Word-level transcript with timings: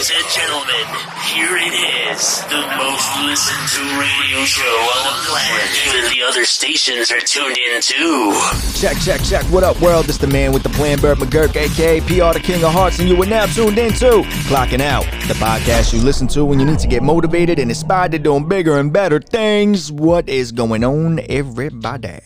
Ladies 0.00 0.16
and 0.16 0.32
gentlemen, 0.32 0.86
here 1.26 1.58
it 1.58 1.74
is, 2.08 2.40
the 2.44 2.62
most 2.78 3.20
listened 3.20 3.68
to 3.68 4.00
radio 4.00 4.42
show 4.46 4.62
on 4.64 5.12
the 5.12 5.28
planet. 5.28 5.68
Even 5.88 6.10
the 6.10 6.22
other 6.26 6.46
stations 6.46 7.10
are 7.12 7.20
tuned 7.20 7.58
in 7.58 7.82
too. 7.82 8.32
Check, 8.80 8.96
check, 9.02 9.20
check. 9.22 9.44
What 9.52 9.62
up, 9.62 9.78
world? 9.82 10.06
This 10.06 10.16
the 10.16 10.26
man 10.26 10.52
with 10.52 10.62
the 10.62 10.70
plan, 10.70 11.00
Burt 11.00 11.18
McGurk, 11.18 11.54
aka 11.54 12.00
PR, 12.00 12.32
the 12.32 12.42
King 12.42 12.64
of 12.64 12.72
Hearts, 12.72 12.98
and 12.98 13.10
you 13.10 13.22
are 13.22 13.26
now 13.26 13.44
tuned 13.44 13.76
in 13.76 13.92
to 13.92 14.22
Clocking 14.48 14.80
Out, 14.80 15.04
the 15.28 15.34
podcast 15.34 15.92
you 15.92 16.00
listen 16.00 16.26
to 16.28 16.46
when 16.46 16.58
you 16.58 16.64
need 16.64 16.78
to 16.78 16.88
get 16.88 17.02
motivated 17.02 17.58
and 17.58 17.70
inspired 17.70 18.12
to 18.12 18.18
do 18.18 18.40
bigger 18.40 18.78
and 18.78 18.90
better 18.94 19.20
things. 19.20 19.92
What 19.92 20.30
is 20.30 20.50
going 20.50 20.82
on, 20.82 21.20
everybody? 21.28 22.20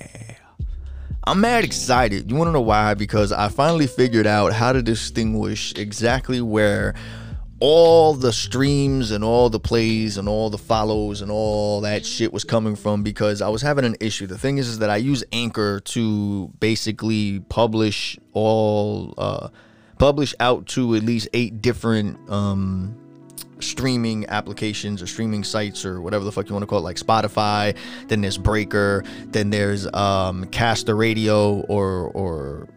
I'm 1.25 1.41
mad 1.41 1.65
excited. 1.65 2.31
You 2.31 2.37
want 2.37 2.47
to 2.47 2.53
know 2.53 2.61
why? 2.61 2.95
Because 2.95 3.33
I 3.33 3.49
finally 3.49 3.89
figured 3.89 4.29
out 4.29 4.53
how 4.53 4.73
to 4.73 4.81
distinguish 4.81 5.75
exactly 5.75 6.41
where 6.41 6.95
all 7.61 8.15
the 8.15 8.33
streams 8.33 9.11
and 9.11 9.23
all 9.23 9.49
the 9.49 9.61
plays 9.61 10.19
and 10.19 10.29
all 10.29 10.51
the 10.51 10.59
follows 10.59 11.21
and 11.23 11.31
all 11.31 11.81
that 11.83 12.05
shit 12.05 12.33
was 12.33 12.45
coming 12.45 12.77
from 12.77 13.03
because 13.03 13.41
I 13.41 13.49
was 13.49 13.63
having 13.63 13.85
an 13.85 13.97
issue. 14.01 14.27
The 14.27 14.39
thing 14.39 14.59
is, 14.59 14.69
is 14.69 14.79
that 14.81 14.91
I 14.91 14.97
use 14.97 15.25
Anchor 15.33 15.81
to 15.81 16.49
basically 16.61 17.41
publish 17.41 18.19
all 18.33 19.15
uh 19.19 19.49
publish 19.99 20.35
out 20.41 20.67
to 20.67 20.97
at 20.97 21.05
least 21.05 21.29
eight 21.33 21.63
different 21.63 22.19
um 22.29 22.97
streaming 23.61 24.27
applications 24.29 25.03
or 25.03 25.07
streaming 25.07 25.45
sites 25.45 25.85
or 25.85 26.01
whatever 26.01 26.25
the 26.25 26.33
fuck 26.33 26.49
you 26.49 26.55
want 26.55 26.63
to 26.63 26.67
call 26.67 26.81
it, 26.81 26.83
like 26.83 26.97
Spotify. 26.97 27.77
Then 28.09 28.21
there's 28.21 28.39
Breaker. 28.39 29.05
Then 29.27 29.51
there's 29.51 29.87
um, 29.95 30.45
Caster 30.47 30.95
Radio 30.95 31.61
or 31.63 32.11
or 32.11 32.69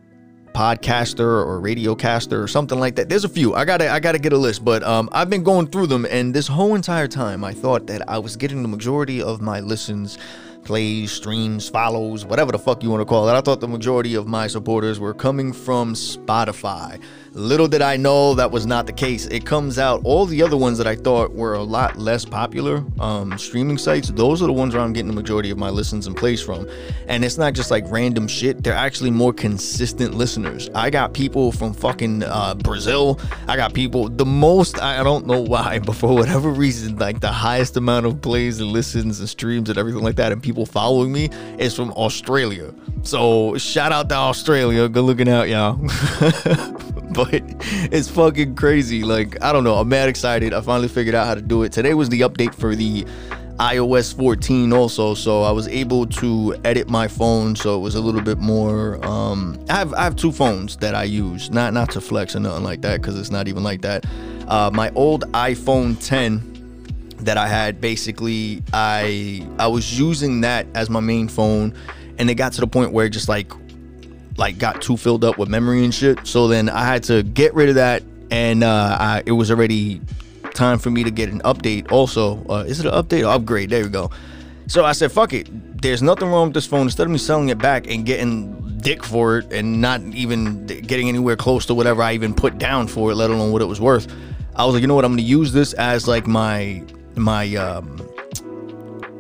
podcaster 0.53 1.45
or 1.45 1.61
radiocaster 1.61 2.41
or 2.41 2.47
something 2.47 2.79
like 2.79 2.95
that. 2.95 3.09
There's 3.09 3.23
a 3.23 3.29
few. 3.29 3.53
I 3.53 3.65
gotta 3.65 3.91
I 3.91 3.99
gotta 3.99 4.19
get 4.19 4.33
a 4.33 4.37
list, 4.37 4.65
but 4.65 4.83
um, 4.83 5.09
I've 5.11 5.29
been 5.29 5.43
going 5.43 5.67
through 5.67 5.87
them, 5.87 6.05
and 6.09 6.33
this 6.33 6.47
whole 6.47 6.75
entire 6.75 7.07
time 7.07 7.43
I 7.43 7.53
thought 7.53 7.87
that 7.87 8.07
I 8.09 8.19
was 8.19 8.35
getting 8.35 8.61
the 8.61 8.67
majority 8.67 9.21
of 9.21 9.41
my 9.41 9.59
listens 9.59 10.17
plays, 10.67 11.13
streams, 11.13 11.69
follows, 11.69 12.25
whatever 12.25 12.51
the 12.51 12.59
fuck 12.59 12.83
you 12.83 12.89
want 12.89 12.99
to 12.99 13.05
call 13.05 13.29
it. 13.29 13.33
I 13.33 13.39
thought 13.39 13.61
the 13.61 13.69
majority 13.69 14.15
of 14.15 14.27
my 14.27 14.47
supporters 14.47 14.99
were 14.99 15.13
coming 15.13 15.53
from 15.53 15.93
Spotify. 15.93 17.01
Little 17.33 17.67
did 17.67 17.81
I 17.81 17.97
know 17.97 18.33
that 18.33 18.51
was 18.51 18.65
not 18.65 18.85
the 18.85 18.93
case. 18.93 19.25
It 19.27 19.45
comes 19.45 19.77
out 19.77 20.01
all 20.03 20.25
the 20.25 20.41
other 20.41 20.57
ones 20.57 20.77
that 20.77 20.87
I 20.87 20.95
thought 20.95 21.33
were 21.33 21.53
a 21.53 21.63
lot 21.63 21.97
less 21.97 22.25
popular 22.25 22.83
um, 22.99 23.37
streaming 23.37 23.77
sites. 23.77 24.09
Those 24.09 24.41
are 24.41 24.47
the 24.47 24.53
ones 24.53 24.73
where 24.73 24.83
I'm 24.83 24.93
getting 24.93 25.07
the 25.07 25.15
majority 25.15 25.51
of 25.51 25.57
my 25.57 25.69
listens 25.69 26.07
and 26.07 26.15
plays 26.15 26.41
from. 26.41 26.67
And 27.07 27.23
it's 27.23 27.37
not 27.37 27.53
just 27.53 27.69
like 27.71 27.83
random 27.89 28.27
shit. 28.27 28.63
They're 28.63 28.73
actually 28.73 29.11
more 29.11 29.33
consistent 29.33 30.15
listeners. 30.15 30.69
I 30.73 30.89
got 30.89 31.13
people 31.13 31.51
from 31.51 31.73
fucking 31.73 32.23
uh, 32.23 32.55
Brazil. 32.55 33.19
I 33.47 33.55
got 33.55 33.73
people. 33.73 34.09
The 34.09 34.25
most 34.25 34.81
I 34.81 35.03
don't 35.03 35.27
know 35.27 35.41
why, 35.41 35.79
but 35.85 35.95
for 35.95 36.13
whatever 36.13 36.49
reason, 36.49 36.97
like 36.97 37.19
the 37.19 37.31
highest 37.31 37.77
amount 37.77 38.05
of 38.05 38.21
plays 38.21 38.59
and 38.59 38.71
listens 38.71 39.19
and 39.19 39.29
streams 39.29 39.69
and 39.69 39.77
everything 39.77 40.03
like 40.03 40.15
that, 40.15 40.31
and 40.31 40.41
people 40.41 40.65
following 40.65 41.11
me 41.11 41.29
is 41.59 41.75
from 41.75 41.91
Australia. 41.91 42.73
So 43.03 43.57
shout 43.57 43.91
out 43.91 44.09
to 44.09 44.15
Australia. 44.15 44.89
Good 44.89 45.03
looking 45.03 45.29
out, 45.29 45.49
y'all. 45.49 45.77
but 47.17 47.41
it's 47.91 48.07
fucking 48.07 48.55
crazy. 48.55 49.03
Like, 49.03 49.41
I 49.43 49.51
don't 49.51 49.63
know. 49.63 49.75
I'm 49.75 49.89
mad 49.89 50.07
excited. 50.07 50.53
I 50.53 50.61
finally 50.61 50.87
figured 50.87 51.15
out 51.15 51.25
how 51.25 51.33
to 51.33 51.41
do 51.41 51.63
it. 51.63 51.71
Today 51.71 51.95
was 51.95 52.09
the 52.09 52.21
update 52.21 52.53
for 52.53 52.75
the 52.75 53.05
iOS 53.57 54.15
14 54.15 54.71
also, 54.71 55.15
so 55.15 55.41
I 55.41 55.49
was 55.49 55.67
able 55.67 56.05
to 56.05 56.55
edit 56.63 56.87
my 56.87 57.07
phone 57.07 57.55
so 57.55 57.75
it 57.75 57.79
was 57.79 57.95
a 57.95 57.99
little 57.99 58.21
bit 58.21 58.37
more 58.37 59.03
um 59.03 59.59
I 59.67 59.73
have 59.73 59.95
I 59.95 60.03
have 60.03 60.15
two 60.15 60.31
phones 60.31 60.77
that 60.77 60.93
I 60.93 61.05
use. 61.05 61.49
Not 61.49 61.73
not 61.73 61.89
to 61.91 62.01
flex 62.01 62.35
or 62.35 62.39
nothing 62.39 62.63
like 62.63 62.81
that 62.81 63.01
cuz 63.01 63.17
it's 63.17 63.31
not 63.31 63.47
even 63.47 63.63
like 63.63 63.81
that. 63.81 64.05
Uh 64.47 64.69
my 64.71 64.91
old 64.91 65.23
iPhone 65.31 65.97
10 65.99 67.15
that 67.21 67.37
I 67.37 67.47
had 67.47 67.81
basically 67.81 68.61
I 68.73 69.43
I 69.57 69.65
was 69.65 69.99
using 69.99 70.41
that 70.41 70.67
as 70.75 70.87
my 70.91 70.99
main 70.99 71.27
phone 71.27 71.73
and 72.19 72.29
it 72.29 72.35
got 72.35 72.53
to 72.53 72.61
the 72.61 72.67
point 72.67 72.91
where 72.91 73.09
just 73.09 73.27
like 73.27 73.51
like 74.37 74.57
got 74.57 74.81
too 74.81 74.97
filled 74.97 75.23
up 75.23 75.37
with 75.37 75.49
memory 75.49 75.83
and 75.83 75.93
shit. 75.93 76.25
So 76.25 76.47
then 76.47 76.69
I 76.69 76.85
had 76.85 77.03
to 77.03 77.23
get 77.23 77.53
rid 77.53 77.69
of 77.69 77.75
that, 77.75 78.03
and 78.31 78.63
uh, 78.63 78.97
I, 78.99 79.23
it 79.25 79.31
was 79.31 79.51
already 79.51 80.01
time 80.53 80.79
for 80.79 80.89
me 80.89 81.03
to 81.03 81.11
get 81.11 81.29
an 81.29 81.41
update. 81.41 81.91
Also, 81.91 82.45
uh, 82.47 82.63
is 82.67 82.79
it 82.79 82.85
an 82.85 82.93
update 82.93 83.23
or 83.23 83.33
upgrade? 83.33 83.69
There 83.69 83.83
we 83.83 83.89
go. 83.89 84.11
So 84.67 84.83
I 84.83 84.91
said, 84.91 85.11
fuck 85.11 85.33
it. 85.33 85.47
There's 85.81 86.01
nothing 86.01 86.29
wrong 86.29 86.47
with 86.47 86.53
this 86.53 86.65
phone. 86.65 86.81
Instead 86.83 87.07
of 87.07 87.11
me 87.11 87.17
selling 87.17 87.49
it 87.49 87.57
back 87.57 87.87
and 87.87 88.05
getting 88.05 88.77
dick 88.79 89.03
for 89.03 89.39
it 89.39 89.51
and 89.53 89.81
not 89.81 90.01
even 90.01 90.65
getting 90.65 91.09
anywhere 91.09 91.35
close 91.35 91.65
to 91.67 91.73
whatever 91.73 92.01
I 92.01 92.13
even 92.13 92.33
put 92.33 92.57
down 92.57 92.87
for 92.87 93.11
it, 93.11 93.15
let 93.15 93.29
alone 93.29 93.51
what 93.51 93.61
it 93.61 93.65
was 93.65 93.79
worth, 93.79 94.11
I 94.55 94.65
was 94.65 94.73
like, 94.73 94.81
you 94.81 94.87
know 94.87 94.95
what? 94.95 95.05
I'm 95.05 95.13
gonna 95.13 95.21
use 95.21 95.53
this 95.53 95.73
as 95.73 96.07
like 96.07 96.27
my 96.27 96.83
my 97.15 97.55
um, 97.55 97.97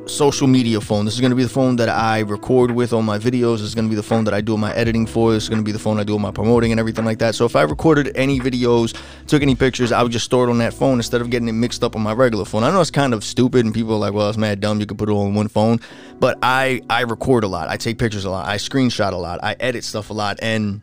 social 0.07 0.47
media 0.47 0.79
phone. 0.81 1.05
This 1.05 1.13
is 1.13 1.21
going 1.21 1.31
to 1.31 1.35
be 1.35 1.43
the 1.43 1.49
phone 1.49 1.75
that 1.77 1.89
I 1.89 2.19
record 2.19 2.71
with 2.71 2.93
on 2.93 3.05
my 3.05 3.17
videos. 3.17 3.61
Is 3.61 3.75
going 3.75 3.85
to 3.85 3.89
be 3.89 3.95
the 3.95 4.03
phone 4.03 4.23
that 4.25 4.33
I 4.33 4.41
do 4.41 4.57
my 4.57 4.73
editing 4.73 5.05
for. 5.05 5.31
This 5.31 5.43
is 5.43 5.49
going 5.49 5.61
to 5.61 5.65
be 5.65 5.71
the 5.71 5.79
phone 5.79 5.99
I 5.99 6.03
do 6.03 6.13
all 6.13 6.19
my 6.19 6.31
promoting 6.31 6.71
and 6.71 6.79
everything 6.79 7.05
like 7.05 7.19
that. 7.19 7.35
So 7.35 7.45
if 7.45 7.55
I 7.55 7.63
recorded 7.63 8.11
any 8.15 8.39
videos, 8.39 8.95
took 9.27 9.41
any 9.41 9.55
pictures, 9.55 9.91
I 9.91 10.03
would 10.03 10.11
just 10.11 10.25
store 10.25 10.47
it 10.47 10.49
on 10.49 10.57
that 10.59 10.73
phone 10.73 10.99
instead 10.99 11.21
of 11.21 11.29
getting 11.29 11.47
it 11.47 11.53
mixed 11.53 11.83
up 11.83 11.95
on 11.95 12.01
my 12.01 12.13
regular 12.13 12.45
phone. 12.45 12.63
I 12.63 12.71
know 12.71 12.81
it's 12.81 12.91
kind 12.91 13.13
of 13.13 13.23
stupid 13.23 13.65
and 13.65 13.73
people 13.73 13.93
are 13.93 13.99
like, 13.99 14.13
well, 14.13 14.29
it's 14.29 14.37
mad 14.37 14.59
dumb. 14.59 14.79
You 14.79 14.85
could 14.85 14.97
put 14.97 15.09
it 15.09 15.11
all 15.11 15.25
on 15.25 15.35
one 15.35 15.47
phone. 15.47 15.79
But 16.19 16.37
I, 16.41 16.81
I 16.89 17.01
record 17.01 17.43
a 17.43 17.47
lot. 17.47 17.69
I 17.69 17.77
take 17.77 17.97
pictures 17.97 18.25
a 18.25 18.29
lot. 18.29 18.47
I 18.47 18.55
screenshot 18.57 19.13
a 19.13 19.17
lot. 19.17 19.39
I 19.43 19.55
edit 19.59 19.83
stuff 19.83 20.09
a 20.09 20.13
lot. 20.13 20.39
And 20.41 20.81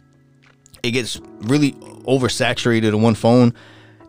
it 0.82 0.90
gets 0.92 1.20
really 1.40 1.72
oversaturated 1.72 2.88
in 2.88 3.02
one 3.02 3.14
phone 3.14 3.54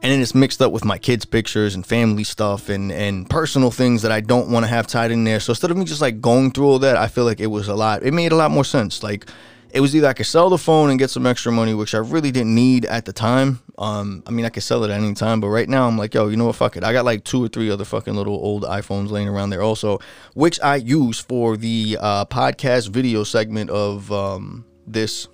and 0.06 0.12
then 0.12 0.22
it's 0.22 0.36
mixed 0.36 0.62
up 0.62 0.72
with 0.72 0.86
my 0.86 1.00
kids' 1.00 1.26
pictures 1.26 1.74
and 1.74 1.84
family 1.84 2.24
stuff 2.24 2.70
and 2.70 2.92
and 2.92 3.28
personal 3.28 3.72
things 3.72 4.04
that 4.04 4.12
I 4.12 4.22
don't 4.22 4.52
want 4.52 4.64
to 4.64 4.68
have 4.68 4.86
tied 4.86 5.10
in 5.10 5.24
there. 5.24 5.40
So 5.40 5.50
instead 5.50 5.72
of 5.72 5.78
me 5.78 5.84
just 5.84 6.00
like 6.00 6.22
going 6.22 6.52
through 6.52 6.68
all 6.68 6.78
that, 6.80 6.96
I 6.96 7.08
feel 7.08 7.24
like 7.24 7.40
it 7.40 7.48
was 7.48 7.68
a 7.68 7.74
lot. 7.74 8.04
It 8.04 8.14
made 8.14 8.32
a 8.32 8.36
lot 8.36 8.52
more 8.52 8.64
sense. 8.64 9.02
Like 9.02 9.26
it 9.72 9.80
was 9.80 9.96
either 9.96 10.08
I 10.08 10.14
could 10.14 10.28
sell 10.28 10.52
the 10.52 10.60
phone 10.60 10.92
and 10.92 11.00
get 11.00 11.10
some 11.10 11.26
extra 11.26 11.52
money, 11.52 11.74
which 11.74 11.96
I 11.96 11.98
really 11.98 12.30
didn't 12.30 12.54
need 12.54 12.86
at 12.86 13.06
the 13.06 13.14
time. 13.14 13.62
Um, 13.80 14.22
I 14.28 14.30
mean, 14.30 14.46
I 14.46 14.50
could 14.50 14.62
sell 14.62 14.84
it 14.84 14.92
at 14.92 15.02
any 15.02 15.16
time, 15.16 15.42
but 15.42 15.48
right 15.48 15.68
now 15.68 15.88
I'm 15.88 15.98
like, 15.98 16.14
yo, 16.14 16.28
you 16.28 16.38
know 16.38 16.46
what? 16.46 16.56
Fuck 16.56 16.78
it. 16.78 16.84
I 16.84 16.94
got 16.94 17.04
like 17.04 17.24
two 17.24 17.44
or 17.44 17.48
three 17.48 17.72
other 17.72 17.84
fucking 17.84 18.14
little 18.14 18.36
old 18.36 18.62
iPhones 18.62 19.10
laying 19.10 19.28
around 19.28 19.50
there 19.50 19.64
also, 19.64 19.98
which 20.36 20.60
I 20.62 20.76
use 20.76 21.20
for 21.20 21.58
the 21.58 21.98
uh, 22.00 22.26
podcast 22.26 22.90
video 22.90 23.24
segment 23.24 23.72
of 23.72 24.12
um, 24.12 24.66
this 24.86 25.28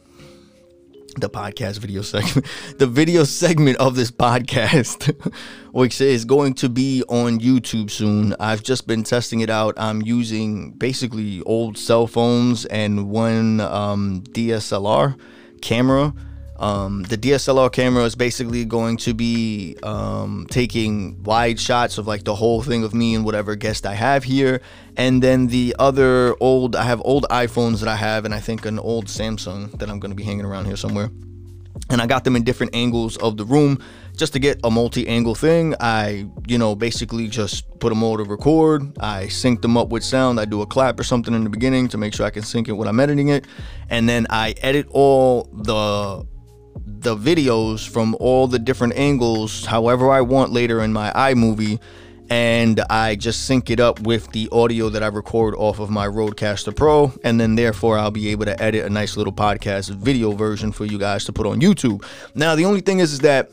the 1.17 1.29
podcast 1.29 1.79
video 1.79 2.01
segment, 2.01 2.45
the 2.77 2.87
video 2.87 3.23
segment 3.23 3.77
of 3.77 3.95
this 3.95 4.11
podcast, 4.11 5.13
which 5.71 5.99
is 5.99 6.25
going 6.25 6.53
to 6.55 6.69
be 6.69 7.03
on 7.09 7.39
YouTube 7.39 7.91
soon. 7.91 8.35
I've 8.39 8.63
just 8.63 8.87
been 8.87 9.03
testing 9.03 9.41
it 9.41 9.49
out. 9.49 9.73
I'm 9.77 10.01
using 10.01 10.71
basically 10.71 11.41
old 11.43 11.77
cell 11.77 12.07
phones 12.07 12.65
and 12.65 13.09
one 13.09 13.59
um, 13.61 14.23
DSLR 14.29 15.17
camera. 15.61 16.13
Um, 16.61 17.01
the 17.01 17.17
DSLR 17.17 17.71
camera 17.71 18.03
is 18.03 18.13
basically 18.13 18.65
going 18.65 18.97
to 18.97 19.15
be 19.15 19.75
um, 19.81 20.45
taking 20.51 21.21
wide 21.23 21.59
shots 21.59 21.97
of 21.97 22.05
like 22.05 22.23
the 22.23 22.35
whole 22.35 22.61
thing 22.61 22.83
of 22.83 22.93
me 22.93 23.15
and 23.15 23.25
whatever 23.25 23.55
guest 23.55 23.87
I 23.87 23.95
have 23.95 24.23
here. 24.23 24.61
And 24.95 25.23
then 25.23 25.47
the 25.47 25.75
other 25.79 26.35
old, 26.39 26.75
I 26.75 26.83
have 26.83 27.01
old 27.03 27.25
iPhones 27.31 27.79
that 27.79 27.89
I 27.89 27.95
have, 27.95 28.25
and 28.25 28.33
I 28.33 28.39
think 28.39 28.67
an 28.67 28.77
old 28.77 29.07
Samsung 29.07 29.71
that 29.79 29.89
I'm 29.89 29.99
going 29.99 30.11
to 30.11 30.15
be 30.15 30.23
hanging 30.23 30.45
around 30.45 30.65
here 30.65 30.75
somewhere. 30.75 31.09
And 31.89 31.99
I 31.99 32.05
got 32.05 32.25
them 32.25 32.35
in 32.35 32.43
different 32.43 32.75
angles 32.75 33.17
of 33.17 33.37
the 33.37 33.43
room 33.43 33.83
just 34.15 34.33
to 34.33 34.39
get 34.39 34.59
a 34.63 34.69
multi-angle 34.69 35.33
thing. 35.33 35.73
I, 35.79 36.27
you 36.45 36.59
know, 36.59 36.75
basically 36.75 37.27
just 37.27 37.67
put 37.79 37.89
them 37.89 38.03
all 38.03 38.17
to 38.17 38.23
record. 38.23 38.97
I 38.99 39.29
sync 39.29 39.63
them 39.63 39.77
up 39.77 39.89
with 39.89 40.03
sound. 40.03 40.39
I 40.39 40.45
do 40.45 40.61
a 40.61 40.67
clap 40.67 40.99
or 40.99 41.03
something 41.03 41.33
in 41.33 41.43
the 41.43 41.49
beginning 41.49 41.87
to 41.87 41.97
make 41.97 42.13
sure 42.13 42.25
I 42.25 42.29
can 42.29 42.43
sync 42.43 42.67
it 42.69 42.73
when 42.73 42.87
I'm 42.87 42.99
editing 42.99 43.29
it. 43.29 43.45
And 43.89 44.07
then 44.07 44.27
I 44.29 44.53
edit 44.61 44.87
all 44.91 45.49
the 45.51 46.27
the 46.99 47.15
videos 47.15 47.87
from 47.87 48.15
all 48.19 48.47
the 48.47 48.59
different 48.59 48.93
angles 48.95 49.65
however 49.65 50.11
I 50.11 50.21
want 50.21 50.51
later 50.51 50.81
in 50.81 50.93
my 50.93 51.11
iMovie 51.11 51.79
and 52.29 52.79
I 52.89 53.15
just 53.15 53.45
sync 53.45 53.69
it 53.69 53.81
up 53.81 53.99
with 53.99 54.31
the 54.31 54.47
audio 54.53 54.87
that 54.89 55.03
I 55.03 55.07
record 55.07 55.53
off 55.55 55.79
of 55.79 55.89
my 55.89 56.07
Rodecaster 56.07 56.75
Pro 56.75 57.11
and 57.23 57.39
then 57.39 57.55
therefore 57.55 57.97
I'll 57.97 58.11
be 58.11 58.29
able 58.29 58.45
to 58.45 58.61
edit 58.61 58.85
a 58.85 58.89
nice 58.89 59.17
little 59.17 59.33
podcast 59.33 59.89
video 59.89 60.31
version 60.31 60.71
for 60.71 60.85
you 60.85 60.97
guys 60.97 61.25
to 61.25 61.33
put 61.33 61.45
on 61.45 61.59
YouTube. 61.59 62.05
Now 62.33 62.55
the 62.55 62.65
only 62.65 62.79
thing 62.79 62.99
is, 62.99 63.11
is 63.11 63.19
that 63.19 63.51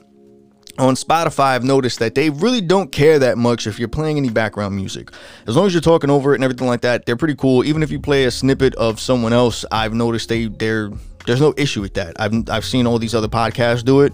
on 0.79 0.95
Spotify, 0.95 1.55
I've 1.57 1.65
noticed 1.65 1.99
that 1.99 2.15
they 2.15 2.31
really 2.31 2.61
don't 2.61 2.93
care 2.93 3.19
that 3.19 3.37
much 3.37 3.67
if 3.67 3.81
you're 3.81 3.89
playing 3.89 4.17
any 4.17 4.31
background 4.31 4.77
music. 4.77 5.11
As 5.49 5.57
long 5.57 5.67
as 5.67 5.75
you're 5.75 5.81
talking 5.81 6.09
over 6.09 6.33
it 6.33 6.37
and 6.37 6.45
everything 6.45 6.69
like 6.69 6.83
that, 6.83 7.05
they're 7.05 7.17
pretty 7.17 7.35
cool. 7.35 7.65
Even 7.65 7.83
if 7.83 7.91
you 7.91 7.99
play 7.99 8.27
a 8.27 8.31
snippet 8.31 8.77
of 8.77 9.01
someone 9.01 9.33
else, 9.33 9.65
I've 9.73 9.93
noticed 9.93 10.29
they 10.29 10.47
they're 10.47 10.93
there's 11.29 11.41
no 11.41 11.55
issue 11.57 11.81
with 11.83 11.95
that. 11.95 12.19
I've 12.19 12.49
I've 12.49 12.65
seen 12.65 12.87
all 12.87 12.99
these 12.99 13.15
other 13.15 13.29
podcasts 13.29 13.85
do 13.85 14.01
it. 14.01 14.13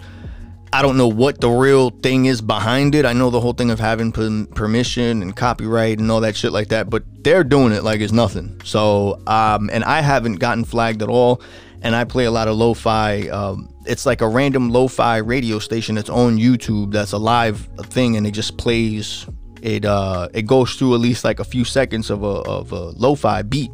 I 0.72 0.82
don't 0.82 0.96
know 0.96 1.06
what 1.06 1.40
the 1.40 1.48
real 1.48 1.90
thing 1.90 2.26
is 2.26 2.42
behind 2.42 2.96
it. 2.96 3.04
I 3.06 3.12
know 3.12 3.30
the 3.30 3.40
whole 3.40 3.52
thing 3.52 3.70
of 3.70 3.78
having 3.78 4.10
permission 4.10 5.22
and 5.22 5.36
copyright 5.36 6.00
and 6.00 6.10
all 6.10 6.20
that 6.22 6.34
shit 6.34 6.50
like 6.50 6.68
that, 6.68 6.90
but 6.90 7.04
they're 7.22 7.44
doing 7.44 7.72
it 7.72 7.84
like 7.84 8.00
it's 8.00 8.12
nothing. 8.12 8.60
So, 8.64 9.22
um, 9.28 9.70
and 9.72 9.84
I 9.84 10.00
haven't 10.00 10.40
gotten 10.40 10.64
flagged 10.64 11.00
at 11.02 11.08
all. 11.08 11.40
and 11.84 11.94
I 11.94 12.04
play 12.04 12.24
a 12.24 12.30
lot 12.30 12.48
of 12.48 12.56
lo-fi. 12.56 13.28
Um, 13.28 13.68
it's 13.84 14.06
like 14.06 14.22
a 14.22 14.26
random 14.26 14.70
lo-fi 14.70 15.18
radio 15.18 15.58
station 15.58 15.94
that's 15.94 16.08
on 16.08 16.38
YouTube. 16.38 16.92
That's 16.92 17.12
a 17.12 17.18
live 17.18 17.68
thing, 17.90 18.16
and 18.16 18.26
it 18.26 18.32
just 18.32 18.56
plays. 18.56 19.26
It 19.62 19.84
uh, 19.84 20.28
it 20.32 20.42
goes 20.46 20.74
through 20.74 20.94
at 20.94 21.00
least 21.00 21.24
like 21.24 21.40
a 21.40 21.44
few 21.44 21.64
seconds 21.64 22.10
of 22.10 22.22
a 22.22 22.26
of 22.26 22.72
a 22.72 22.86
lo-fi 22.96 23.42
beat, 23.42 23.70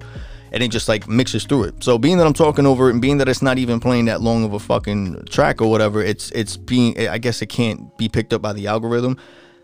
and 0.53 0.63
it 0.63 0.69
just 0.69 0.89
like 0.89 1.09
mixes 1.09 1.45
through 1.45 1.65
it. 1.65 1.83
So 1.83 1.99
being 1.99 2.19
that 2.19 2.27
I'm 2.27 2.33
talking 2.33 2.67
over 2.67 2.89
it, 2.89 2.93
and 2.93 3.03
being 3.03 3.19
that 3.19 3.29
it's 3.29 3.43
not 3.43 3.59
even 3.59 3.81
playing 3.81 4.07
that 4.07 4.21
long 4.21 4.45
of 4.45 4.53
a 4.53 4.59
fucking 4.59 5.25
track 5.31 5.61
or 5.61 5.71
whatever, 5.71 6.03
it's 6.03 6.31
it's 6.33 6.57
being. 6.57 6.99
I 7.09 7.19
guess 7.19 7.43
it 7.43 7.47
can't 7.47 7.97
be 7.97 8.09
picked 8.09 8.33
up 8.33 8.43
by 8.43 8.53
the 8.53 8.67
algorithm. 8.67 9.19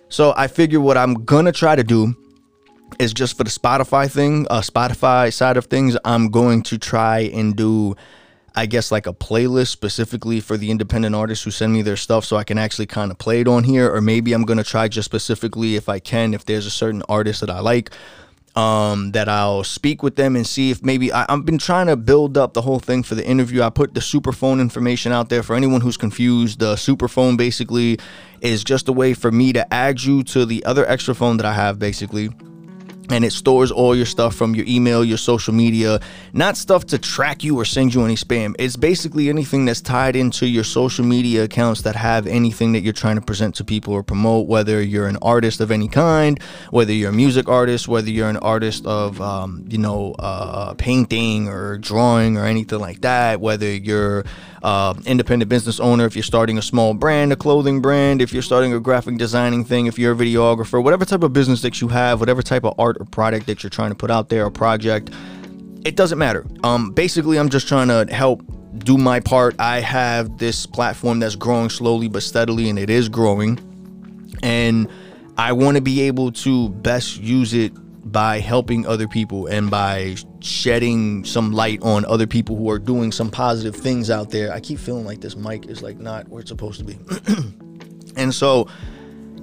So 0.09 0.33
I 0.37 0.47
figure 0.47 0.81
what 0.81 0.97
I'm 0.97 1.15
gonna 1.15 1.53
try 1.53 1.77
to 1.77 1.85
do 1.85 2.15
is 2.99 3.13
just 3.13 3.37
for 3.37 3.45
the 3.45 3.51
Spotify 3.51 4.11
thing, 4.11 4.47
uh, 4.49 4.61
Spotify 4.61 5.33
side 5.33 5.57
of 5.57 5.67
things. 5.67 5.97
I'm 6.05 6.29
going 6.29 6.63
to 6.65 6.79
try 6.79 7.21
and 7.21 7.57
do 7.57 7.97
I 8.59 8.65
guess 8.65 8.91
like 8.91 9.07
a 9.07 9.13
playlist 9.13 9.69
specifically 9.69 10.41
for 10.41 10.57
the 10.57 10.71
independent 10.71 11.15
artists 11.15 11.45
who 11.45 11.51
send 11.51 11.75
me 11.75 11.83
their 11.83 11.97
stuff 11.97 12.25
so 12.25 12.39
I 12.39 12.45
can 12.45 12.57
actually 12.57 12.87
kind 12.87 13.11
of 13.11 13.19
play 13.19 13.43
it 13.43 13.49
on 13.49 13.65
here. 13.65 13.95
Or 13.95 14.01
maybe 14.01 14.33
I'm 14.33 14.45
going 14.45 14.57
to 14.57 14.65
try 14.65 14.89
just 14.89 15.05
specifically 15.05 15.77
if 15.77 15.91
I 15.91 15.99
can, 15.99 16.33
if 16.33 16.47
there's 16.47 16.65
a 16.65 16.71
certain 16.71 17.03
artist 17.07 17.41
that 17.41 17.51
I 17.51 17.61
like, 17.61 17.91
um, 18.57 19.13
that 19.13 19.29
I'll 19.29 19.65
speak 19.65 20.03
with 20.03 20.17
them 20.17 20.35
and 20.35 20.47
see 20.47 20.71
if 20.71 20.83
maybe 20.83 21.13
I, 21.13 21.27
I've 21.29 21.45
been 21.45 21.59
trying 21.59 21.87
to 21.89 21.97
build 21.97 22.39
up 22.39 22.55
the 22.55 22.63
whole 22.63 22.79
thing 22.79 23.03
for 23.03 23.15
the 23.15 23.25
interview. 23.25 23.63
I 23.63 23.71
put 23.71 23.95
the 23.95 24.01
super 24.01 24.33
phone 24.33 24.61
information 24.61 25.13
out 25.13 25.29
there 25.29 25.43
for 25.43 25.55
anyone 25.55 25.83
who's 25.83 25.99
confused. 25.99 26.59
The 26.59 26.77
super 26.77 27.07
phone 27.07 27.37
basically 27.37 27.99
is 28.41 28.65
just 28.65 28.89
a 28.89 28.93
way 28.93 29.13
for 29.13 29.31
me 29.31 29.53
to 29.53 29.73
add 29.73 30.03
you 30.03 30.23
to 30.25 30.47
the 30.47 30.65
other 30.65 30.87
extra 30.89 31.15
phone 31.15 31.37
that 31.37 31.47
I 31.47 31.53
have 31.53 31.79
basically 31.79 32.31
and 33.11 33.25
it 33.25 33.33
stores 33.33 33.71
all 33.71 33.95
your 33.95 34.07
stuff 34.07 34.35
from 34.35 34.55
your 34.55 34.65
email, 34.69 35.05
your 35.05 35.19
social 35.19 35.55
media, 35.55 36.01
not 36.33 36.57
stuff 36.57 36.87
to 36.87 36.99
track 36.99 37.45
you 37.45 37.59
or 37.59 37.65
send 37.65 37.95
you 37.95 38.05
any 38.05 38.17
spam. 38.17 38.55
It's 38.59 38.77
basically 38.77 39.29
anything 39.29 39.65
that's 39.65 39.81
tied 39.81 40.17
into 40.17 40.47
your 40.47 40.65
social 40.65 41.05
media 41.05 41.45
accounts 41.45 41.83
that 41.83 41.97
have 41.97 42.27
anything 42.27 42.73
that 42.73 42.81
you're 42.81 42.93
trying 42.93 43.17
to 43.17 43.23
present 43.23 43.55
to 43.57 43.65
people 43.65 43.93
or 43.93 44.03
promote, 44.03 44.47
whether 44.47 44.83
you're 44.83 45.09
an 45.09 45.19
artist 45.23 45.61
of 45.61 45.71
any 45.71 45.89
kind, 45.89 46.41
whether 46.71 46.93
you're 46.93 47.11
a 47.11 47.13
music 47.13 47.49
artist, 47.49 47.89
whether 47.89 48.11
you're 48.11 48.29
an 48.29 48.37
artist 48.39 48.87
of, 48.87 49.21
um, 49.21 49.65
you 49.69 49.79
know, 49.79 50.15
uh, 50.19 50.75
painting 50.75 51.49
or 51.49 51.79
drawing 51.79 52.37
or 52.37 52.45
anything 52.45 52.79
like 52.79 53.01
that, 53.03 53.41
whether 53.41 53.71
you're 53.71 54.25
uh, 54.63 54.95
independent 55.07 55.49
business 55.49 55.79
owner, 55.79 56.07
if 56.07 56.17
you're 56.17 56.23
starting 56.23 56.59
a 56.59 56.63
small 56.63 56.93
brand, 56.93 57.33
a 57.33 57.37
clothing 57.37 57.81
brand, 57.81 58.21
if 58.21 58.33
you're 58.33 58.43
starting 58.43 58.73
a 58.73 58.81
graphic 58.81 59.17
designing 59.17 59.65
thing, 59.65 59.87
if 59.87 59.99
you're 59.99 60.13
a 60.13 60.17
videographer, 60.17 60.83
whatever 60.83 61.05
type 61.05 61.23
of 61.23 61.33
business 61.33 61.63
that 61.63 61.81
you 61.81 61.89
have, 61.89 62.19
whatever 62.19 62.43
type 62.43 62.65
of 62.65 62.75
art 62.79 62.96
or 63.01 63.05
product 63.05 63.47
that 63.47 63.63
you're 63.63 63.71
trying 63.71 63.91
to 63.91 63.95
put 63.95 64.11
out 64.11 64.29
there, 64.29 64.47
a 64.47 64.51
project, 64.51 65.11
it 65.85 65.97
doesn't 65.97 66.19
matter. 66.19 66.45
Um, 66.65 66.91
basically, 66.91 67.39
I'm 67.39 67.49
just 67.49 67.69
trying 67.69 67.89
to 67.89 68.13
help 68.13 68.43
do 68.79 68.99
my 68.99 69.21
part. 69.21 69.55
I 69.59 69.81
have 69.81 70.39
this 70.39 70.67
platform 70.67 71.21
that's 71.21 71.37
growing 71.37 71.71
slowly 71.71 72.09
but 72.09 72.23
steadily, 72.23 72.69
and 72.69 72.79
it 72.79 72.91
is 72.91 73.09
growing. 73.09 73.59
And 74.43 74.89
I 75.39 75.53
want 75.53 75.77
to 75.77 75.81
be 75.81 76.03
able 76.03 76.33
to 76.33 76.71
best 76.71 77.19
use 77.19 77.55
it 77.55 77.73
by 78.11 78.39
helping 78.39 78.87
other 78.87 79.09
people 79.09 79.47
and 79.47 79.71
by 79.71 80.17
shedding 80.41 81.25
some 81.25 81.53
light 81.53 81.83
on 81.83 82.05
other 82.07 82.27
people 82.27 82.57
who 82.57 82.71
are 82.71 82.79
doing 82.79 83.11
some 83.11 83.31
positive 83.31 83.75
things 83.75 84.11
out 84.11 84.31
there. 84.31 84.53
I 84.53 84.61
keep 84.61 84.79
feeling 84.79 85.05
like 85.05 85.21
this 85.21 85.37
mic 85.37 85.67
is 85.67 85.83
like 85.83 85.99
not 85.99 86.29
where 86.29 86.41
it's 86.41 86.51
supposed 86.51 86.79
to 86.79 86.85
be. 86.85 86.99
and 88.17 88.33
so 88.33 88.69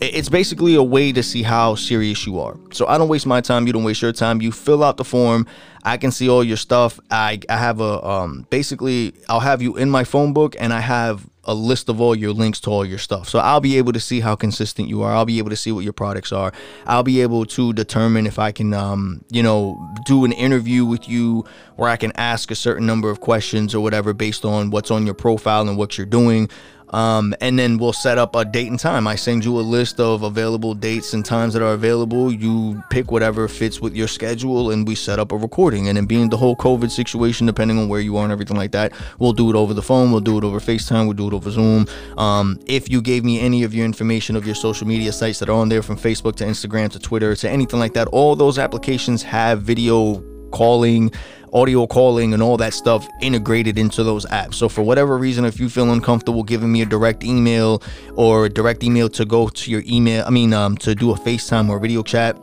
it's 0.00 0.28
basically 0.28 0.76
a 0.76 0.82
way 0.82 1.10
to 1.10 1.22
see 1.22 1.42
how 1.42 1.74
serious 1.74 2.24
you 2.24 2.38
are. 2.38 2.56
So 2.72 2.86
I 2.86 2.98
don't 2.98 3.08
waste 3.08 3.26
my 3.26 3.40
time. 3.40 3.66
You 3.66 3.72
don't 3.72 3.82
waste 3.82 4.00
your 4.00 4.12
time. 4.12 4.40
You 4.40 4.52
fill 4.52 4.84
out 4.84 4.96
the 4.96 5.04
form. 5.04 5.46
I 5.82 5.96
can 5.96 6.12
see 6.12 6.28
all 6.28 6.44
your 6.44 6.56
stuff. 6.56 7.00
I, 7.10 7.40
I 7.48 7.56
have 7.56 7.80
a 7.80 8.04
um 8.06 8.46
basically 8.50 9.14
I'll 9.28 9.40
have 9.40 9.60
you 9.62 9.76
in 9.76 9.90
my 9.90 10.04
phone 10.04 10.32
book 10.32 10.54
and 10.58 10.72
I 10.72 10.80
have 10.80 11.28
a 11.48 11.54
list 11.54 11.88
of 11.88 12.00
all 12.00 12.14
your 12.14 12.32
links 12.32 12.60
to 12.60 12.70
all 12.70 12.84
your 12.84 12.98
stuff. 12.98 13.28
So 13.28 13.38
I'll 13.38 13.60
be 13.60 13.78
able 13.78 13.92
to 13.94 14.00
see 14.00 14.20
how 14.20 14.36
consistent 14.36 14.88
you 14.88 15.02
are. 15.02 15.12
I'll 15.12 15.24
be 15.24 15.38
able 15.38 15.50
to 15.50 15.56
see 15.56 15.72
what 15.72 15.82
your 15.82 15.94
products 15.94 16.30
are. 16.30 16.52
I'll 16.86 17.02
be 17.02 17.22
able 17.22 17.46
to 17.46 17.72
determine 17.72 18.26
if 18.26 18.38
I 18.38 18.52
can, 18.52 18.74
um, 18.74 19.24
you 19.30 19.42
know, 19.42 19.76
do 20.04 20.24
an 20.26 20.32
interview 20.32 20.84
with 20.84 21.08
you 21.08 21.44
where 21.76 21.88
I 21.88 21.96
can 21.96 22.12
ask 22.16 22.50
a 22.50 22.54
certain 22.54 22.86
number 22.86 23.10
of 23.10 23.20
questions 23.20 23.74
or 23.74 23.80
whatever 23.80 24.12
based 24.12 24.44
on 24.44 24.70
what's 24.70 24.90
on 24.90 25.06
your 25.06 25.14
profile 25.14 25.66
and 25.66 25.78
what 25.78 25.96
you're 25.96 26.06
doing. 26.06 26.50
Um, 26.90 27.34
and 27.40 27.58
then 27.58 27.78
we'll 27.78 27.92
set 27.92 28.18
up 28.18 28.36
a 28.36 28.44
date 28.44 28.68
and 28.68 28.78
time. 28.78 29.06
I 29.06 29.16
send 29.16 29.44
you 29.44 29.58
a 29.58 29.62
list 29.62 29.98
of 29.98 30.22
available 30.22 30.74
dates 30.74 31.14
and 31.14 31.24
times 31.24 31.54
that 31.54 31.62
are 31.62 31.72
available. 31.72 32.32
You 32.32 32.82
pick 32.90 33.10
whatever 33.10 33.48
fits 33.48 33.80
with 33.80 33.94
your 33.96 34.08
schedule, 34.08 34.70
and 34.70 34.86
we 34.86 34.94
set 34.94 35.18
up 35.18 35.32
a 35.32 35.36
recording. 35.36 35.88
And 35.88 35.96
then, 35.96 36.06
being 36.06 36.28
the 36.28 36.36
whole 36.36 36.56
COVID 36.56 36.90
situation, 36.90 37.46
depending 37.46 37.78
on 37.78 37.88
where 37.88 38.00
you 38.00 38.16
are 38.16 38.24
and 38.24 38.32
everything 38.32 38.56
like 38.56 38.72
that, 38.72 38.92
we'll 39.18 39.32
do 39.32 39.50
it 39.50 39.56
over 39.56 39.74
the 39.74 39.82
phone, 39.82 40.12
we'll 40.12 40.20
do 40.20 40.38
it 40.38 40.44
over 40.44 40.60
FaceTime, 40.60 41.06
we'll 41.06 41.14
do 41.14 41.28
it 41.28 41.32
over 41.34 41.50
Zoom. 41.50 41.86
Um, 42.16 42.58
if 42.66 42.90
you 42.90 43.02
gave 43.02 43.24
me 43.24 43.40
any 43.40 43.64
of 43.64 43.74
your 43.74 43.84
information 43.84 44.36
of 44.36 44.46
your 44.46 44.54
social 44.54 44.86
media 44.86 45.12
sites 45.12 45.38
that 45.40 45.48
are 45.48 45.56
on 45.56 45.68
there, 45.68 45.82
from 45.82 45.96
Facebook 45.96 46.36
to 46.36 46.44
Instagram 46.44 46.90
to 46.92 46.98
Twitter 46.98 47.34
to 47.34 47.48
anything 47.48 47.78
like 47.78 47.94
that, 47.94 48.08
all 48.08 48.36
those 48.36 48.58
applications 48.58 49.22
have 49.22 49.62
video 49.62 50.22
calling 50.50 51.12
audio 51.52 51.86
calling 51.86 52.34
and 52.34 52.42
all 52.42 52.56
that 52.56 52.74
stuff 52.74 53.06
integrated 53.20 53.78
into 53.78 54.02
those 54.04 54.26
apps. 54.26 54.54
So 54.54 54.68
for 54.68 54.82
whatever 54.82 55.18
reason, 55.18 55.44
if 55.44 55.58
you 55.60 55.68
feel 55.68 55.90
uncomfortable 55.90 56.42
giving 56.42 56.72
me 56.72 56.82
a 56.82 56.86
direct 56.86 57.24
email 57.24 57.82
or 58.14 58.46
a 58.46 58.48
direct 58.48 58.82
email 58.82 59.08
to 59.10 59.24
go 59.24 59.48
to 59.48 59.70
your 59.70 59.82
email, 59.86 60.24
I 60.26 60.30
mean, 60.30 60.52
um, 60.52 60.76
to 60.78 60.94
do 60.94 61.10
a 61.12 61.14
FaceTime 61.14 61.68
or 61.68 61.78
video 61.78 62.02
chat, 62.02 62.38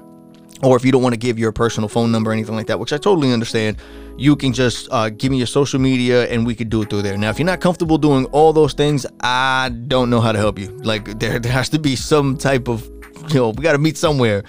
or 0.64 0.78
if 0.78 0.86
you 0.86 0.92
don't 0.92 1.04
want 1.04 1.14
to 1.14 1.20
give 1.20 1.38
your 1.38 1.52
personal 1.52 1.90
phone 1.90 2.12
number 2.12 2.32
or 2.32 2.34
anything 2.34 2.56
like 2.56 2.68
that, 2.68 2.80
which 2.80 2.94
I 2.94 2.98
totally 2.98 3.34
understand, 3.34 3.78
you 4.18 4.36
can 4.36 4.54
just 4.54 4.88
uh, 4.92 5.10
give 5.10 5.32
me 5.32 5.38
your 5.38 5.48
social 5.48 5.80
media 5.80 6.28
and 6.28 6.46
we 6.46 6.56
could 6.56 6.70
do 6.70 6.82
it 6.82 6.90
through 6.90 7.02
there. 7.02 7.18
Now, 7.18 7.30
if 7.30 7.40
you're 7.40 7.46
not 7.46 7.60
comfortable 7.60 7.98
doing 7.98 8.26
all 8.28 8.54
those 8.54 8.74
things, 8.74 9.06
I 9.20 9.70
don't 9.88 10.10
know 10.10 10.22
how 10.22 10.32
to 10.32 10.38
help 10.38 10.58
you. 10.58 10.68
Like 10.68 11.06
there, 11.20 11.40
there 11.40 11.52
has 11.52 11.70
to 11.70 11.80
be 11.80 11.96
some 11.96 12.38
type 12.38 12.68
of, 12.68 12.90
you 13.30 13.36
know, 13.36 13.50
we 13.50 13.64
got 13.64 13.74
to 13.74 13.78
meet 13.78 13.98
somewhere. 13.98 14.44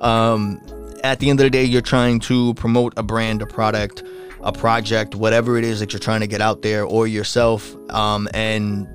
Um, 0.00 0.60
at 1.02 1.18
the 1.18 1.30
end 1.30 1.40
of 1.40 1.44
the 1.44 1.50
day, 1.50 1.64
you're 1.64 1.82
trying 1.82 2.20
to 2.20 2.54
promote 2.54 2.94
a 2.96 3.02
brand, 3.02 3.42
a 3.42 3.46
product, 3.46 4.02
a 4.42 4.52
project, 4.52 5.14
whatever 5.14 5.56
it 5.58 5.64
is 5.64 5.80
that 5.80 5.92
you're 5.92 6.00
trying 6.00 6.20
to 6.20 6.26
get 6.26 6.40
out 6.40 6.62
there, 6.62 6.84
or 6.84 7.06
yourself, 7.06 7.74
um, 7.90 8.28
and 8.34 8.88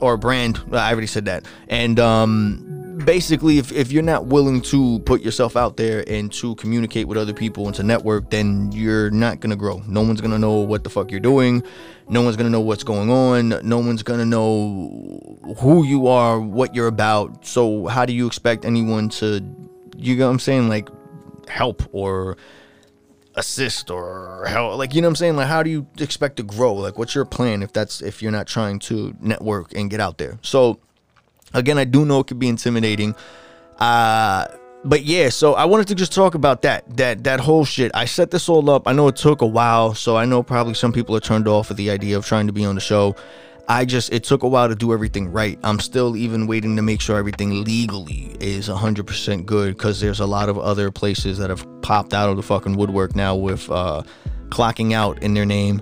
or 0.00 0.14
a 0.14 0.18
brand. 0.18 0.60
I 0.72 0.90
already 0.90 1.06
said 1.06 1.26
that. 1.26 1.46
And 1.68 1.98
um, 2.00 2.98
basically, 3.04 3.58
if, 3.58 3.72
if 3.72 3.92
you're 3.92 4.02
not 4.02 4.26
willing 4.26 4.60
to 4.62 4.98
put 5.00 5.22
yourself 5.22 5.56
out 5.56 5.76
there 5.76 6.04
and 6.08 6.32
to 6.34 6.54
communicate 6.56 7.08
with 7.08 7.18
other 7.18 7.32
people 7.32 7.66
and 7.66 7.74
to 7.76 7.82
network, 7.82 8.30
then 8.30 8.70
you're 8.72 9.10
not 9.10 9.40
gonna 9.40 9.56
grow. 9.56 9.82
No 9.86 10.02
one's 10.02 10.20
gonna 10.20 10.38
know 10.38 10.58
what 10.58 10.84
the 10.84 10.90
fuck 10.90 11.10
you're 11.10 11.20
doing. 11.20 11.62
No 12.08 12.22
one's 12.22 12.36
gonna 12.36 12.50
know 12.50 12.60
what's 12.60 12.84
going 12.84 13.10
on. 13.10 13.60
No 13.66 13.78
one's 13.78 14.02
gonna 14.02 14.26
know 14.26 15.38
who 15.58 15.84
you 15.84 16.06
are, 16.06 16.40
what 16.40 16.74
you're 16.74 16.88
about. 16.88 17.46
So 17.46 17.86
how 17.86 18.04
do 18.04 18.12
you 18.12 18.26
expect 18.26 18.64
anyone 18.64 19.08
to? 19.10 19.40
You 19.96 20.16
know 20.16 20.26
what 20.26 20.32
I'm 20.32 20.38
saying? 20.38 20.68
Like 20.68 20.88
help 21.48 21.82
or 21.92 22.36
assist 23.36 23.90
or 23.90 24.44
help 24.46 24.78
like 24.78 24.94
you 24.94 25.02
know 25.02 25.08
what 25.08 25.12
i'm 25.12 25.16
saying? 25.16 25.36
Like 25.36 25.48
how 25.48 25.62
do 25.62 25.70
you 25.70 25.86
expect 25.98 26.36
to 26.36 26.42
grow? 26.42 26.74
Like 26.74 26.98
what's 26.98 27.14
your 27.14 27.24
plan 27.24 27.62
if 27.62 27.72
that's 27.72 28.00
if 28.00 28.22
you're 28.22 28.32
not 28.32 28.46
trying 28.46 28.78
to 28.80 29.14
network 29.20 29.72
and 29.74 29.90
get 29.90 30.00
out 30.00 30.18
there? 30.18 30.38
So 30.42 30.80
again 31.54 31.78
i 31.78 31.84
do 31.84 32.04
know 32.04 32.20
it 32.20 32.26
could 32.26 32.38
be 32.38 32.48
intimidating 32.48 33.14
uh 33.78 34.46
but 34.84 35.04
yeah 35.04 35.28
so 35.28 35.54
i 35.54 35.64
wanted 35.64 35.86
to 35.86 35.94
just 35.94 36.12
talk 36.12 36.34
about 36.34 36.62
that 36.62 36.84
that 36.96 37.24
that 37.24 37.40
whole 37.40 37.64
shit. 37.64 37.90
I 37.94 38.04
set 38.04 38.30
this 38.30 38.48
all 38.48 38.68
up. 38.70 38.86
I 38.86 38.92
know 38.92 39.08
it 39.08 39.16
took 39.16 39.40
a 39.40 39.46
while 39.46 39.94
so 39.94 40.16
i 40.16 40.24
know 40.24 40.42
probably 40.42 40.74
some 40.74 40.92
people 40.92 41.16
are 41.16 41.20
turned 41.20 41.48
off 41.48 41.70
of 41.70 41.76
the 41.76 41.90
idea 41.90 42.16
of 42.16 42.26
trying 42.26 42.46
to 42.48 42.52
be 42.52 42.64
on 42.64 42.74
the 42.74 42.80
show 42.80 43.16
I 43.68 43.84
just 43.84 44.12
it 44.12 44.24
took 44.24 44.42
a 44.42 44.48
while 44.48 44.68
to 44.68 44.74
do 44.74 44.92
everything 44.92 45.32
right. 45.32 45.58
I'm 45.62 45.80
still 45.80 46.16
even 46.16 46.46
waiting 46.46 46.76
to 46.76 46.82
make 46.82 47.00
sure 47.00 47.16
everything 47.16 47.64
legally 47.64 48.36
is 48.40 48.68
100% 48.68 49.46
good 49.46 49.76
because 49.76 50.00
there's 50.00 50.20
a 50.20 50.26
lot 50.26 50.48
of 50.48 50.58
other 50.58 50.90
places 50.90 51.38
that 51.38 51.50
have 51.50 51.66
popped 51.80 52.12
out 52.12 52.28
of 52.28 52.36
the 52.36 52.42
fucking 52.42 52.76
woodwork 52.76 53.16
now 53.16 53.34
with 53.34 53.70
uh, 53.70 54.02
clocking 54.50 54.92
out 54.92 55.22
in 55.22 55.34
their 55.34 55.46
name. 55.46 55.80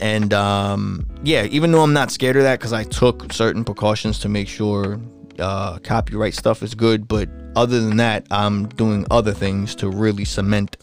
And 0.00 0.34
um, 0.34 1.06
yeah, 1.22 1.44
even 1.44 1.72
though 1.72 1.82
I'm 1.82 1.92
not 1.92 2.10
scared 2.10 2.36
of 2.36 2.42
that 2.42 2.58
because 2.58 2.72
I 2.72 2.84
took 2.84 3.32
certain 3.32 3.64
precautions 3.64 4.18
to 4.20 4.28
make 4.28 4.48
sure 4.48 5.00
uh, 5.38 5.78
copyright 5.78 6.34
stuff 6.34 6.62
is 6.62 6.74
good, 6.74 7.06
but 7.06 7.28
other 7.56 7.80
than 7.80 7.96
that, 7.98 8.26
I'm 8.30 8.66
doing 8.68 9.06
other 9.10 9.32
things 9.32 9.74
to 9.76 9.88
really 9.88 10.24
cement 10.24 10.76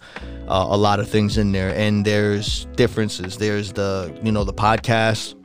uh, 0.48 0.66
a 0.70 0.78
lot 0.78 1.00
of 1.00 1.10
things 1.10 1.38
in 1.38 1.52
there. 1.52 1.76
And 1.76 2.06
there's 2.06 2.66
differences. 2.76 3.38
There's 3.38 3.74
the 3.74 4.18
you 4.24 4.32
know 4.32 4.44
the 4.44 4.54
podcast 4.54 5.36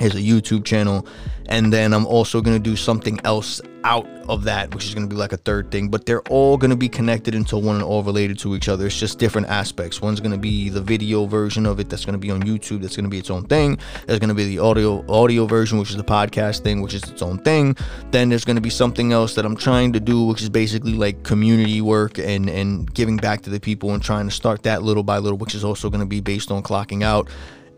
Here's 0.00 0.14
a 0.14 0.18
YouTube 0.18 0.64
channel. 0.64 1.06
And 1.48 1.72
then 1.72 1.92
I'm 1.92 2.06
also 2.06 2.40
going 2.40 2.56
to 2.56 2.62
do 2.62 2.76
something 2.76 3.20
else 3.24 3.60
out 3.84 4.06
of 4.28 4.42
that, 4.44 4.74
which 4.74 4.84
is 4.84 4.94
going 4.94 5.08
to 5.08 5.14
be 5.14 5.18
like 5.18 5.32
a 5.32 5.36
third 5.36 5.70
thing. 5.70 5.88
But 5.88 6.06
they're 6.06 6.22
all 6.22 6.56
going 6.56 6.70
to 6.70 6.76
be 6.76 6.88
connected 6.88 7.36
until 7.36 7.62
one 7.62 7.76
and 7.76 7.84
all 7.84 8.02
related 8.02 8.36
to 8.40 8.56
each 8.56 8.68
other. 8.68 8.86
It's 8.86 8.98
just 8.98 9.20
different 9.20 9.46
aspects. 9.46 10.02
One's 10.02 10.18
going 10.18 10.32
to 10.32 10.38
be 10.38 10.68
the 10.68 10.80
video 10.80 11.24
version 11.26 11.64
of 11.64 11.78
it 11.78 11.88
that's 11.88 12.04
going 12.04 12.14
to 12.14 12.18
be 12.18 12.32
on 12.32 12.42
YouTube. 12.42 12.82
That's 12.82 12.96
going 12.96 13.04
to 13.04 13.10
be 13.10 13.18
its 13.18 13.30
own 13.30 13.44
thing. 13.44 13.78
There's 14.06 14.18
going 14.18 14.28
to 14.28 14.34
be 14.34 14.44
the 14.44 14.58
audio 14.58 15.04
audio 15.08 15.46
version, 15.46 15.78
which 15.78 15.90
is 15.90 15.96
the 15.96 16.04
podcast 16.04 16.64
thing, 16.64 16.80
which 16.80 16.94
is 16.94 17.04
its 17.04 17.22
own 17.22 17.38
thing. 17.38 17.76
Then 18.10 18.28
there's 18.28 18.44
going 18.44 18.56
to 18.56 18.62
be 18.62 18.70
something 18.70 19.12
else 19.12 19.36
that 19.36 19.44
I'm 19.44 19.56
trying 19.56 19.92
to 19.92 20.00
do, 20.00 20.24
which 20.24 20.42
is 20.42 20.48
basically 20.48 20.94
like 20.94 21.22
community 21.22 21.80
work 21.80 22.18
and 22.18 22.50
and 22.50 22.92
giving 22.92 23.16
back 23.18 23.42
to 23.42 23.50
the 23.50 23.60
people 23.60 23.94
and 23.94 24.02
trying 24.02 24.26
to 24.26 24.34
start 24.34 24.64
that 24.64 24.82
little 24.82 25.04
by 25.04 25.18
little, 25.18 25.38
which 25.38 25.54
is 25.54 25.62
also 25.64 25.90
going 25.90 26.00
to 26.00 26.06
be 26.06 26.20
based 26.20 26.50
on 26.50 26.64
clocking 26.64 27.04
out 27.04 27.28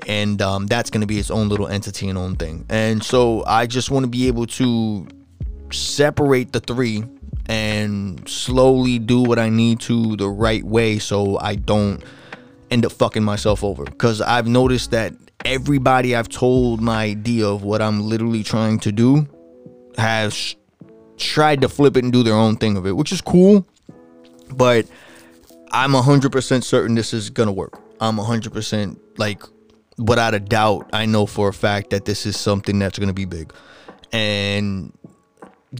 and 0.06 0.40
um, 0.42 0.66
that's 0.66 0.90
going 0.90 1.00
to 1.00 1.06
be 1.06 1.18
its 1.18 1.30
own 1.30 1.48
little 1.48 1.68
entity 1.68 2.08
and 2.08 2.18
own 2.18 2.36
thing. 2.36 2.64
And 2.68 3.02
so 3.02 3.44
I 3.46 3.66
just 3.66 3.90
want 3.90 4.04
to 4.04 4.08
be 4.08 4.28
able 4.28 4.46
to 4.46 5.06
separate 5.70 6.52
the 6.52 6.60
three 6.60 7.04
and 7.46 8.26
slowly 8.28 8.98
do 8.98 9.22
what 9.22 9.38
I 9.38 9.48
need 9.48 9.80
to 9.80 10.16
the 10.16 10.28
right 10.28 10.62
way 10.62 10.98
so 10.98 11.38
I 11.38 11.54
don't 11.54 12.02
end 12.70 12.84
up 12.84 12.92
fucking 12.92 13.24
myself 13.24 13.64
over. 13.64 13.84
Because 13.84 14.20
I've 14.20 14.46
noticed 14.46 14.90
that 14.90 15.14
everybody 15.44 16.14
I've 16.14 16.28
told 16.28 16.80
my 16.80 17.04
idea 17.04 17.46
of 17.46 17.62
what 17.62 17.80
I'm 17.80 18.00
literally 18.02 18.42
trying 18.42 18.78
to 18.80 18.92
do 18.92 19.26
has 19.96 20.54
tried 21.16 21.62
to 21.62 21.68
flip 21.68 21.96
it 21.96 22.04
and 22.04 22.12
do 22.12 22.22
their 22.22 22.34
own 22.34 22.56
thing 22.56 22.76
of 22.76 22.86
it, 22.86 22.92
which 22.92 23.12
is 23.12 23.20
cool. 23.20 23.66
But 24.54 24.86
I'm 25.72 25.92
100% 25.92 26.62
certain 26.62 26.94
this 26.94 27.12
is 27.12 27.30
going 27.30 27.48
to 27.48 27.52
work. 27.52 27.80
I'm 28.00 28.16
100% 28.16 28.98
like 29.16 29.42
without 29.98 30.34
a 30.34 30.40
doubt, 30.40 30.88
I 30.92 31.06
know 31.06 31.26
for 31.26 31.48
a 31.48 31.52
fact 31.52 31.90
that 31.90 32.04
this 32.04 32.24
is 32.24 32.38
something 32.38 32.78
that's 32.78 32.98
going 32.98 33.08
to 33.08 33.14
be 33.14 33.24
big. 33.24 33.52
And 34.12 34.92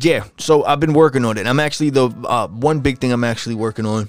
yeah, 0.00 0.24
so 0.38 0.64
I've 0.64 0.80
been 0.80 0.92
working 0.92 1.24
on 1.24 1.38
it. 1.38 1.46
I'm 1.46 1.60
actually 1.60 1.90
the 1.90 2.10
uh, 2.24 2.48
one 2.48 2.80
big 2.80 2.98
thing 2.98 3.12
I'm 3.12 3.24
actually 3.24 3.54
working 3.54 3.86
on, 3.86 4.08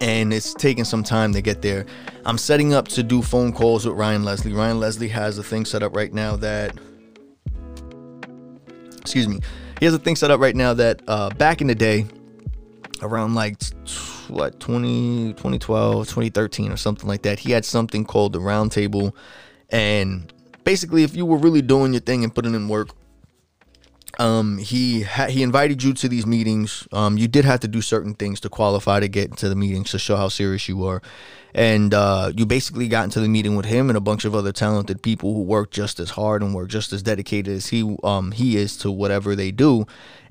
and 0.00 0.32
it's 0.32 0.54
taking 0.54 0.84
some 0.84 1.04
time 1.04 1.32
to 1.34 1.42
get 1.42 1.62
there. 1.62 1.86
I'm 2.24 2.38
setting 2.38 2.74
up 2.74 2.88
to 2.88 3.02
do 3.02 3.22
phone 3.22 3.52
calls 3.52 3.86
with 3.86 3.96
Ryan 3.96 4.24
Leslie. 4.24 4.52
Ryan 4.52 4.80
Leslie 4.80 5.08
has 5.08 5.38
a 5.38 5.42
thing 5.42 5.64
set 5.64 5.82
up 5.82 5.94
right 5.94 6.12
now 6.12 6.34
that, 6.36 6.76
excuse 8.98 9.28
me, 9.28 9.40
he 9.78 9.84
has 9.84 9.94
a 9.94 9.98
thing 9.98 10.16
set 10.16 10.30
up 10.30 10.40
right 10.40 10.56
now 10.56 10.74
that 10.74 11.02
uh, 11.06 11.30
back 11.30 11.60
in 11.60 11.68
the 11.68 11.74
day, 11.74 12.06
around 13.02 13.34
like 13.34 13.56
what 14.28 14.60
20 14.60 15.32
2012 15.34 16.06
2013 16.06 16.72
or 16.72 16.76
something 16.76 17.08
like 17.08 17.22
that 17.22 17.38
he 17.40 17.52
had 17.52 17.64
something 17.64 18.04
called 18.04 18.32
the 18.32 18.40
round 18.40 18.72
table. 18.72 19.16
And 19.70 20.32
basically 20.64 21.02
if 21.02 21.16
you 21.16 21.26
were 21.26 21.38
really 21.38 21.62
doing 21.62 21.92
your 21.92 22.00
thing 22.00 22.24
and 22.24 22.34
putting 22.34 22.54
in 22.54 22.68
work 22.68 22.90
um 24.18 24.58
he 24.58 25.02
ha- 25.02 25.26
he 25.26 25.42
invited 25.42 25.82
you 25.82 25.92
to 25.92 26.08
these 26.08 26.26
meetings. 26.26 26.88
Um 26.92 27.18
you 27.18 27.28
did 27.28 27.44
have 27.44 27.60
to 27.60 27.68
do 27.68 27.82
certain 27.82 28.14
things 28.14 28.40
to 28.40 28.48
qualify 28.48 29.00
to 29.00 29.08
get 29.08 29.30
into 29.30 29.48
the 29.48 29.56
meetings 29.56 29.90
to 29.90 29.98
show 29.98 30.16
how 30.16 30.28
serious 30.28 30.68
you 30.68 30.84
are. 30.84 31.02
And 31.54 31.94
uh, 31.94 32.32
you 32.36 32.44
basically 32.44 32.86
got 32.86 33.04
into 33.04 33.18
the 33.18 33.28
meeting 33.28 33.56
with 33.56 33.64
him 33.64 33.88
and 33.88 33.96
a 33.96 34.00
bunch 34.00 34.26
of 34.26 34.34
other 34.34 34.52
talented 34.52 35.00
people 35.00 35.32
who 35.32 35.40
work 35.40 35.70
just 35.70 35.98
as 35.98 36.10
hard 36.10 36.42
and 36.42 36.54
work 36.54 36.68
just 36.68 36.92
as 36.92 37.02
dedicated 37.02 37.56
as 37.56 37.68
he 37.68 37.96
um 38.04 38.32
he 38.32 38.58
is 38.58 38.76
to 38.78 38.90
whatever 38.90 39.34
they 39.34 39.50
do 39.50 39.86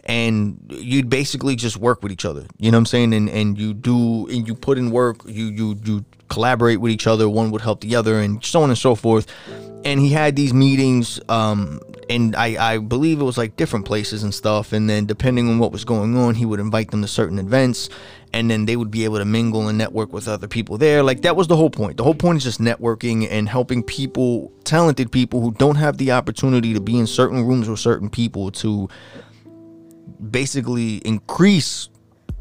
and 0.05 0.59
you'd 0.69 1.09
basically 1.09 1.55
just 1.55 1.77
work 1.77 2.03
with 2.03 2.11
each 2.11 2.25
other. 2.25 2.45
You 2.57 2.71
know 2.71 2.77
what 2.77 2.81
I'm 2.81 2.85
saying? 2.85 3.13
And 3.13 3.29
and 3.29 3.57
you 3.57 3.73
do 3.73 4.27
and 4.27 4.47
you 4.47 4.55
put 4.55 4.77
in 4.77 4.91
work. 4.91 5.21
You 5.25 5.45
you 5.45 5.79
you 5.83 6.05
collaborate 6.27 6.79
with 6.79 6.91
each 6.91 7.07
other. 7.07 7.27
One 7.27 7.51
would 7.51 7.61
help 7.61 7.81
the 7.81 7.95
other, 7.95 8.19
and 8.19 8.43
so 8.43 8.61
on 8.61 8.69
and 8.69 8.77
so 8.77 8.95
forth. 8.95 9.27
And 9.83 9.99
he 9.99 10.09
had 10.09 10.35
these 10.35 10.51
meetings, 10.53 11.19
um, 11.29 11.79
and 12.09 12.35
I 12.35 12.73
I 12.73 12.77
believe 12.77 13.19
it 13.19 13.23
was 13.23 13.37
like 13.37 13.55
different 13.55 13.85
places 13.85 14.23
and 14.23 14.33
stuff. 14.33 14.73
And 14.73 14.89
then 14.89 15.05
depending 15.05 15.49
on 15.49 15.59
what 15.59 15.71
was 15.71 15.85
going 15.85 16.17
on, 16.17 16.35
he 16.35 16.45
would 16.45 16.59
invite 16.59 16.91
them 16.91 17.01
to 17.01 17.07
certain 17.07 17.39
events. 17.39 17.89
And 18.33 18.51
then 18.51 18.65
they 18.65 18.75
would 18.75 18.91
be 18.91 19.05
able 19.05 19.19
to 19.19 19.25
mingle 19.25 19.69
and 19.69 19.77
network 19.77 20.11
with 20.11 20.27
other 20.27 20.49
people 20.49 20.77
there. 20.77 21.03
Like 21.03 21.21
that 21.21 21.37
was 21.37 21.47
the 21.47 21.55
whole 21.55 21.69
point. 21.69 21.95
The 21.95 22.03
whole 22.03 22.15
point 22.15 22.37
is 22.37 22.43
just 22.43 22.59
networking 22.59 23.25
and 23.31 23.47
helping 23.47 23.81
people, 23.81 24.51
talented 24.65 25.09
people 25.09 25.39
who 25.39 25.53
don't 25.53 25.75
have 25.75 25.97
the 25.97 26.11
opportunity 26.11 26.73
to 26.73 26.81
be 26.81 26.99
in 26.99 27.07
certain 27.07 27.45
rooms 27.45 27.69
with 27.69 27.79
certain 27.79 28.09
people 28.09 28.51
to 28.51 28.89
basically 30.31 30.97
increase 30.97 31.89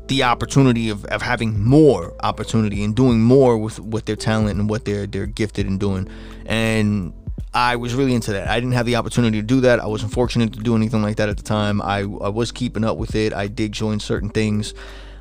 the 0.07 0.23
opportunity 0.23 0.91
of, 0.91 1.05
of 1.07 1.23
having 1.23 1.59
more 1.63 2.15
opportunity 2.23 2.85
and 2.85 2.95
doing 2.95 3.23
more 3.23 3.57
with 3.57 3.79
with 3.81 4.05
their 4.05 4.17
talent 4.17 4.59
and 4.59 4.69
what 4.69 4.85
they're 4.85 5.07
they're 5.07 5.27
gifted 5.27 5.67
in 5.67 5.79
doing 5.79 6.09
and 6.47 7.13
I 7.57 7.77
was 7.77 7.95
really 7.95 8.15
into 8.15 8.33
that. 8.33 8.49
I 8.49 8.57
didn't 8.57 8.73
have 8.73 8.85
the 8.85 8.97
opportunity 8.97 9.41
to 9.41 9.47
do 9.47 9.61
that. 9.61 9.79
I 9.79 9.87
wasn't 9.87 10.13
fortunate 10.13 10.53
to 10.55 10.59
do 10.59 10.75
anything 10.75 11.03
like 11.03 11.17
that 11.19 11.29
at 11.29 11.37
the 11.37 11.45
time. 11.45 11.81
I, 11.81 12.01
I 12.01 12.29
was 12.29 12.51
keeping 12.51 12.83
up 12.83 12.97
with 12.97 13.15
it. 13.15 13.33
I 13.33 13.47
did 13.47 13.71
join 13.71 14.01
certain 14.01 14.29
things. 14.29 14.75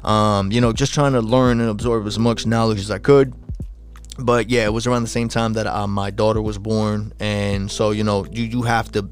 Um, 0.03 0.51
you 0.51 0.59
know, 0.59 0.73
just 0.73 0.95
trying 0.95 1.13
to 1.13 1.21
learn 1.21 1.59
and 1.59 1.69
absorb 1.69 2.07
as 2.07 2.17
much 2.17 2.47
knowledge 2.47 2.79
as 2.79 2.89
I 2.89 2.97
could 2.97 3.35
but 4.19 4.49
yeah, 4.49 4.65
it 4.65 4.73
was 4.73 4.85
around 4.85 5.03
the 5.03 5.09
same 5.09 5.27
time 5.27 5.53
that 5.53 5.65
uh, 5.65 5.87
my 5.87 6.11
daughter 6.11 6.41
was 6.41 6.57
born, 6.57 7.13
and 7.19 7.71
so 7.71 7.91
you 7.91 8.03
know, 8.03 8.25
you 8.31 8.43
you 8.43 8.61
have 8.61 8.91
to 8.91 9.09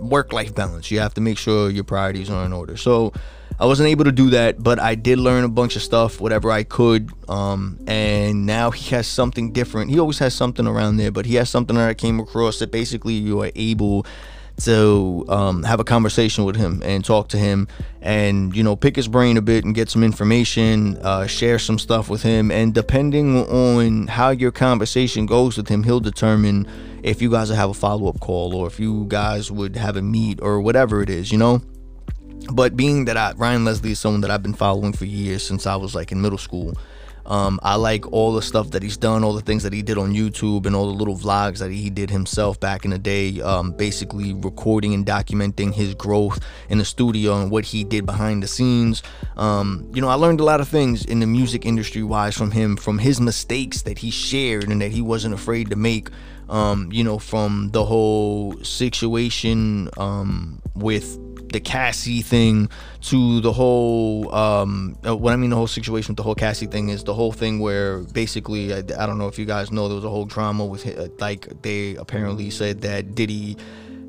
work 0.00 0.32
life 0.32 0.54
balance. 0.54 0.90
You 0.90 1.00
have 1.00 1.14
to 1.14 1.20
make 1.20 1.38
sure 1.38 1.70
your 1.70 1.84
priorities 1.84 2.30
are 2.30 2.44
in 2.44 2.52
order. 2.52 2.76
So 2.76 3.12
I 3.58 3.66
wasn't 3.66 3.90
able 3.90 4.04
to 4.04 4.12
do 4.12 4.30
that, 4.30 4.62
but 4.62 4.78
I 4.78 4.94
did 4.94 5.18
learn 5.18 5.44
a 5.44 5.48
bunch 5.48 5.76
of 5.76 5.82
stuff, 5.82 6.18
whatever 6.18 6.50
I 6.50 6.62
could. 6.62 7.10
Um, 7.28 7.78
and 7.86 8.46
now 8.46 8.70
he 8.70 8.94
has 8.94 9.06
something 9.06 9.52
different. 9.52 9.90
He 9.90 9.98
always 9.98 10.18
has 10.18 10.34
something 10.34 10.66
around 10.66 10.96
there, 10.96 11.10
but 11.10 11.26
he 11.26 11.34
has 11.34 11.50
something 11.50 11.76
that 11.76 11.88
I 11.88 11.94
came 11.94 12.18
across 12.20 12.58
that 12.60 12.72
basically 12.72 13.14
you 13.14 13.42
are 13.42 13.50
able 13.54 14.06
to 14.60 15.24
um, 15.28 15.62
have 15.62 15.80
a 15.80 15.84
conversation 15.84 16.44
with 16.44 16.56
him 16.56 16.82
and 16.84 17.04
talk 17.04 17.28
to 17.28 17.38
him 17.38 17.68
and 18.02 18.54
you 18.54 18.62
know 18.62 18.76
pick 18.76 18.94
his 18.96 19.08
brain 19.08 19.36
a 19.36 19.42
bit 19.42 19.64
and 19.64 19.74
get 19.74 19.88
some 19.88 20.04
information 20.04 20.98
uh, 20.98 21.26
share 21.26 21.58
some 21.58 21.78
stuff 21.78 22.10
with 22.10 22.22
him 22.22 22.50
and 22.50 22.74
depending 22.74 23.38
on 23.48 24.06
how 24.06 24.28
your 24.28 24.52
conversation 24.52 25.24
goes 25.24 25.56
with 25.56 25.68
him 25.68 25.82
he'll 25.82 26.00
determine 26.00 26.66
if 27.02 27.22
you 27.22 27.30
guys 27.30 27.48
will 27.48 27.56
have 27.56 27.70
a 27.70 27.74
follow-up 27.74 28.20
call 28.20 28.54
or 28.54 28.66
if 28.66 28.78
you 28.80 29.04
guys 29.08 29.50
would 29.50 29.76
have 29.76 29.96
a 29.96 30.02
meet 30.02 30.40
or 30.42 30.60
whatever 30.60 31.02
it 31.02 31.10
is 31.10 31.30
you 31.32 31.38
know 31.38 31.60
but 32.52 32.76
being 32.76 33.04
that 33.04 33.16
I, 33.16 33.32
Ryan 33.32 33.64
Leslie 33.64 33.92
is 33.92 34.00
someone 34.00 34.22
that 34.22 34.30
I've 34.30 34.42
been 34.42 34.54
following 34.54 34.92
for 34.92 35.04
years 35.04 35.42
since 35.42 35.66
I 35.66 35.76
was 35.76 35.94
like 35.94 36.10
in 36.10 36.20
middle 36.20 36.38
school 36.38 36.74
um, 37.30 37.60
I 37.62 37.76
like 37.76 38.12
all 38.12 38.32
the 38.32 38.42
stuff 38.42 38.70
that 38.70 38.82
he's 38.82 38.96
done, 38.96 39.22
all 39.22 39.32
the 39.32 39.40
things 39.40 39.62
that 39.62 39.72
he 39.72 39.82
did 39.82 39.98
on 39.98 40.12
YouTube, 40.12 40.66
and 40.66 40.74
all 40.74 40.86
the 40.86 40.98
little 40.98 41.16
vlogs 41.16 41.58
that 41.58 41.70
he 41.70 41.88
did 41.88 42.10
himself 42.10 42.58
back 42.58 42.84
in 42.84 42.90
the 42.90 42.98
day. 42.98 43.40
Um, 43.40 43.70
basically, 43.70 44.34
recording 44.34 44.94
and 44.94 45.06
documenting 45.06 45.72
his 45.72 45.94
growth 45.94 46.40
in 46.68 46.78
the 46.78 46.84
studio 46.84 47.40
and 47.40 47.50
what 47.50 47.64
he 47.64 47.84
did 47.84 48.04
behind 48.04 48.42
the 48.42 48.48
scenes. 48.48 49.02
Um, 49.36 49.88
you 49.94 50.00
know, 50.00 50.08
I 50.08 50.14
learned 50.14 50.40
a 50.40 50.44
lot 50.44 50.60
of 50.60 50.68
things 50.68 51.04
in 51.04 51.20
the 51.20 51.26
music 51.26 51.64
industry 51.64 52.02
wise 52.02 52.36
from 52.36 52.50
him, 52.50 52.76
from 52.76 52.98
his 52.98 53.20
mistakes 53.20 53.82
that 53.82 53.98
he 53.98 54.10
shared 54.10 54.68
and 54.68 54.80
that 54.80 54.90
he 54.90 55.00
wasn't 55.00 55.34
afraid 55.34 55.70
to 55.70 55.76
make. 55.76 56.08
Um, 56.50 56.90
you 56.90 57.04
know, 57.04 57.18
from 57.18 57.70
the 57.70 57.84
whole 57.84 58.56
situation 58.64 59.88
um, 59.96 60.60
with 60.74 61.18
the 61.52 61.60
Cassie 61.60 62.22
thing 62.22 62.68
to 63.02 63.40
the 63.40 63.52
whole 63.52 64.32
um 64.34 64.96
uh, 65.06 65.16
what 65.16 65.32
I 65.32 65.36
mean 65.36 65.50
the 65.50 65.56
whole 65.56 65.66
situation 65.66 66.12
with 66.12 66.16
the 66.16 66.22
whole 66.22 66.34
Cassie 66.34 66.66
thing 66.66 66.90
is 66.90 67.04
the 67.04 67.14
whole 67.14 67.32
thing 67.32 67.58
where 67.58 67.98
basically 67.98 68.72
I, 68.72 68.78
I 68.78 69.06
don't 69.06 69.18
know 69.18 69.26
if 69.26 69.38
you 69.38 69.46
guys 69.46 69.72
know 69.72 69.88
there 69.88 69.96
was 69.96 70.04
a 70.04 70.10
whole 70.10 70.26
drama 70.26 70.64
with 70.64 70.86
uh, 70.86 71.08
like 71.18 71.62
they 71.62 71.96
apparently 71.96 72.50
said 72.50 72.82
that 72.82 73.14
Diddy 73.14 73.56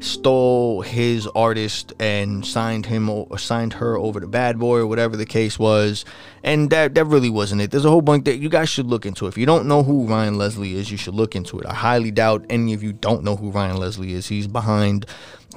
stole 0.01 0.81
his 0.81 1.27
artist 1.27 1.93
and 1.99 2.45
signed 2.45 2.87
him 2.87 3.09
or 3.09 3.37
signed 3.37 3.73
her 3.73 3.97
over 3.97 4.19
to 4.19 4.27
Bad 4.27 4.59
Boy 4.59 4.79
or 4.79 4.87
whatever 4.87 5.15
the 5.15 5.25
case 5.25 5.57
was, 5.57 6.03
and 6.43 6.69
that 6.71 6.95
that 6.95 7.05
really 7.05 7.29
wasn't 7.29 7.61
it. 7.61 7.71
There's 7.71 7.85
a 7.85 7.89
whole 7.89 8.01
bunch 8.01 8.25
that 8.25 8.37
you 8.37 8.49
guys 8.49 8.69
should 8.69 8.87
look 8.87 9.05
into. 9.05 9.27
If 9.27 9.37
you 9.37 9.45
don't 9.45 9.67
know 9.67 9.83
who 9.83 10.07
Ryan 10.07 10.37
Leslie 10.37 10.73
is, 10.73 10.91
you 10.91 10.97
should 10.97 11.13
look 11.13 11.35
into 11.35 11.59
it. 11.59 11.65
I 11.65 11.73
highly 11.73 12.11
doubt 12.11 12.45
any 12.49 12.73
of 12.73 12.83
you 12.83 12.93
don't 12.93 13.23
know 13.23 13.35
who 13.35 13.51
Ryan 13.51 13.77
Leslie 13.77 14.13
is. 14.13 14.27
He's 14.27 14.47
behind 14.47 15.05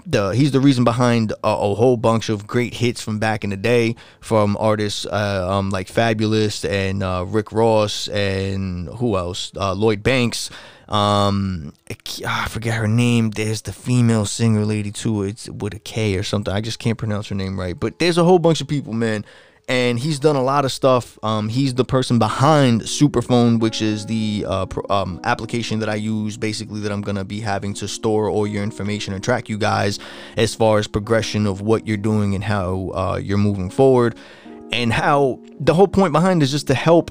the 0.07 0.31
he's 0.31 0.53
the 0.53 0.61
reason 0.61 0.85
behind 0.85 1.33
a, 1.33 1.37
a, 1.49 1.75
whole 1.75 1.97
bunch 1.97 2.29
of 2.29 2.47
great 2.47 2.75
hits 2.75 3.01
from 3.01 3.19
back 3.19 3.45
in 3.45 3.51
the 3.51 3.57
day 3.57 3.95
from 4.21 4.57
artists 4.59 5.07
uh, 5.07 5.47
um, 5.49 5.71
like 5.71 5.87
Fabolous 5.87 6.69
and 6.69 7.03
uh, 7.03 7.25
Rick 7.27 7.53
Ross 7.53 8.09
and 8.09 8.89
who 8.89 9.17
else 9.17 9.53
uh, 9.57 9.73
Lloyd 9.73 10.03
Banks 10.03 10.51
Um, 10.89 11.73
I 12.27 12.49
forget 12.49 12.75
her 12.75 12.89
name. 12.89 13.31
There's 13.31 13.63
the 13.63 13.73
female 13.73 14.27
singer 14.27 14.65
lady 14.65 14.91
too. 14.91 15.23
It's 15.23 15.49
with 15.49 15.75
a 15.75 15.79
K 15.79 16.17
or 16.17 16.23
something. 16.23 16.53
I 16.53 16.61
just 16.61 16.79
can't 16.79 16.99
pronounce 16.99 17.29
her 17.29 17.35
name 17.35 17.59
right. 17.59 17.79
But 17.79 17.99
there's 17.99 18.19
a 18.19 18.25
whole 18.25 18.39
bunch 18.39 18.61
of 18.61 18.69
people, 18.69 18.93
man. 18.93 19.25
And 19.67 19.99
he's 19.99 20.19
done 20.19 20.37
a 20.37 20.43
lot 20.43 20.67
of 20.67 20.73
stuff. 20.73 21.19
Um, 21.23 21.49
he's 21.49 21.73
the 21.73 21.87
person 21.87 22.19
behind 22.19 22.83
Superphone, 22.83 23.61
which 23.61 23.81
is 23.81 24.05
the 24.05 24.45
uh, 24.47 24.67
um, 24.91 25.21
application 25.25 25.79
that 25.79 25.89
I 25.89 25.95
use 25.95 26.37
basically 26.37 26.81
that 26.81 26.93
I'm 26.93 27.01
going 27.01 27.17
to 27.17 27.25
be 27.25 27.41
having 27.41 27.73
to 27.75 27.89
store 27.89 28.29
all 28.29 28.47
your 28.47 28.63
information 28.63 29.15
and 29.15 29.25
track 29.25 29.49
you 29.49 29.57
guys 29.57 29.99
as 30.37 30.55
far 30.55 30.79
as 30.79 30.87
progression 30.87 31.47
of 31.47 31.63
what 31.63 31.87
you're 31.87 31.97
doing 31.97 32.35
and 32.35 32.45
how 32.45 32.91
uh, 32.95 33.17
you're 33.17 33.39
moving 33.39 33.71
forward. 33.71 34.19
And 34.71 34.93
how 34.93 35.41
the 35.61 35.73
whole 35.73 35.89
point 35.89 36.13
behind 36.13 36.43
is 36.43 36.51
just 36.51 36.67
to 36.67 36.75
help 36.75 37.11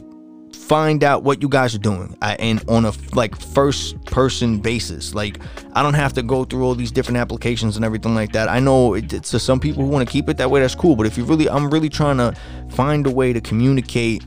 find 0.53 1.03
out 1.03 1.23
what 1.23 1.41
you 1.41 1.49
guys 1.49 1.75
are 1.75 1.79
doing 1.79 2.17
I, 2.21 2.35
and 2.35 2.63
on 2.69 2.85
a 2.85 2.93
like 3.13 3.39
first 3.39 4.03
person 4.05 4.59
basis. 4.59 5.13
Like 5.13 5.39
i 5.73 5.83
don't 5.83 5.93
have 5.93 6.13
to 6.13 6.23
go 6.23 6.45
through 6.45 6.63
all 6.63 6.75
these 6.75 6.91
different 6.91 7.17
applications 7.17 7.75
and 7.75 7.83
everything 7.83 8.15
like 8.15 8.31
that. 8.33 8.49
I 8.49 8.59
know 8.59 8.93
it, 8.93 9.11
it's 9.13 9.31
to 9.31 9.39
some 9.39 9.59
people 9.59 9.83
who 9.83 9.89
want 9.89 10.07
to 10.07 10.11
keep 10.11 10.29
it 10.29 10.37
that 10.37 10.49
way 10.49 10.61
that's 10.61 10.75
cool 10.75 10.95
but 10.95 11.05
if 11.05 11.17
you 11.17 11.25
really 11.25 11.49
i'm 11.49 11.69
really 11.69 11.89
trying 11.89 12.17
to 12.17 12.33
find 12.69 13.05
a 13.07 13.11
way 13.11 13.33
to 13.33 13.41
communicate 13.41 14.25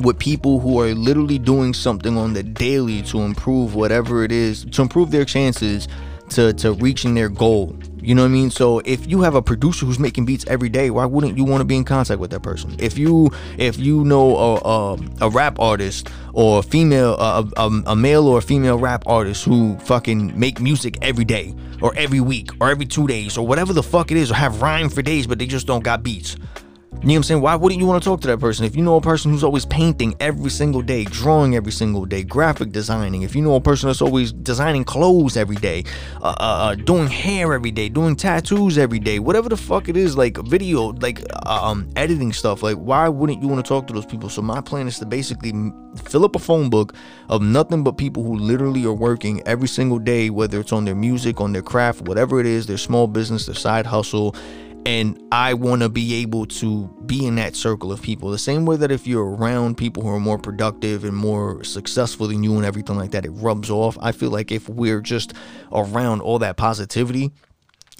with 0.00 0.18
people 0.18 0.58
who 0.58 0.80
are 0.80 0.94
literally 0.94 1.38
doing 1.38 1.74
something 1.74 2.16
on 2.16 2.32
the 2.32 2.42
daily 2.42 3.02
to 3.02 3.20
improve 3.20 3.74
whatever 3.74 4.24
it 4.24 4.32
is 4.32 4.64
to 4.64 4.82
improve 4.82 5.10
their 5.10 5.24
chances 5.24 5.86
to 6.34 6.52
to 6.54 6.72
reaching 6.74 7.14
their 7.14 7.28
goal 7.28 7.76
you 8.02 8.16
know 8.16 8.22
what 8.22 8.28
I 8.28 8.32
mean? 8.32 8.50
So 8.50 8.80
if 8.80 9.08
you 9.08 9.20
have 9.20 9.36
a 9.36 9.42
producer 9.42 9.86
who's 9.86 10.00
making 10.00 10.24
beats 10.24 10.44
every 10.48 10.68
day, 10.68 10.90
why 10.90 11.04
wouldn't 11.04 11.38
you 11.38 11.44
want 11.44 11.60
to 11.60 11.64
be 11.64 11.76
in 11.76 11.84
contact 11.84 12.18
with 12.18 12.32
that 12.32 12.42
person? 12.42 12.74
If 12.80 12.98
you 12.98 13.30
if 13.58 13.78
you 13.78 14.04
know 14.04 14.36
a, 14.36 14.54
a, 14.56 14.98
a 15.20 15.30
rap 15.30 15.60
artist 15.60 16.08
or 16.32 16.58
a 16.58 16.62
female 16.62 17.14
a, 17.14 17.48
a, 17.56 17.82
a 17.86 17.96
male 17.96 18.26
or 18.26 18.38
a 18.38 18.42
female 18.42 18.76
rap 18.76 19.04
artist 19.06 19.44
who 19.44 19.78
fucking 19.78 20.38
make 20.38 20.60
music 20.60 20.98
every 21.00 21.24
day 21.24 21.54
or 21.80 21.94
every 21.94 22.20
week 22.20 22.50
or 22.60 22.70
every 22.70 22.86
two 22.86 23.06
days 23.06 23.38
or 23.38 23.46
whatever 23.46 23.72
the 23.72 23.82
fuck 23.82 24.10
it 24.10 24.16
is 24.16 24.32
or 24.32 24.34
have 24.34 24.60
rhyme 24.60 24.88
for 24.88 25.02
days 25.02 25.26
but 25.26 25.38
they 25.38 25.46
just 25.46 25.66
don't 25.66 25.84
got 25.84 26.02
beats 26.02 26.36
you 27.00 27.08
know 27.08 27.14
what 27.14 27.16
I'm 27.16 27.22
saying? 27.24 27.40
Why 27.40 27.56
wouldn't 27.56 27.80
you 27.80 27.86
want 27.86 28.00
to 28.00 28.08
talk 28.08 28.20
to 28.20 28.28
that 28.28 28.38
person? 28.38 28.64
If 28.64 28.76
you 28.76 28.82
know 28.82 28.94
a 28.96 29.00
person 29.00 29.32
who's 29.32 29.42
always 29.42 29.64
painting 29.64 30.14
every 30.20 30.50
single 30.50 30.82
day, 30.82 31.02
drawing 31.04 31.56
every 31.56 31.72
single 31.72 32.04
day, 32.04 32.22
graphic 32.22 32.70
designing, 32.70 33.22
if 33.22 33.34
you 33.34 33.42
know 33.42 33.56
a 33.56 33.60
person 33.60 33.88
that's 33.88 34.02
always 34.02 34.30
designing 34.30 34.84
clothes 34.84 35.36
every 35.36 35.56
day, 35.56 35.82
uh, 36.20 36.28
uh, 36.28 36.34
uh 36.38 36.74
doing 36.76 37.08
hair 37.08 37.54
every 37.54 37.72
day, 37.72 37.88
doing 37.88 38.14
tattoos 38.14 38.78
every 38.78 39.00
day, 39.00 39.18
whatever 39.18 39.48
the 39.48 39.56
fuck 39.56 39.88
it 39.88 39.96
is, 39.96 40.16
like 40.16 40.38
video, 40.46 40.92
like 40.92 41.24
uh, 41.44 41.70
um, 41.70 41.88
editing 41.96 42.32
stuff, 42.32 42.62
like 42.62 42.76
why 42.76 43.08
wouldn't 43.08 43.42
you 43.42 43.48
want 43.48 43.64
to 43.64 43.68
talk 43.68 43.88
to 43.88 43.92
those 43.92 44.06
people? 44.06 44.28
So 44.28 44.40
my 44.42 44.60
plan 44.60 44.86
is 44.86 45.00
to 45.00 45.06
basically 45.06 45.52
fill 46.04 46.24
up 46.24 46.36
a 46.36 46.38
phone 46.38 46.70
book 46.70 46.94
of 47.28 47.42
nothing 47.42 47.82
but 47.82 47.96
people 47.96 48.22
who 48.22 48.36
literally 48.36 48.84
are 48.84 48.92
working 48.92 49.42
every 49.44 49.68
single 49.68 49.98
day, 49.98 50.30
whether 50.30 50.60
it's 50.60 50.72
on 50.72 50.84
their 50.84 50.94
music, 50.94 51.40
on 51.40 51.52
their 51.52 51.62
craft, 51.62 52.02
whatever 52.02 52.38
it 52.38 52.46
is, 52.46 52.66
their 52.66 52.78
small 52.78 53.08
business, 53.08 53.46
their 53.46 53.56
side 53.56 53.86
hustle 53.86 54.36
and 54.84 55.22
I 55.30 55.54
want 55.54 55.82
to 55.82 55.88
be 55.88 56.14
able 56.14 56.46
to 56.46 56.88
be 57.06 57.26
in 57.26 57.36
that 57.36 57.54
circle 57.54 57.92
of 57.92 58.02
people. 58.02 58.30
The 58.30 58.38
same 58.38 58.66
way 58.66 58.76
that 58.76 58.90
if 58.90 59.06
you're 59.06 59.24
around 59.24 59.76
people 59.76 60.02
who 60.02 60.08
are 60.08 60.20
more 60.20 60.38
productive 60.38 61.04
and 61.04 61.16
more 61.16 61.62
successful 61.62 62.26
than 62.28 62.42
you 62.42 62.56
and 62.56 62.64
everything 62.64 62.96
like 62.96 63.12
that, 63.12 63.24
it 63.24 63.30
rubs 63.30 63.70
off. 63.70 63.96
I 64.00 64.12
feel 64.12 64.30
like 64.30 64.50
if 64.50 64.68
we're 64.68 65.00
just 65.00 65.34
around 65.70 66.20
all 66.20 66.40
that 66.40 66.56
positivity 66.56 67.30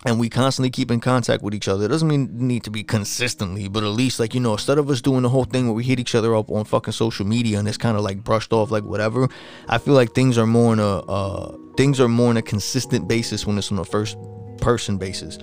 and 0.04 0.18
we 0.18 0.28
constantly 0.28 0.70
keep 0.70 0.90
in 0.90 0.98
contact 0.98 1.44
with 1.44 1.54
each 1.54 1.68
other, 1.68 1.84
it 1.84 1.88
doesn't 1.88 2.08
mean 2.08 2.28
need 2.32 2.64
to 2.64 2.70
be 2.70 2.82
consistently, 2.82 3.68
but 3.68 3.84
at 3.84 3.90
least 3.90 4.18
like, 4.18 4.34
you 4.34 4.40
know, 4.40 4.52
instead 4.52 4.78
of 4.78 4.90
us 4.90 5.00
doing 5.00 5.22
the 5.22 5.28
whole 5.28 5.44
thing 5.44 5.66
where 5.66 5.74
we 5.74 5.84
hit 5.84 6.00
each 6.00 6.16
other 6.16 6.34
up 6.34 6.50
on 6.50 6.64
fucking 6.64 6.92
social 6.92 7.24
media 7.24 7.60
and 7.60 7.68
it's 7.68 7.78
kind 7.78 7.96
of 7.96 8.02
like 8.02 8.24
brushed 8.24 8.52
off 8.52 8.72
like 8.72 8.82
whatever, 8.82 9.28
I 9.68 9.78
feel 9.78 9.94
like 9.94 10.14
things 10.14 10.36
are 10.36 10.48
more 10.48 10.72
on 10.72 10.80
a, 10.80 10.98
uh, 10.98 11.56
things 11.76 12.00
are 12.00 12.08
more 12.08 12.30
on 12.30 12.38
a 12.38 12.42
consistent 12.42 13.06
basis 13.06 13.46
when 13.46 13.56
it's 13.56 13.70
on 13.70 13.78
a 13.78 13.84
first 13.84 14.16
person 14.58 14.98
basis 14.98 15.38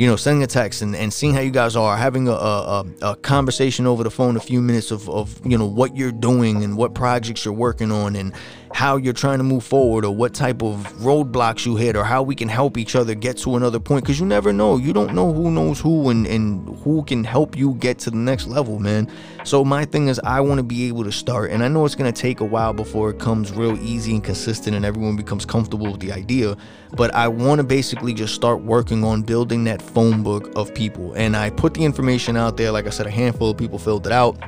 you 0.00 0.06
know, 0.06 0.16
sending 0.16 0.42
a 0.42 0.46
text 0.46 0.80
and, 0.80 0.96
and 0.96 1.12
seeing 1.12 1.34
how 1.34 1.40
you 1.40 1.50
guys 1.50 1.76
are, 1.76 1.94
having 1.94 2.26
a, 2.26 2.32
a, 2.32 2.86
a, 3.02 3.16
conversation 3.16 3.86
over 3.86 4.02
the 4.02 4.10
phone, 4.10 4.34
a 4.34 4.40
few 4.40 4.62
minutes 4.62 4.90
of, 4.90 5.10
of, 5.10 5.38
you 5.44 5.58
know, 5.58 5.66
what 5.66 5.94
you're 5.94 6.10
doing 6.10 6.64
and 6.64 6.74
what 6.74 6.94
projects 6.94 7.44
you're 7.44 7.52
working 7.52 7.92
on 7.92 8.16
and 8.16 8.32
how 8.72 8.96
you're 8.96 9.12
trying 9.12 9.38
to 9.38 9.44
move 9.44 9.64
forward 9.64 10.04
or 10.04 10.14
what 10.14 10.32
type 10.32 10.62
of 10.62 10.76
roadblocks 10.98 11.66
you 11.66 11.76
hit 11.76 11.96
or 11.96 12.04
how 12.04 12.22
we 12.22 12.34
can 12.34 12.48
help 12.48 12.78
each 12.78 12.94
other 12.94 13.14
get 13.14 13.36
to 13.38 13.56
another 13.56 13.80
point 13.80 14.04
because 14.04 14.20
you 14.20 14.26
never 14.26 14.52
know. 14.52 14.76
You 14.76 14.92
don't 14.92 15.14
know 15.14 15.32
who 15.32 15.50
knows 15.50 15.80
who 15.80 16.08
and, 16.10 16.26
and 16.26 16.68
who 16.78 17.02
can 17.04 17.24
help 17.24 17.56
you 17.56 17.74
get 17.74 17.98
to 18.00 18.10
the 18.10 18.16
next 18.16 18.46
level 18.46 18.78
man. 18.78 19.10
So 19.44 19.64
my 19.64 19.84
thing 19.84 20.08
is 20.08 20.20
i 20.24 20.40
want 20.40 20.58
to 20.58 20.62
be 20.62 20.86
able 20.88 21.04
to 21.04 21.12
start 21.12 21.50
and 21.50 21.64
i 21.64 21.68
know 21.68 21.84
it's 21.84 21.94
going 21.94 22.12
to 22.12 22.20
take 22.20 22.40
a 22.40 22.44
while 22.44 22.72
before 22.72 23.10
it 23.10 23.18
comes 23.18 23.52
real 23.52 23.76
easy 23.78 24.14
and 24.14 24.22
consistent 24.22 24.76
and 24.76 24.84
everyone 24.84 25.16
becomes 25.16 25.44
comfortable 25.44 25.90
with 25.90 26.00
the 26.00 26.12
idea 26.12 26.56
but 26.92 27.12
i 27.14 27.26
want 27.26 27.58
to 27.58 27.64
basically 27.64 28.12
just 28.12 28.34
start 28.34 28.62
working 28.62 29.02
on 29.02 29.22
building 29.22 29.64
that 29.64 29.80
phone 29.80 30.22
book 30.22 30.50
of 30.56 30.74
people. 30.74 31.12
And 31.14 31.36
i 31.36 31.50
put 31.50 31.74
the 31.74 31.84
information 31.84 32.36
out 32.36 32.56
there. 32.56 32.70
Like 32.70 32.86
i 32.86 32.90
said 32.90 33.06
a 33.06 33.10
handful 33.10 33.50
of 33.50 33.58
people 33.58 33.78
filled 33.78 34.06
it 34.06 34.12
out. 34.12 34.38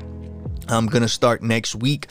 I'm 0.68 0.86
going 0.86 1.02
to 1.02 1.08
start 1.08 1.42
next 1.42 1.74
week 1.74 2.06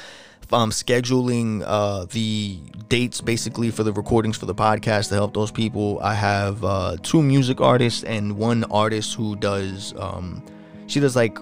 um, 0.53 0.71
scheduling 0.71 1.63
uh, 1.65 2.05
the 2.11 2.59
dates 2.89 3.21
basically 3.21 3.71
for 3.71 3.83
the 3.83 3.93
recordings 3.93 4.37
for 4.37 4.45
the 4.45 4.55
podcast 4.55 5.09
to 5.09 5.15
help 5.15 5.33
those 5.33 5.51
people. 5.51 5.99
I 6.01 6.13
have 6.13 6.63
uh, 6.63 6.97
two 7.01 7.21
music 7.21 7.61
artists 7.61 8.03
and 8.03 8.37
one 8.37 8.63
artist 8.65 9.15
who 9.15 9.35
does 9.35 9.93
um, 9.97 10.43
she 10.87 10.99
does 10.99 11.15
like 11.15 11.37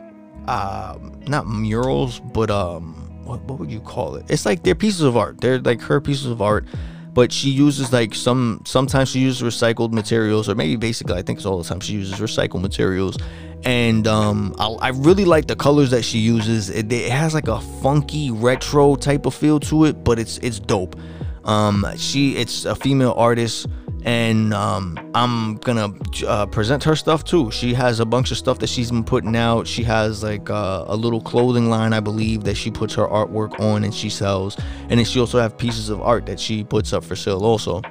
uh, 0.48 0.98
not 1.28 1.48
murals, 1.48 2.19
but 2.19 2.50
um, 2.50 2.93
what, 3.24 3.41
what 3.41 3.60
would 3.60 3.72
you 3.72 3.82
call 3.82 4.15
it? 4.15 4.26
It's 4.30 4.45
like 4.45 4.63
they're 4.63 4.76
pieces 4.76 5.02
of 5.02 5.17
art. 5.17 5.41
They're 5.41 5.60
like 5.60 5.82
her 5.82 6.00
pieces 6.00 6.28
of 6.28 6.41
art 6.41 6.65
but 7.13 7.32
she 7.32 7.50
uses 7.50 7.91
like 7.91 8.13
some 8.13 8.62
sometimes 8.65 9.10
she 9.10 9.19
uses 9.19 9.41
recycled 9.41 9.91
materials 9.91 10.48
or 10.48 10.56
maybe 10.56 10.76
basically 10.76 11.15
i 11.15 11.22
think 11.22 11.38
it's 11.39 11.45
all 11.45 11.58
the 11.58 11.67
time 11.67 11.80
she 11.80 11.93
uses 11.93 12.19
recycled 12.19 12.62
materials 12.62 13.17
and 13.65 14.08
um, 14.08 14.56
I, 14.58 14.67
I, 14.67 14.89
really 14.89 15.26
like 15.26 15.48
the 15.48 15.56
colors 15.56 15.91
that 15.91 16.04
she 16.04 16.19
uses. 16.19 16.69
It, 16.69 16.91
it, 16.91 17.12
has 17.12 17.34
like 17.34 17.48
a 17.48 17.60
funky 17.60 18.32
retro 18.32 18.95
type 18.95 19.26
of 19.26 19.36
feel 19.36 19.60
to 19.62 19.86
it, 19.86 20.04
but 20.04 20.19
it's 20.19 20.38
it's 20.39 20.60
dope. 20.60 20.95
Um, 21.43 21.86
she 21.98 22.38
it's 22.38 22.65
a 22.65 22.76
female 22.76 23.13
artist, 23.17 23.67
and 24.04 24.54
um, 24.54 24.98
I'm 25.13 25.56
gonna 25.58 25.93
uh, 26.26 26.45
present 26.45 26.84
her 26.86 26.95
stuff 26.95 27.24
too. 27.24 27.52
She 27.52 27.74
has 27.74 28.00
a 28.00 28.06
bunch 28.06 28.32
of 28.32 28.38
stuff 28.38 28.60
that 28.60 28.67
she's 28.67 28.91
been 28.91 29.04
putting 29.04 29.36
out. 29.36 29.67
She 29.67 29.84
has 29.84 30.24
like 30.24 30.50
uh, 30.50 30.86
a 30.88 30.95
little 30.95 31.22
clothing 31.22 31.69
line, 31.69 31.91
I 31.91 32.00
believe, 32.00 32.45
that 32.45 32.56
she 32.56 32.72
puts 32.72 32.93
her 32.95 33.08
artwork 33.08 33.60
on 33.60 33.84
and 33.84 33.93
she 33.93 34.10
sells, 34.10 34.58
and 34.89 34.91
then 34.91 35.06
she 35.06 35.19
also 35.19 35.39
have 35.39 35.58
pieces 35.58 35.89
of 35.89 36.02
art 36.02 36.26
that 36.28 36.39
she 36.39 36.63
puts 36.63 36.93
up 36.93 37.04
for 37.04 37.15
sale 37.15 37.43
also. 37.43 37.82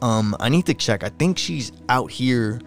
Um, 0.00 0.36
I 0.40 0.48
need 0.48 0.64
to 0.66 0.74
check. 0.74 1.02
I 1.02 1.08
think 1.08 1.38
she's 1.38 1.72
out 1.88 2.10
here 2.10 2.60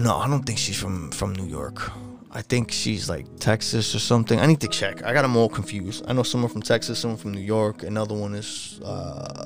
no, 0.00 0.16
I 0.16 0.26
don't 0.28 0.42
think 0.42 0.58
she's 0.58 0.78
from 0.78 1.10
from 1.10 1.34
New 1.34 1.46
York. 1.46 1.92
I 2.32 2.42
think 2.42 2.70
she's 2.70 3.08
like 3.10 3.26
Texas 3.38 3.94
or 3.94 3.98
something. 3.98 4.38
I 4.40 4.46
need 4.46 4.60
to 4.60 4.68
check. 4.68 5.02
I 5.04 5.12
got 5.12 5.22
them 5.22 5.36
all 5.36 5.48
confused. 5.48 6.04
I 6.08 6.12
know 6.12 6.22
someone 6.22 6.50
from 6.50 6.62
Texas, 6.62 6.98
someone 6.98 7.18
from 7.18 7.32
New 7.32 7.40
York. 7.40 7.82
Another 7.82 8.14
one 8.14 8.34
is, 8.34 8.80
uh, 8.84 9.44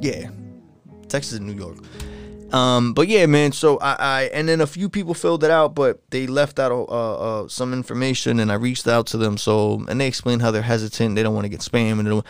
yeah, 0.00 0.30
Texas 1.08 1.38
and 1.38 1.46
New 1.46 1.54
York. 1.54 1.78
Um, 2.52 2.94
but 2.94 3.08
yeah, 3.08 3.26
man. 3.26 3.52
So 3.52 3.78
I, 3.78 3.96
I, 3.98 4.22
and 4.32 4.48
then 4.48 4.60
a 4.60 4.66
few 4.66 4.88
people 4.88 5.14
filled 5.14 5.42
it 5.44 5.50
out, 5.50 5.74
but 5.74 6.00
they 6.10 6.26
left 6.26 6.58
out 6.58 6.70
uh, 6.72 6.82
uh, 7.42 7.48
some 7.48 7.72
information, 7.72 8.38
and 8.38 8.52
I 8.52 8.54
reached 8.54 8.86
out 8.86 9.06
to 9.08 9.16
them. 9.16 9.36
So 9.38 9.84
and 9.88 10.00
they 10.00 10.06
explained 10.06 10.42
how 10.42 10.50
they're 10.50 10.62
hesitant, 10.62 11.16
they 11.16 11.22
don't 11.22 11.34
want 11.34 11.46
to 11.46 11.48
get 11.48 11.60
spam, 11.60 11.98
and 11.98 12.22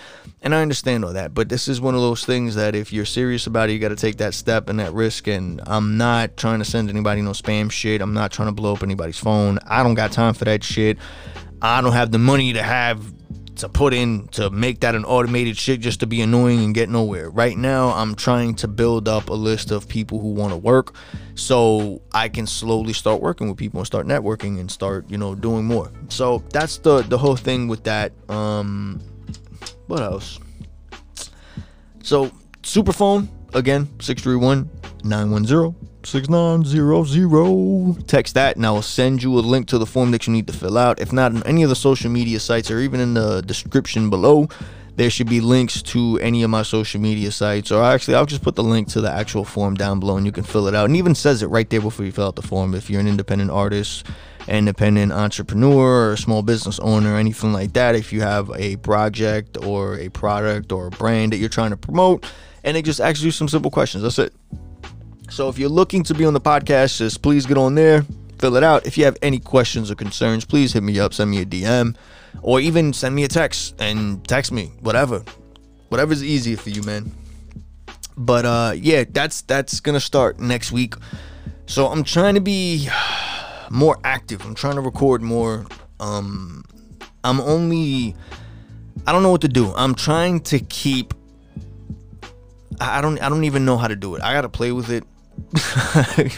and 0.42 0.54
I 0.54 0.62
understand 0.62 1.04
all 1.04 1.12
that. 1.12 1.34
But 1.34 1.48
this 1.48 1.68
is 1.68 1.80
one 1.80 1.94
of 1.94 2.00
those 2.00 2.24
things 2.24 2.54
that 2.54 2.74
if 2.74 2.92
you're 2.92 3.04
serious 3.04 3.46
about 3.46 3.68
it, 3.68 3.72
you 3.72 3.78
got 3.78 3.88
to 3.88 3.96
take 3.96 4.16
that 4.18 4.34
step 4.34 4.68
and 4.68 4.78
that 4.80 4.92
risk. 4.92 5.26
And 5.26 5.60
I'm 5.66 5.96
not 5.96 6.36
trying 6.36 6.60
to 6.60 6.64
send 6.64 6.88
anybody 6.88 7.20
no 7.20 7.32
spam 7.32 7.70
shit. 7.70 8.00
I'm 8.00 8.14
not 8.14 8.32
trying 8.32 8.48
to 8.48 8.52
blow 8.52 8.74
up 8.74 8.82
anybody's 8.82 9.18
phone. 9.18 9.58
I 9.66 9.82
don't 9.82 9.94
got 9.94 10.12
time 10.12 10.34
for 10.34 10.44
that 10.44 10.64
shit. 10.64 10.98
I 11.60 11.80
don't 11.80 11.92
have 11.92 12.12
the 12.12 12.18
money 12.18 12.52
to 12.52 12.62
have 12.62 13.12
to 13.56 13.68
put 13.68 13.94
in 13.94 14.28
to 14.28 14.50
make 14.50 14.80
that 14.80 14.94
an 14.94 15.04
automated 15.04 15.56
shit 15.56 15.80
just 15.80 16.00
to 16.00 16.06
be 16.06 16.20
annoying 16.20 16.64
and 16.64 16.74
get 16.74 16.88
nowhere. 16.88 17.30
Right 17.30 17.56
now, 17.56 17.90
I'm 17.90 18.14
trying 18.14 18.54
to 18.56 18.68
build 18.68 19.08
up 19.08 19.28
a 19.28 19.34
list 19.34 19.70
of 19.70 19.88
people 19.88 20.20
who 20.20 20.28
want 20.32 20.52
to 20.52 20.56
work 20.56 20.94
so 21.34 22.02
I 22.12 22.28
can 22.28 22.46
slowly 22.46 22.92
start 22.92 23.20
working 23.20 23.48
with 23.48 23.56
people 23.56 23.80
and 23.80 23.86
start 23.86 24.06
networking 24.06 24.60
and 24.60 24.70
start, 24.70 25.08
you 25.08 25.18
know, 25.18 25.34
doing 25.34 25.64
more. 25.64 25.90
So 26.08 26.42
that's 26.50 26.78
the 26.78 27.02
the 27.02 27.18
whole 27.18 27.36
thing 27.36 27.68
with 27.68 27.84
that. 27.84 28.12
Um 28.28 29.00
what 29.86 30.02
else? 30.02 30.38
So 32.02 32.30
Superphone 32.62 33.28
again, 33.54 33.88
631 34.00 34.70
910 35.04 35.93
6900. 36.06 38.08
Text 38.08 38.34
that 38.34 38.56
and 38.56 38.66
I 38.66 38.70
will 38.70 38.82
send 38.82 39.22
you 39.22 39.38
a 39.38 39.40
link 39.40 39.68
to 39.68 39.78
the 39.78 39.86
form 39.86 40.10
that 40.10 40.26
you 40.26 40.32
need 40.32 40.46
to 40.46 40.52
fill 40.52 40.78
out. 40.78 41.00
If 41.00 41.12
not, 41.12 41.32
in 41.32 41.42
any 41.44 41.62
of 41.62 41.68
the 41.68 41.76
social 41.76 42.10
media 42.10 42.40
sites 42.40 42.70
or 42.70 42.80
even 42.80 43.00
in 43.00 43.14
the 43.14 43.42
description 43.42 44.10
below, 44.10 44.48
there 44.96 45.10
should 45.10 45.28
be 45.28 45.40
links 45.40 45.82
to 45.82 46.18
any 46.20 46.42
of 46.42 46.50
my 46.50 46.62
social 46.62 47.00
media 47.00 47.32
sites. 47.32 47.72
Or 47.72 47.82
actually, 47.82 48.14
I'll 48.14 48.26
just 48.26 48.42
put 48.42 48.54
the 48.54 48.62
link 48.62 48.88
to 48.88 49.00
the 49.00 49.10
actual 49.10 49.44
form 49.44 49.74
down 49.74 50.00
below 50.00 50.16
and 50.16 50.26
you 50.26 50.32
can 50.32 50.44
fill 50.44 50.68
it 50.68 50.74
out. 50.74 50.86
And 50.86 50.96
even 50.96 51.14
says 51.14 51.42
it 51.42 51.48
right 51.48 51.68
there 51.68 51.80
before 51.80 52.04
you 52.04 52.12
fill 52.12 52.28
out 52.28 52.36
the 52.36 52.42
form. 52.42 52.74
If 52.74 52.90
you're 52.90 53.00
an 53.00 53.08
independent 53.08 53.50
artist 53.50 54.06
independent 54.48 55.12
entrepreneur 55.12 56.10
or 56.10 56.16
small 56.16 56.42
business 56.42 56.78
owner, 56.80 57.16
anything 57.16 57.52
like 57.52 57.72
that, 57.72 57.94
if 57.94 58.12
you 58.12 58.20
have 58.20 58.50
a 58.56 58.76
project 58.76 59.56
or 59.64 59.98
a 59.98 60.08
product 60.10 60.72
or 60.72 60.88
a 60.88 60.90
brand 60.90 61.32
that 61.32 61.38
you're 61.38 61.48
trying 61.48 61.70
to 61.70 61.76
promote, 61.76 62.26
and 62.62 62.76
it 62.76 62.84
just 62.84 63.00
asks 63.00 63.22
you 63.22 63.30
some 63.30 63.48
simple 63.48 63.70
questions. 63.70 64.02
That's 64.02 64.18
it. 64.18 64.34
So 65.30 65.48
if 65.48 65.58
you're 65.58 65.68
looking 65.68 66.02
to 66.04 66.14
be 66.14 66.24
on 66.24 66.34
the 66.34 66.40
podcast, 66.40 66.98
just 66.98 67.22
please 67.22 67.46
get 67.46 67.58
on 67.58 67.74
there, 67.74 68.04
fill 68.38 68.56
it 68.56 68.62
out. 68.62 68.86
If 68.86 68.96
you 68.96 69.04
have 69.04 69.16
any 69.22 69.38
questions 69.38 69.90
or 69.90 69.94
concerns, 69.94 70.44
please 70.44 70.72
hit 70.72 70.82
me 70.82 71.00
up, 71.00 71.14
send 71.14 71.30
me 71.30 71.40
a 71.40 71.46
DM, 71.46 71.96
or 72.42 72.60
even 72.60 72.92
send 72.92 73.14
me 73.14 73.24
a 73.24 73.28
text 73.28 73.74
and 73.80 74.26
text 74.28 74.52
me, 74.52 74.72
whatever. 74.80 75.24
Whatever's 75.88 76.22
easier 76.22 76.56
for 76.56 76.70
you, 76.70 76.82
man. 76.82 77.12
But 78.16 78.44
uh 78.44 78.72
yeah, 78.76 79.04
that's 79.08 79.42
that's 79.42 79.80
gonna 79.80 80.00
start 80.00 80.38
next 80.38 80.72
week. 80.72 80.94
So 81.66 81.86
I'm 81.86 82.04
trying 82.04 82.34
to 82.34 82.40
be 82.40 82.88
more 83.70 83.98
active. 84.04 84.44
I'm 84.44 84.54
trying 84.54 84.76
to 84.76 84.80
record 84.80 85.22
more. 85.22 85.66
Um 86.00 86.64
I'm 87.24 87.40
only 87.40 88.14
I 89.06 89.12
don't 89.12 89.22
know 89.22 89.30
what 89.30 89.40
to 89.40 89.48
do. 89.48 89.72
I'm 89.74 89.94
trying 89.94 90.40
to 90.40 90.60
keep 90.60 91.14
I 92.80 93.00
don't 93.00 93.20
I 93.20 93.28
don't 93.28 93.44
even 93.44 93.64
know 93.64 93.76
how 93.76 93.88
to 93.88 93.96
do 93.96 94.14
it. 94.14 94.22
I 94.22 94.32
gotta 94.32 94.48
play 94.48 94.70
with 94.72 94.90
it. 94.90 95.04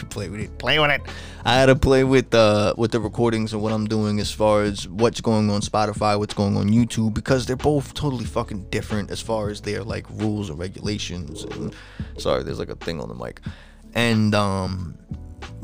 play 0.09 0.29
with 0.29 0.41
it. 0.41 0.57
Play 0.57 0.79
with 0.79 0.91
it. 0.91 1.01
I 1.45 1.55
had 1.55 1.67
to 1.67 1.75
play 1.75 2.03
with 2.03 2.33
uh 2.33 2.73
with 2.77 2.91
the 2.91 2.99
recordings 2.99 3.53
and 3.53 3.61
what 3.61 3.71
I'm 3.71 3.87
doing 3.87 4.19
as 4.19 4.31
far 4.31 4.63
as 4.63 4.87
what's 4.87 5.21
going 5.21 5.49
on 5.49 5.61
Spotify, 5.61 6.17
what's 6.19 6.33
going 6.33 6.57
on 6.57 6.69
YouTube, 6.69 7.13
because 7.13 7.45
they're 7.45 7.55
both 7.55 7.93
totally 7.93 8.25
fucking 8.25 8.69
different 8.69 9.11
as 9.11 9.21
far 9.21 9.49
as 9.49 9.61
their 9.61 9.83
like 9.83 10.05
rules 10.09 10.49
and 10.49 10.59
regulations. 10.59 11.43
And 11.43 11.73
sorry, 12.17 12.43
there's 12.43 12.59
like 12.59 12.69
a 12.69 12.75
thing 12.75 12.99
on 12.99 13.07
the 13.07 13.15
mic. 13.15 13.41
And 13.93 14.35
um 14.35 14.97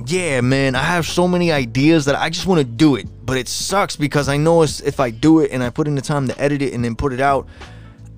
yeah, 0.06 0.42
man, 0.42 0.76
I 0.76 0.84
have 0.84 1.06
so 1.06 1.28
many 1.28 1.52
ideas 1.52 2.06
that 2.06 2.16
I 2.16 2.30
just 2.30 2.48
want 2.48 2.60
to 2.60 2.66
do 2.66 2.96
it, 2.96 3.08
but 3.26 3.38
it 3.38 3.48
sucks 3.48 3.96
because 3.96 4.28
I 4.28 4.38
know 4.38 4.64
if 4.64 5.00
I 5.00 5.12
do 5.12 5.40
it 5.40 5.52
and 5.52 5.62
I 5.62 5.70
put 5.70 5.88
in 5.88 5.96
the 5.96 6.02
time 6.02 6.28
to 6.28 6.42
edit 6.42 6.62
it 6.62 6.74
and 6.74 6.84
then 6.84 6.96
put 6.96 7.14
it 7.14 7.22
out, 7.22 7.48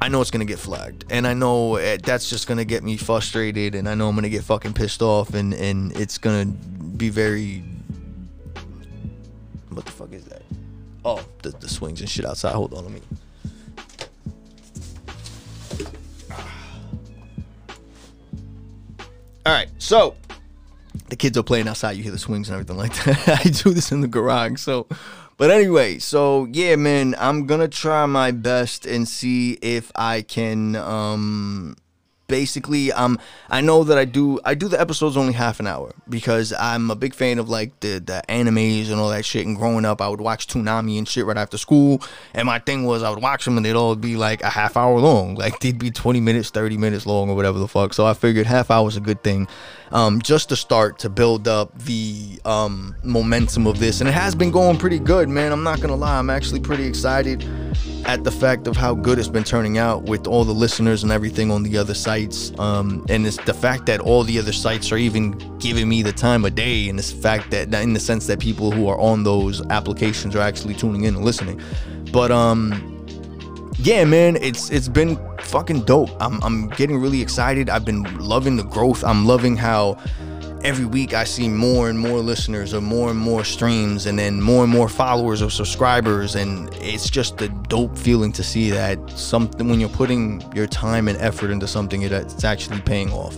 I 0.02 0.08
know 0.10 0.22
it's 0.22 0.32
gonna 0.32 0.46
get 0.46 0.60
flagged, 0.60 1.06
and 1.10 1.26
I 1.26 1.34
know 1.34 1.76
eh, 1.76 1.98
that's 2.02 2.30
just 2.30 2.48
gonna 2.48 2.66
get 2.66 2.84
me 2.84 2.98
frustrated, 2.98 3.76
and 3.76 3.88
I 3.90 3.96
know 3.96 4.08
I'm 4.10 4.16
gonna 4.16 4.30
get 4.30 4.44
fucking 4.44 4.74
pissed 4.74 5.02
off, 5.02 5.34
and 5.34 5.54
and 5.54 5.96
it's 5.98 6.18
gonna 6.18 6.46
be 6.46 7.10
very. 7.10 7.64
What 9.70 9.86
the 9.86 9.92
fuck 9.92 10.14
is 10.14 10.26
that? 10.26 10.42
Oh, 11.04 11.24
the, 11.42 11.50
the 11.50 11.68
swings 11.68 12.02
and 12.02 12.10
shit 12.10 12.26
outside. 12.26 12.54
Hold 12.54 12.74
on, 12.74 12.84
let 12.84 12.94
me. 12.94 13.02
All 19.46 19.54
right, 19.54 19.70
so 19.78 20.16
the 21.10 21.16
kids 21.16 21.38
are 21.38 21.44
playing 21.44 21.68
outside. 21.68 21.92
You 21.92 22.04
hear 22.04 22.12
the 22.12 22.18
swings 22.18 22.50
and 22.50 22.56
everything 22.56 22.78
like 22.78 22.94
that. 23.06 23.40
I 23.46 23.50
do 23.50 23.72
this 23.72 23.92
in 23.92 24.02
the 24.02 24.08
garage, 24.08 24.60
so 24.60 24.88
but 25.38 25.52
anyway, 25.52 26.00
so 26.00 26.46
yeah, 26.52 26.76
man, 26.76 27.16
I'm 27.18 27.46
gonna 27.46 27.68
try 27.68 28.06
my 28.06 28.32
best 28.32 28.86
and 28.86 29.08
see 29.08 29.54
if 29.62 29.92
I 29.96 30.22
can 30.22 30.76
um 30.76 31.76
basically 32.28 32.92
um 32.92 33.20
I 33.50 33.62
know 33.62 33.84
that 33.84 33.98
I 33.98 34.06
do 34.06 34.40
I 34.44 34.56
do 34.56 34.68
the 34.68 34.80
episodes 34.80 35.16
only 35.18 35.34
half 35.34 35.60
an 35.60 35.68
hour 35.68 35.94
because 36.10 36.54
I'm 36.54 36.90
a 36.90 36.96
big 36.96 37.14
fan 37.14 37.40
of 37.40 37.50
like 37.50 37.80
the 37.82 38.00
the 38.00 38.24
animes 38.30 38.90
and 38.90 39.00
all 39.00 39.10
that 39.10 39.26
shit. 39.26 39.46
And 39.46 39.56
growing 39.56 39.86
up 39.86 40.02
I 40.02 40.08
would 40.08 40.22
watch 40.22 40.48
Toonami 40.48 40.98
and 40.98 41.08
shit 41.08 41.26
right 41.26 41.38
after 41.38 41.58
school. 41.58 42.02
And 42.34 42.46
my 42.46 42.60
thing 42.60 42.86
was 42.86 43.04
I 43.04 43.10
would 43.10 43.22
watch 43.22 43.46
them 43.46 43.58
and 43.58 43.66
they'd 43.66 43.76
all 43.76 43.96
be 43.96 44.16
like 44.16 44.42
a 44.42 44.50
half 44.50 44.78
hour 44.78 45.00
long. 45.00 45.36
Like 45.36 45.60
they'd 45.60 45.78
be 45.78 45.92
20 45.92 46.20
minutes 46.20 46.50
30 46.50 46.78
minutes 46.78 47.06
long 47.06 47.30
or 47.30 47.36
whatever 47.36 47.60
the 47.60 47.68
fuck. 47.68 47.94
So 47.94 48.06
I 48.06 48.14
figured 48.14 48.46
half 48.48 48.72
hour 48.72 48.90
a 48.96 49.00
good 49.00 49.24
thing 49.24 49.48
um 49.92 50.22
just 50.22 50.50
to 50.50 50.56
start 50.56 51.00
to 51.00 51.10
build 51.10 51.48
up 51.48 51.78
the 51.80 52.40
um 52.46 52.96
momentum 53.04 53.68
of 53.68 53.80
this 53.80 54.02
and 54.02 54.10
it 54.10 54.14
has 54.14 54.36
been 54.36 54.52
going 54.52 54.78
pretty 54.78 55.00
good 55.00 55.30
man 55.30 55.52
I'm 55.52 55.64
not 55.64 55.82
gonna 55.82 55.96
lie 55.96 56.18
I'm 56.18 56.30
actually 56.30 56.60
pretty 56.60 56.86
excited 56.86 57.44
at 58.06 58.24
the 58.24 58.32
fact 58.32 58.68
of 58.68 58.78
how 58.78 58.94
good 58.94 59.18
it's 59.18 59.28
been 59.28 59.44
turning 59.44 59.78
out 59.78 60.04
with 60.04 60.28
all 60.28 60.44
the 60.44 60.54
listeners 60.54 61.02
and 61.02 61.12
everything 61.12 61.52
on 61.52 61.64
the 61.64 61.78
other 61.78 61.94
sites. 61.94 62.52
Um, 62.60 63.06
and 63.10 63.26
it's 63.26 63.38
the 63.46 63.54
fact 63.54 63.88
that 63.88 64.00
all 64.00 64.24
the 64.24 64.38
other 64.38 64.54
sites 64.54 64.92
are 64.92 64.98
even 64.98 65.32
giving 65.58 65.90
me 65.90 66.04
the 66.04 66.12
time 66.12 66.46
of 66.46 66.56
day, 66.56 66.88
and 66.88 67.00
this 67.00 67.12
fact 67.12 67.52
that, 67.52 67.74
in 67.74 67.94
the 67.94 68.00
sense 68.00 68.28
that 68.28 68.40
people 68.40 68.72
who 68.72 68.88
are 68.88 69.00
on 69.00 69.24
those 69.24 69.66
applications 69.68 70.36
are 70.36 70.42
actually 70.42 70.76
tuning 70.76 71.06
in 71.06 71.16
and 71.16 71.26
listening. 71.26 71.60
But 72.12 72.32
um, 72.32 72.95
yeah, 73.86 74.04
man, 74.04 74.36
it's 74.38 74.72
it's 74.72 74.88
been 74.88 75.16
fucking 75.42 75.82
dope. 75.82 76.10
I'm 76.20 76.44
I'm 76.44 76.70
getting 76.70 76.98
really 76.98 77.22
excited. 77.22 77.70
I've 77.70 77.86
been 77.86 78.04
loving 78.18 78.58
the 78.58 78.64
growth. 78.64 79.04
I'm 79.04 79.28
loving 79.28 79.56
how 79.56 80.00
every 80.64 80.86
week 80.86 81.14
I 81.14 81.24
see 81.24 81.48
more 81.48 81.88
and 81.88 82.00
more 82.00 82.18
listeners 82.18 82.74
or 82.74 82.82
more 82.82 83.12
and 83.12 83.20
more 83.20 83.44
streams 83.44 84.08
and 84.08 84.18
then 84.18 84.42
more 84.42 84.64
and 84.64 84.74
more 84.74 84.90
followers 84.90 85.44
or 85.44 85.52
subscribers 85.52 86.34
and 86.34 86.74
it's 86.82 87.08
just 87.08 87.40
a 87.44 87.50
dope 87.70 87.96
feeling 87.96 88.32
to 88.32 88.42
see 88.42 88.72
that 88.72 88.98
something 89.12 89.70
when 89.70 89.80
you're 89.80 89.90
putting 89.90 90.44
your 90.56 90.66
time 90.66 91.08
and 91.08 91.20
effort 91.20 91.52
into 91.52 91.68
something 91.68 92.02
it's 92.02 92.44
actually 92.44 92.82
paying 92.82 93.12
off. 93.12 93.38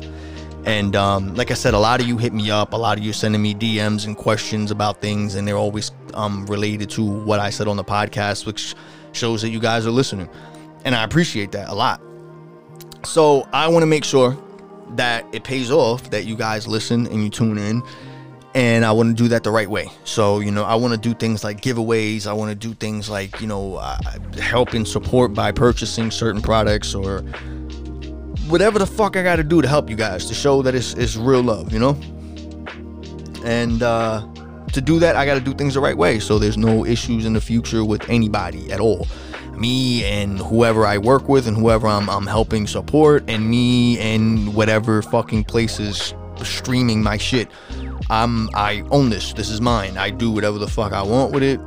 And 0.66 0.96
um, 0.96 1.36
like 1.36 1.52
I 1.52 1.56
said, 1.56 1.74
a 1.74 1.80
lot 1.80 2.00
of 2.00 2.08
you 2.08 2.18
hit 2.18 2.34
me 2.34 2.50
up. 2.50 2.72
A 2.72 2.78
lot 2.78 2.98
of 2.98 3.04
you 3.04 3.12
sending 3.12 3.42
me 3.42 3.54
DMs 3.54 4.06
and 4.06 4.18
questions 4.18 4.70
about 4.70 5.00
things, 5.00 5.36
and 5.36 5.48
they're 5.48 5.56
always 5.56 5.92
um, 6.14 6.46
related 6.48 6.90
to 6.92 7.06
what 7.06 7.40
I 7.40 7.50
said 7.50 7.70
on 7.70 7.78
the 7.78 7.86
podcast, 7.86 8.46
which 8.46 8.76
shows 9.18 9.42
that 9.42 9.50
you 9.50 9.60
guys 9.60 9.86
are 9.86 9.92
listening. 9.92 10.30
And 10.86 10.96
I 10.96 11.04
appreciate 11.04 11.52
that 11.52 11.70
a 11.70 11.74
lot. 11.74 12.02
So 13.04 13.48
I 13.52 13.68
want 13.68 13.84
to 13.84 13.88
make 13.88 14.04
sure 14.04 14.38
that 14.92 15.26
it 15.34 15.44
pays 15.44 15.72
off 15.72 16.10
that 16.12 16.26
you 16.26 16.36
guys 16.38 16.68
listen 16.68 17.08
and 17.08 17.24
you 17.24 17.30
tune 17.30 17.58
in 17.58 17.84
and 18.58 18.84
I 18.84 18.92
want 18.92 19.16
to 19.16 19.24
do 19.24 19.30
that 19.30 19.44
the 19.44 19.52
right 19.52 19.70
way. 19.70 19.88
So, 20.04 20.40
you 20.40 20.50
know, 20.50 20.64
I 20.64 20.74
want 20.74 20.92
to 20.94 21.00
do 21.00 21.14
things 21.14 21.44
like 21.44 21.62
giveaways. 21.62 22.26
I 22.26 22.34
want 22.34 22.50
to 22.50 22.56
do 22.56 22.74
things 22.74 23.08
like, 23.08 23.40
you 23.40 23.46
know, 23.46 23.76
uh, 23.76 24.00
help 24.42 24.74
and 24.74 24.88
support 24.88 25.34
by 25.36 25.52
purchasing 25.52 26.10
certain 26.10 26.42
products 26.42 26.96
or 26.96 27.20
whatever 28.48 28.80
the 28.80 28.88
fuck 28.88 29.16
I 29.16 29.22
got 29.22 29.36
to 29.36 29.44
do 29.44 29.62
to 29.62 29.68
help 29.68 29.92
you 29.92 29.96
guys 29.96 30.26
to 30.26 30.34
show 30.34 30.64
that 30.64 30.74
it's, 30.74 30.96
it's 30.96 31.16
real 31.16 31.44
love, 31.44 31.72
you 31.72 31.78
know? 31.78 32.00
And 33.46 33.84
uh, 33.84 34.26
to 34.74 34.82
do 34.82 35.00
that, 35.00 35.16
I 35.16 35.26
got 35.26 35.36
to 35.36 35.42
do 35.42 35.54
things 35.54 35.74
the 35.74 35.80
right 35.80 35.98
way. 35.98 36.20
So 36.20 36.40
there's 36.40 36.58
no 36.58 36.86
issues 36.86 37.26
in 37.26 37.34
the 37.34 37.42
future 37.42 37.84
with 37.84 38.10
anybody 38.10 38.72
at 38.72 38.80
all 38.80 39.08
me 39.58 40.06
and 40.06 40.40
whoever 40.40 40.86
I 40.86 40.98
work 40.98 41.28
with 41.28 41.48
and 41.48 41.58
whoever 41.58 41.88
I'm, 41.88 42.10
I'm 42.10 42.28
helping 42.28 42.68
support 42.68 43.24
and 43.28 43.50
me 43.50 43.98
and 44.00 44.54
whatever 44.54 45.02
fucking 45.02 45.46
places 45.46 46.14
streaming 46.44 47.02
my 47.02 47.18
shit. 47.18 47.50
I'm 48.10 48.50
I 48.54 48.84
own 48.92 49.10
this. 49.10 49.34
This 49.34 49.50
is 49.50 49.60
mine. 49.60 49.98
I 49.98 50.12
do 50.12 50.32
whatever 50.32 50.58
the 50.58 50.68
fuck 50.68 50.94
I 50.94 51.02
want 51.02 51.34
with 51.34 51.44
it. 51.44 51.60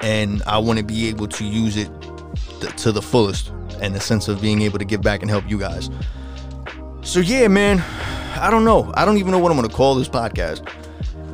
And 0.00 0.42
I 0.46 0.58
want 0.58 0.78
to 0.78 0.84
be 0.84 1.08
able 1.08 1.28
to 1.28 1.44
use 1.44 1.76
it 1.76 1.90
th- 2.60 2.74
to 2.82 2.92
the 2.92 3.02
fullest 3.02 3.52
in 3.80 3.92
the 3.92 4.00
sense 4.00 4.28
of 4.28 4.40
being 4.40 4.62
able 4.62 4.78
to 4.78 4.84
give 4.84 5.02
back 5.02 5.22
and 5.22 5.30
help 5.30 5.48
you 5.48 5.58
guys. 5.58 5.90
So 7.02 7.20
yeah, 7.20 7.48
man, 7.48 7.80
I 8.38 8.50
don't 8.50 8.64
know. 8.64 8.92
I 8.94 9.04
don't 9.04 9.18
even 9.18 9.30
know 9.30 9.38
what 9.38 9.52
I'm 9.52 9.62
to 9.62 9.68
call 9.68 9.94
this 9.94 10.08
podcast. 10.08 10.66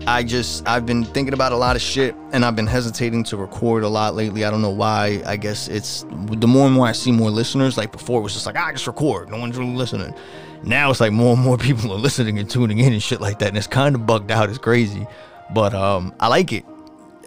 I 0.07 0.23
just 0.23 0.67
I've 0.69 0.87
been 0.87 1.05
thinking 1.05 1.35
about 1.35 1.51
a 1.51 1.57
lot 1.57 1.75
of 1.75 1.83
shit 1.83 2.15
and 2.33 2.45
I've 2.45 2.55
been 2.55 2.69
hesitating 2.69 3.25
to 3.25 3.37
record 3.37 3.83
a 3.83 3.89
lot 3.89 4.15
lately. 4.15 4.45
I 4.45 4.51
don't 4.51 4.63
know 4.63 4.71
why. 4.71 5.21
I 5.27 5.37
guess 5.37 5.67
it's 5.67 6.05
the 6.11 6.47
more 6.47 6.67
and 6.67 6.75
more 6.75 6.87
I 6.87 6.93
see 6.93 7.11
more 7.11 7.31
listeners. 7.31 7.77
Like 7.77 7.91
before, 7.91 8.21
it 8.21 8.23
was 8.23 8.33
just 8.33 8.47
like 8.47 8.57
I 8.57 8.69
ah, 8.69 8.73
just 8.73 8.87
record. 8.87 9.31
No 9.31 9.39
one's 9.39 9.57
really 9.57 9.75
listening. 9.75 10.15
Now 10.63 10.91
it's 10.91 11.01
like 11.01 11.13
more 11.13 11.35
and 11.35 11.43
more 11.43 11.59
people 11.59 11.93
are 11.93 11.99
listening 11.99 12.39
and 12.39 12.49
tuning 12.49 12.79
in 12.79 12.93
and 12.93 13.03
shit 13.03 13.21
like 13.21 13.41
that. 13.41 13.49
And 13.49 13.57
it's 13.57 13.67
kind 13.67 13.97
of 13.97 14.07
bugged 14.07 14.31
out. 14.31 14.49
It's 14.49 14.59
crazy, 14.59 15.07
but 15.53 15.75
um, 15.75 16.15
I 16.21 16.29
like 16.29 16.53
it. 16.53 16.65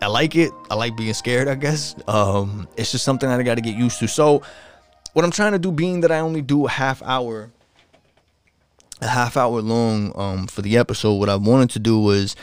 I 0.02 0.08
like 0.08 0.38
it. 0.38 0.52
I 0.72 0.76
like 0.76 0.96
being 0.96 1.13
scared. 1.13 1.50
I 1.50 1.56
guess 1.56 1.96
um, 2.08 2.70
it's 2.78 2.94
just 2.94 3.04
something 3.04 3.28
that 3.28 3.39
I 3.39 3.44
got 3.44 3.56
to 3.56 3.62
get 3.62 3.76
used 3.76 4.00
to. 4.00 4.08
So 4.08 4.42
what 5.12 5.26
I'm 5.26 5.32
trying 5.32 5.52
to 5.52 5.60
do, 5.60 5.74
being 5.74 6.00
that 6.02 6.12
I 6.13 6.20
only 6.20 6.42
do 6.42 6.65
a 6.65 6.70
half 6.70 7.04
hour 7.04 7.52
a 9.02 9.08
half 9.08 9.38
hour 9.38 9.62
long 9.62 10.12
um, 10.15 10.48
for 10.48 10.62
the 10.62 10.78
episode. 10.78 11.15
What 11.15 11.30
I 11.30 11.36
wanted 11.36 11.70
to 11.72 11.80
do 11.80 12.00
was 12.00 12.36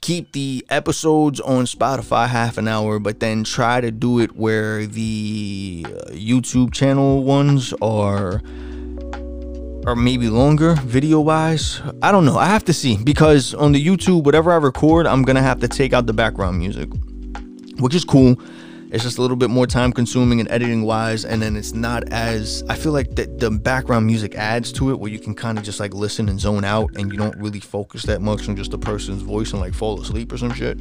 keep 0.00 0.32
the 0.32 0.64
episodes 0.70 1.40
on 1.40 1.64
Spotify 1.64 2.26
half 2.26 2.58
an 2.58 2.68
hour, 2.68 2.98
but 2.98 3.20
then 3.20 3.44
try 3.44 3.80
to 3.80 3.90
do 3.90 4.18
it 4.20 4.34
where 4.36 4.86
the 4.86 5.84
uh, 5.86 5.90
YouTube 6.10 6.72
channel 6.72 7.22
ones 7.22 7.74
are 7.82 8.40
or 9.86 9.96
maybe 9.96 10.28
longer 10.28 10.74
video 10.84 11.20
wise. 11.20 11.80
I 12.02 12.12
don't 12.12 12.24
know. 12.24 12.36
I 12.36 12.46
have 12.46 12.64
to 12.66 12.72
see 12.72 12.96
because 13.02 13.54
on 13.54 13.72
the 13.72 13.84
YouTube, 13.84 14.24
whatever 14.24 14.52
I 14.52 14.56
record, 14.56 15.06
I'm 15.06 15.22
gonna 15.22 15.42
have 15.42 15.60
to 15.60 15.68
take 15.68 15.92
out 15.92 16.06
the 16.06 16.12
background 16.12 16.58
music, 16.58 16.88
which 17.78 17.94
is 17.94 18.04
cool. 18.04 18.36
It's 18.90 19.04
just 19.04 19.18
a 19.18 19.20
little 19.20 19.36
bit 19.36 19.50
more 19.50 19.66
time 19.66 19.92
consuming 19.92 20.40
and 20.40 20.50
editing 20.50 20.82
wise, 20.82 21.24
and 21.24 21.40
then 21.40 21.56
it's 21.56 21.74
not 21.74 22.08
as 22.12 22.64
I 22.68 22.74
feel 22.74 22.92
like 22.92 23.14
the, 23.14 23.26
the 23.26 23.50
background 23.50 24.06
music 24.06 24.34
adds 24.34 24.72
to 24.72 24.90
it 24.90 24.98
where 24.98 25.10
you 25.10 25.20
can 25.20 25.34
kind 25.34 25.58
of 25.58 25.64
just 25.64 25.78
like 25.78 25.94
listen 25.94 26.28
and 26.28 26.40
zone 26.40 26.64
out, 26.64 26.90
and 26.96 27.12
you 27.12 27.18
don't 27.18 27.36
really 27.36 27.60
focus 27.60 28.02
that 28.04 28.20
much 28.20 28.48
on 28.48 28.56
just 28.56 28.74
a 28.74 28.78
person's 28.78 29.22
voice 29.22 29.52
and 29.52 29.60
like 29.60 29.74
fall 29.74 30.00
asleep 30.00 30.32
or 30.32 30.38
some 30.38 30.52
shit. 30.52 30.78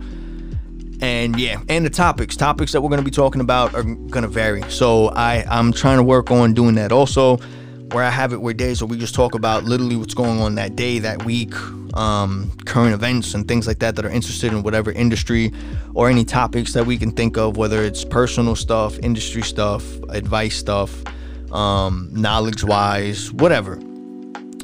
And 1.01 1.39
yeah, 1.39 1.61
and 1.69 1.85
the 1.85 1.89
topics, 1.89 2.35
topics 2.35 2.71
that 2.71 2.81
we're 2.81 2.89
gonna 2.89 3.03
be 3.03 3.11
talking 3.11 3.41
about 3.41 3.73
are 3.75 3.83
gonna 3.83 4.27
vary. 4.27 4.63
So 4.69 5.09
I 5.09 5.45
I'm 5.49 5.71
trying 5.71 5.97
to 5.97 6.03
work 6.03 6.31
on 6.31 6.53
doing 6.53 6.75
that 6.75 6.91
also 6.91 7.37
where 7.91 8.03
I 8.03 8.09
have 8.09 8.33
it 8.33 8.41
where 8.41 8.53
days 8.53 8.81
where 8.81 8.87
we 8.87 8.97
just 8.97 9.15
talk 9.15 9.35
about 9.35 9.63
literally 9.63 9.95
what's 9.95 10.13
going 10.13 10.39
on 10.39 10.55
that 10.55 10.75
day, 10.75 10.99
that 10.99 11.25
week, 11.25 11.53
um, 11.93 12.51
current 12.65 12.93
events 12.93 13.33
and 13.33 13.47
things 13.47 13.67
like 13.67 13.79
that 13.79 13.95
that 13.95 14.05
are 14.05 14.09
interested 14.09 14.51
in 14.51 14.63
whatever 14.63 14.91
industry 14.91 15.51
or 15.93 16.09
any 16.09 16.23
topics 16.23 16.73
that 16.73 16.85
we 16.85 16.97
can 16.97 17.11
think 17.11 17.37
of, 17.37 17.57
whether 17.57 17.83
it's 17.83 18.05
personal 18.05 18.55
stuff, 18.55 18.97
industry 18.99 19.41
stuff, 19.41 19.83
advice 20.09 20.55
stuff, 20.55 21.03
um, 21.51 22.09
knowledge 22.11 22.63
wise, 22.63 23.31
whatever. 23.33 23.77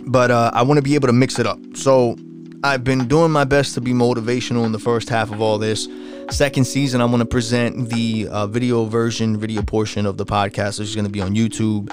But 0.08 0.32
uh, 0.32 0.52
I 0.54 0.62
want 0.62 0.78
to 0.78 0.84
be 0.84 0.96
able 0.96 1.08
to 1.08 1.14
mix 1.14 1.40
it 1.40 1.48
up. 1.48 1.60
So 1.74 2.16
I've 2.64 2.84
been 2.84 3.08
doing 3.08 3.32
my 3.32 3.44
best 3.44 3.74
to 3.76 3.82
be 3.82 3.92
motivational 3.92 4.66
in 4.66 4.72
the 4.72 4.80
first 4.80 5.10
half 5.10 5.32
of 5.32 5.42
all 5.42 5.58
this. 5.58 5.88
Second 6.32 6.66
season, 6.66 7.02
I 7.02 7.06
want 7.06 7.20
to 7.20 7.26
present 7.26 7.90
the 7.90 8.28
uh, 8.30 8.48
video 8.48 8.86
version, 8.86 9.38
video 9.38 9.62
portion 9.62 10.08
of 10.08 10.18
the 10.18 10.26
podcast, 10.26 10.80
which 10.80 10.90
is 10.90 10.96
going 10.96 11.06
to 11.06 11.12
be 11.12 11.22
on 11.22 11.36
YouTube. 11.36 11.92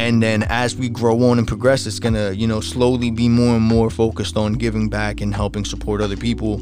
And 0.00 0.22
then 0.22 0.44
as 0.44 0.74
we 0.74 0.88
grow 0.88 1.28
on 1.28 1.38
and 1.38 1.46
progress, 1.46 1.86
it's 1.86 1.98
going 1.98 2.14
to, 2.14 2.34
you 2.34 2.46
know, 2.46 2.62
slowly 2.62 3.10
be 3.10 3.28
more 3.28 3.56
and 3.56 3.62
more 3.62 3.90
focused 3.90 4.34
on 4.34 4.54
giving 4.54 4.88
back 4.88 5.20
and 5.20 5.34
helping 5.34 5.62
support 5.62 6.00
other 6.00 6.16
people 6.16 6.54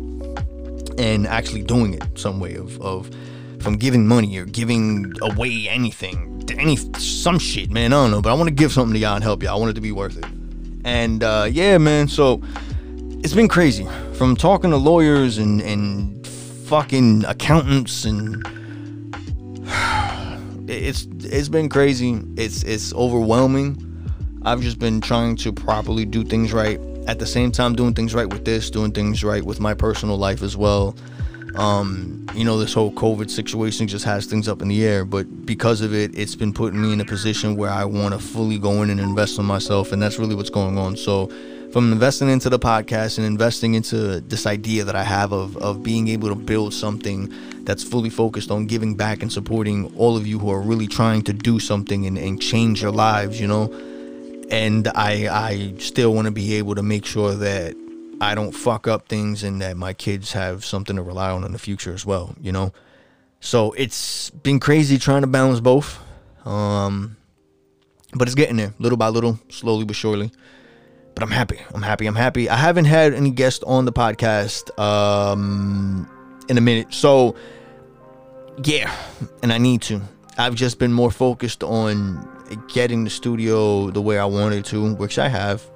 and 0.98 1.24
actually 1.24 1.62
doing 1.62 1.94
it 1.94 2.03
some 2.18 2.40
way 2.40 2.57
of, 2.57 2.81
of 2.81 3.09
from 3.61 3.77
giving 3.77 4.09
money 4.09 4.37
or 4.38 4.44
giving 4.44 5.12
away 5.22 5.68
anything, 5.68 6.40
to 6.46 6.59
any 6.59 6.74
some 6.98 7.38
shit, 7.38 7.70
man. 7.70 7.92
I 7.92 8.03
don't 8.03 8.11
know, 8.11 8.20
but 8.20 8.31
I 8.31 8.35
want 8.35 8.48
to 8.48 8.55
give 8.55 8.72
something 8.72 8.94
to 8.94 8.98
y'all 8.98 9.14
and 9.14 9.22
help 9.22 9.40
y'all. 9.44 9.53
I 9.53 9.57
want 9.57 9.70
it 9.70 9.74
to 9.74 9.81
be 9.81 9.92
worth 9.92 10.18
it. 10.18 10.27
And 10.85 11.22
uh, 11.22 11.46
yeah, 11.48 11.79
man. 11.79 12.09
So 12.09 12.42
it's 13.22 13.35
been 13.35 13.48
crazy 13.48 13.87
from 14.14 14.35
talking 14.35 14.70
to 14.70 14.77
lawyers 14.77 15.38
and 15.38 15.62
and 15.62 16.27
fucking 16.27 17.24
accountants 17.24 18.05
and 18.05 18.44
it's 20.68 21.07
it's 21.20 21.48
been 21.48 21.68
crazy. 21.68 22.20
It's 22.37 22.62
it's 22.62 22.92
overwhelming. 22.94 23.85
I've 24.42 24.61
just 24.61 24.78
been 24.78 25.00
trying 25.00 25.37
to 25.37 25.52
properly 25.52 26.04
do 26.04 26.24
things 26.24 26.52
right 26.52 26.81
at 27.07 27.18
the 27.18 27.26
same 27.26 27.50
time 27.50 27.74
doing 27.74 27.94
things 27.94 28.14
right 28.14 28.31
with 28.31 28.44
this, 28.44 28.70
doing 28.70 28.92
things 28.92 29.24
right 29.24 29.44
with 29.44 29.61
my 29.61 29.74
personal 29.74 30.16
life 30.16 30.42
as 30.42 30.57
well. 30.57 30.94
Um, 31.57 32.26
you 32.35 32.44
know, 32.44 32.59
this 32.59 32.72
whole 32.72 32.92
COVID 32.92 33.31
situation 33.31 33.88
just 33.88 34.04
has 34.04 34.26
things 34.26 34.46
up 34.46 34.62
in 34.62 34.68
the 34.68 34.87
air, 34.87 35.04
but 35.04 35.46
because 35.46 35.81
of 35.81 35.92
it, 35.92 36.16
it's 36.16 36.37
been 36.37 36.52
putting 36.52 36.81
me 36.81 36.92
in 36.92 37.00
a 37.00 37.04
position 37.04 37.57
where 37.57 37.70
I 37.70 37.85
want 37.85 38.14
to 38.14 38.20
fully 38.20 38.59
go 38.59 38.83
in 38.83 38.90
and 38.90 39.00
invest 39.00 39.38
in 39.38 39.44
myself, 39.44 39.90
and 39.90 40.00
that's 40.00 40.18
really 40.18 40.35
what's 40.35 40.50
going 40.50 40.78
on. 40.78 40.96
So, 40.96 41.33
from 41.72 41.92
investing 41.92 42.31
into 42.31 42.48
the 42.48 42.59
podcast 42.59 43.18
and 43.18 43.26
investing 43.26 43.74
into 43.74 44.20
this 44.20 44.46
idea 44.46 44.85
that 44.85 44.96
I 44.96 45.02
have 45.02 45.33
of, 45.33 45.57
of 45.59 45.83
being 45.83 46.09
able 46.09 46.28
to 46.28 46.35
build 46.35 46.72
something 46.72 47.33
that's 47.64 47.85
fully 47.85 48.09
focused 48.09 48.50
on 48.50 48.66
giving 48.66 48.94
back 48.94 49.20
and 49.20 49.31
supporting 49.31 49.94
all 49.96 50.16
of 50.16 50.26
you 50.26 50.38
who 50.38 50.50
are 50.50 50.61
really 50.61 50.87
trying 50.87 51.22
to 51.22 51.33
do 51.33 51.61
something 51.61 52.07
and, 52.07 52.16
and 52.16 52.40
change 52.40 52.81
your 52.81 52.90
lives, 52.90 53.38
you 53.38 53.46
know. 53.46 53.70
And 54.50 54.88
I 54.88 55.28
I 55.28 55.74
still 55.78 56.14
want 56.14 56.24
to 56.24 56.31
be 56.31 56.54
able 56.54 56.74
to 56.74 56.83
make 56.83 57.04
sure 57.04 57.35
that 57.35 57.74
I 58.18 58.35
don't 58.35 58.52
fuck 58.52 58.88
up 58.88 59.09
things 59.09 59.44
and 59.44 59.61
that 59.61 59.76
my 59.76 59.92
kids 59.92 60.33
have 60.33 60.64
something 60.64 60.96
to 60.96 61.02
rely 61.02 61.31
on 61.31 61.44
in 61.44 61.52
the 61.52 61.59
future 61.59 61.92
as 61.92 62.07
well, 62.07 62.35
you 62.40 62.50
know. 62.50 62.72
So 63.40 63.72
it's 63.72 64.31
been 64.31 64.59
crazy 64.59 64.98
trying 64.98 65.20
to 65.20 65.26
balance 65.26 65.61
both. 65.61 65.98
Um 66.46 67.18
but 68.14 68.26
it's 68.26 68.35
getting 68.35 68.57
there 68.57 68.72
little 68.78 68.96
by 68.96 69.09
little, 69.09 69.38
slowly 69.50 69.85
but 69.85 69.96
surely 69.96 70.33
but 71.18 71.24
I'm 71.24 71.33
happy. 71.33 71.59
I'm 71.74 71.83
happy. 71.83 72.07
I'm 72.07 72.14
happy. 72.14 72.48
I 72.48 72.54
haven't 72.54 72.85
had 72.85 73.12
any 73.12 73.33
guests 73.33 73.64
on 73.64 73.87
the 73.87 73.92
podcast 73.92 74.70
um, 74.78 76.09
in 76.48 76.57
a 76.57 76.61
minute. 76.61 76.94
So, 76.94 77.35
yeah, 78.62 78.94
and 79.42 79.52
I 79.52 79.59
need 79.59 79.83
to. 79.83 80.00
I've 80.38 80.54
just 80.54 80.78
been 80.78 80.92
more 80.92 81.11
focused 81.11 81.64
on 81.64 82.24
getting 82.68 83.02
the 83.02 83.11
studio 83.11 83.90
the 83.90 84.00
way 84.00 84.16
I 84.16 84.26
wanted 84.26 84.64
to, 84.66 84.94
which 84.94 85.18
I 85.18 85.26
have, 85.26 85.68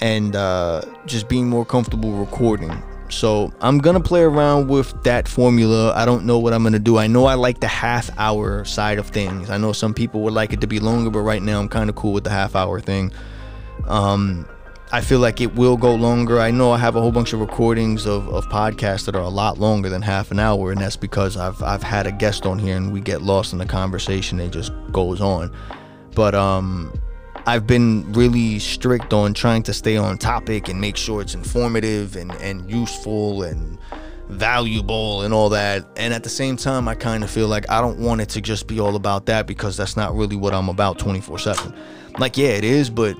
and 0.00 0.34
uh, 0.34 0.82
just 1.06 1.28
being 1.28 1.48
more 1.48 1.64
comfortable 1.64 2.10
recording. 2.10 2.76
So 3.10 3.52
I'm 3.60 3.78
gonna 3.78 4.00
play 4.00 4.22
around 4.22 4.66
with 4.66 5.04
that 5.04 5.28
formula. 5.28 5.94
I 5.94 6.04
don't 6.04 6.26
know 6.26 6.40
what 6.40 6.52
I'm 6.52 6.64
gonna 6.64 6.80
do. 6.80 6.98
I 6.98 7.06
know 7.06 7.26
I 7.26 7.34
like 7.34 7.60
the 7.60 7.68
half 7.68 8.10
hour 8.18 8.64
side 8.64 8.98
of 8.98 9.06
things. 9.06 9.50
I 9.50 9.56
know 9.56 9.72
some 9.72 9.94
people 9.94 10.22
would 10.22 10.34
like 10.34 10.52
it 10.52 10.60
to 10.62 10.66
be 10.66 10.80
longer, 10.80 11.10
but 11.10 11.20
right 11.20 11.40
now 11.44 11.60
I'm 11.60 11.68
kind 11.68 11.88
of 11.88 11.94
cool 11.94 12.12
with 12.12 12.24
the 12.24 12.30
half 12.30 12.56
hour 12.56 12.80
thing. 12.80 13.12
Um, 13.86 14.48
I 14.94 15.00
feel 15.00 15.18
like 15.18 15.40
it 15.40 15.56
will 15.56 15.76
go 15.76 15.92
longer. 15.92 16.38
I 16.38 16.52
know 16.52 16.70
I 16.70 16.78
have 16.78 16.94
a 16.94 17.00
whole 17.00 17.10
bunch 17.10 17.32
of 17.32 17.40
recordings 17.40 18.06
of, 18.06 18.28
of 18.28 18.46
podcasts 18.46 19.06
that 19.06 19.16
are 19.16 19.22
a 19.22 19.28
lot 19.28 19.58
longer 19.58 19.88
than 19.88 20.02
half 20.02 20.30
an 20.30 20.38
hour, 20.38 20.70
and 20.70 20.80
that's 20.80 20.94
because 20.94 21.36
I've 21.36 21.60
I've 21.64 21.82
had 21.82 22.06
a 22.06 22.12
guest 22.12 22.46
on 22.46 22.60
here 22.60 22.76
and 22.76 22.92
we 22.92 23.00
get 23.00 23.20
lost 23.20 23.52
in 23.52 23.58
the 23.58 23.66
conversation. 23.66 24.38
It 24.38 24.52
just 24.52 24.72
goes 24.92 25.20
on. 25.20 25.52
But 26.14 26.36
um 26.36 26.92
I've 27.44 27.66
been 27.66 28.12
really 28.12 28.60
strict 28.60 29.12
on 29.12 29.34
trying 29.34 29.64
to 29.64 29.72
stay 29.72 29.96
on 29.96 30.16
topic 30.16 30.68
and 30.68 30.80
make 30.80 30.96
sure 30.96 31.20
it's 31.20 31.34
informative 31.34 32.14
and, 32.14 32.30
and 32.36 32.70
useful 32.70 33.42
and 33.42 33.80
valuable 34.28 35.22
and 35.22 35.34
all 35.34 35.48
that. 35.48 35.84
And 35.96 36.14
at 36.14 36.22
the 36.22 36.30
same 36.30 36.56
time, 36.56 36.86
I 36.86 36.94
kind 36.94 37.24
of 37.24 37.30
feel 37.30 37.48
like 37.48 37.68
I 37.68 37.80
don't 37.80 37.98
want 37.98 38.20
it 38.20 38.28
to 38.28 38.40
just 38.40 38.68
be 38.68 38.78
all 38.78 38.94
about 38.94 39.26
that 39.26 39.48
because 39.48 39.76
that's 39.76 39.96
not 39.96 40.14
really 40.14 40.36
what 40.36 40.54
I'm 40.54 40.68
about 40.68 41.00
24 41.00 41.40
7. 41.40 41.74
Like, 42.20 42.36
yeah, 42.36 42.50
it 42.50 42.62
is, 42.62 42.90
but 42.90 43.16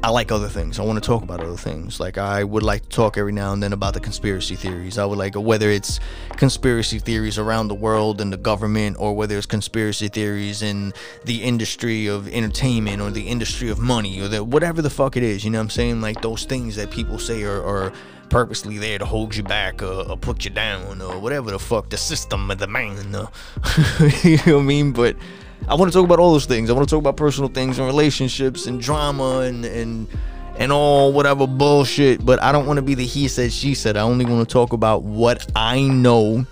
I 0.00 0.10
like 0.10 0.30
other 0.30 0.48
things. 0.48 0.78
I 0.78 0.84
want 0.84 1.02
to 1.02 1.06
talk 1.06 1.24
about 1.24 1.40
other 1.40 1.56
things. 1.56 1.98
Like 1.98 2.18
I 2.18 2.44
would 2.44 2.62
like 2.62 2.82
to 2.82 2.88
talk 2.88 3.18
every 3.18 3.32
now 3.32 3.52
and 3.52 3.60
then 3.60 3.72
about 3.72 3.94
the 3.94 4.00
conspiracy 4.00 4.54
theories. 4.54 4.96
I 4.96 5.04
would 5.04 5.18
like 5.18 5.34
whether 5.34 5.70
it's 5.70 5.98
conspiracy 6.36 7.00
theories 7.00 7.36
around 7.36 7.66
the 7.66 7.74
world 7.74 8.20
and 8.20 8.32
the 8.32 8.36
government 8.36 8.96
or 9.00 9.16
whether 9.16 9.36
it's 9.36 9.46
conspiracy 9.46 10.06
theories 10.06 10.62
in 10.62 10.92
the 11.24 11.42
industry 11.42 12.06
of 12.06 12.28
entertainment 12.28 13.02
or 13.02 13.10
the 13.10 13.26
industry 13.26 13.70
of 13.70 13.80
money 13.80 14.20
or 14.20 14.28
the 14.28 14.44
whatever 14.44 14.82
the 14.82 14.90
fuck 14.90 15.16
it 15.16 15.24
is. 15.24 15.44
You 15.44 15.50
know 15.50 15.58
what 15.58 15.64
I'm 15.64 15.70
saying? 15.70 16.00
Like 16.00 16.22
those 16.22 16.44
things 16.44 16.76
that 16.76 16.92
people 16.92 17.18
say 17.18 17.42
are, 17.42 17.62
are 17.62 17.92
purposely 18.30 18.78
there 18.78 18.98
to 18.98 19.04
hold 19.04 19.34
you 19.34 19.42
back 19.42 19.82
or, 19.82 20.10
or, 20.10 20.16
put 20.16 20.44
you 20.44 20.50
down 20.50 21.00
or 21.00 21.18
whatever 21.18 21.50
the 21.50 21.58
fuck 21.58 21.88
the 21.88 21.96
system 21.96 22.50
of 22.50 22.58
the 22.58 22.66
man. 22.68 23.14
Uh, 23.14 23.26
you 24.22 24.36
know 24.46 24.56
what 24.56 24.62
I 24.62 24.64
mean? 24.64 24.92
But 24.92 25.16
I 25.66 25.74
want 25.74 25.90
to 25.92 25.96
talk 25.96 26.04
about 26.04 26.18
all 26.18 26.32
those 26.32 26.46
things. 26.46 26.70
I 26.70 26.72
want 26.72 26.88
to 26.88 26.94
talk 26.94 27.00
about 27.00 27.16
personal 27.16 27.50
things 27.50 27.78
and 27.78 27.86
relationships 27.86 28.66
and 28.66 28.80
drama 28.80 29.40
and 29.40 29.64
and 29.64 30.08
and 30.58 30.72
all 30.72 31.12
whatever 31.12 31.46
bullshit. 31.46 32.24
But 32.24 32.42
I 32.42 32.52
don't 32.52 32.66
want 32.66 32.78
to 32.78 32.82
be 32.82 32.94
the 32.94 33.06
he 33.06 33.28
said 33.28 33.52
she 33.52 33.74
said. 33.74 33.96
I 33.96 34.02
only 34.02 34.24
want 34.24 34.48
to 34.48 34.52
talk 34.52 34.72
about 34.72 35.02
what 35.02 35.50
I 35.56 35.82
know. 35.82 36.46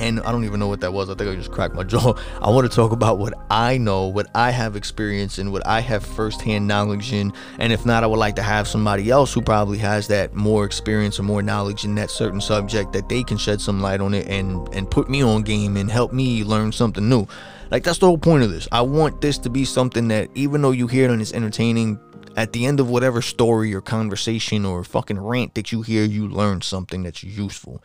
And 0.00 0.20
I 0.20 0.30
don't 0.30 0.44
even 0.44 0.60
know 0.60 0.68
what 0.68 0.80
that 0.82 0.92
was. 0.92 1.10
I 1.10 1.14
think 1.14 1.28
I 1.28 1.34
just 1.34 1.50
cracked 1.50 1.74
my 1.74 1.82
jaw. 1.82 2.14
I 2.40 2.50
want 2.50 2.70
to 2.70 2.74
talk 2.74 2.92
about 2.92 3.18
what 3.18 3.34
I 3.50 3.78
know, 3.78 4.06
what 4.06 4.28
I 4.32 4.52
have 4.52 4.76
experienced, 4.76 5.38
and 5.38 5.50
what 5.50 5.66
I 5.66 5.80
have 5.80 6.04
firsthand 6.04 6.68
knowledge 6.68 7.12
in. 7.12 7.32
And 7.58 7.72
if 7.72 7.84
not, 7.84 8.04
I 8.04 8.06
would 8.06 8.18
like 8.18 8.36
to 8.36 8.42
have 8.42 8.68
somebody 8.68 9.10
else 9.10 9.34
who 9.34 9.42
probably 9.42 9.78
has 9.78 10.06
that 10.06 10.34
more 10.34 10.64
experience 10.64 11.18
or 11.18 11.24
more 11.24 11.42
knowledge 11.42 11.84
in 11.84 11.96
that 11.96 12.10
certain 12.10 12.40
subject 12.40 12.92
that 12.92 13.08
they 13.08 13.24
can 13.24 13.38
shed 13.38 13.60
some 13.60 13.80
light 13.80 14.00
on 14.00 14.14
it 14.14 14.28
and 14.28 14.72
and 14.72 14.88
put 14.88 15.10
me 15.10 15.22
on 15.22 15.42
game 15.42 15.76
and 15.76 15.90
help 15.90 16.12
me 16.12 16.44
learn 16.44 16.70
something 16.70 17.08
new. 17.08 17.26
Like 17.70 17.84
that's 17.84 17.98
the 17.98 18.06
whole 18.06 18.18
point 18.18 18.42
of 18.42 18.50
this. 18.50 18.66
I 18.72 18.80
want 18.80 19.20
this 19.20 19.38
to 19.38 19.50
be 19.50 19.64
something 19.64 20.08
that 20.08 20.30
even 20.34 20.62
though 20.62 20.70
you 20.70 20.86
hear 20.86 21.08
it 21.08 21.12
and 21.12 21.20
it's 21.20 21.32
entertaining, 21.32 22.00
at 22.36 22.52
the 22.52 22.66
end 22.66 22.80
of 22.80 22.88
whatever 22.88 23.20
story 23.20 23.74
or 23.74 23.80
conversation 23.80 24.64
or 24.64 24.84
fucking 24.84 25.18
rant 25.18 25.54
that 25.54 25.72
you 25.72 25.82
hear, 25.82 26.04
you 26.04 26.28
learn 26.28 26.62
something 26.62 27.02
that's 27.02 27.22
useful. 27.24 27.82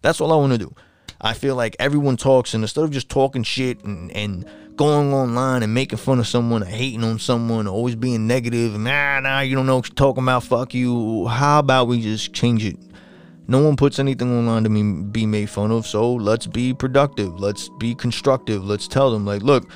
That's 0.00 0.20
all 0.20 0.32
I 0.32 0.36
want 0.36 0.52
to 0.52 0.58
do. 0.58 0.74
I 1.20 1.34
feel 1.34 1.54
like 1.54 1.76
everyone 1.78 2.16
talks, 2.16 2.54
and 2.54 2.64
instead 2.64 2.82
of 2.82 2.90
just 2.90 3.08
talking 3.08 3.44
shit 3.44 3.84
and, 3.84 4.10
and 4.10 4.44
going 4.76 5.12
online 5.12 5.62
and 5.62 5.72
making 5.72 5.98
fun 5.98 6.18
of 6.18 6.26
someone 6.26 6.62
or 6.62 6.66
hating 6.66 7.04
on 7.04 7.18
someone 7.18 7.68
or 7.68 7.74
always 7.74 7.94
being 7.94 8.26
negative 8.26 8.74
and 8.74 8.84
nah, 8.84 9.20
nah, 9.20 9.40
you 9.40 9.54
don't 9.54 9.66
know 9.66 9.76
what 9.76 9.88
you're 9.88 9.94
talking 9.94 10.24
about, 10.24 10.42
fuck 10.42 10.74
you. 10.74 11.26
How 11.26 11.60
about 11.60 11.86
we 11.86 12.00
just 12.00 12.32
change 12.32 12.64
it 12.64 12.76
no 13.52 13.58
one 13.58 13.76
puts 13.76 13.98
anything 13.98 14.34
online 14.34 14.64
to 14.64 14.70
me 14.70 15.02
be 15.02 15.26
made 15.26 15.50
fun 15.50 15.70
of, 15.70 15.86
so 15.86 16.14
let's 16.14 16.46
be 16.46 16.72
productive. 16.72 17.38
Let's 17.38 17.68
be 17.78 17.94
constructive. 17.94 18.64
Let's 18.64 18.88
tell 18.88 19.10
them 19.12 19.26
like, 19.26 19.42
look, 19.42 19.68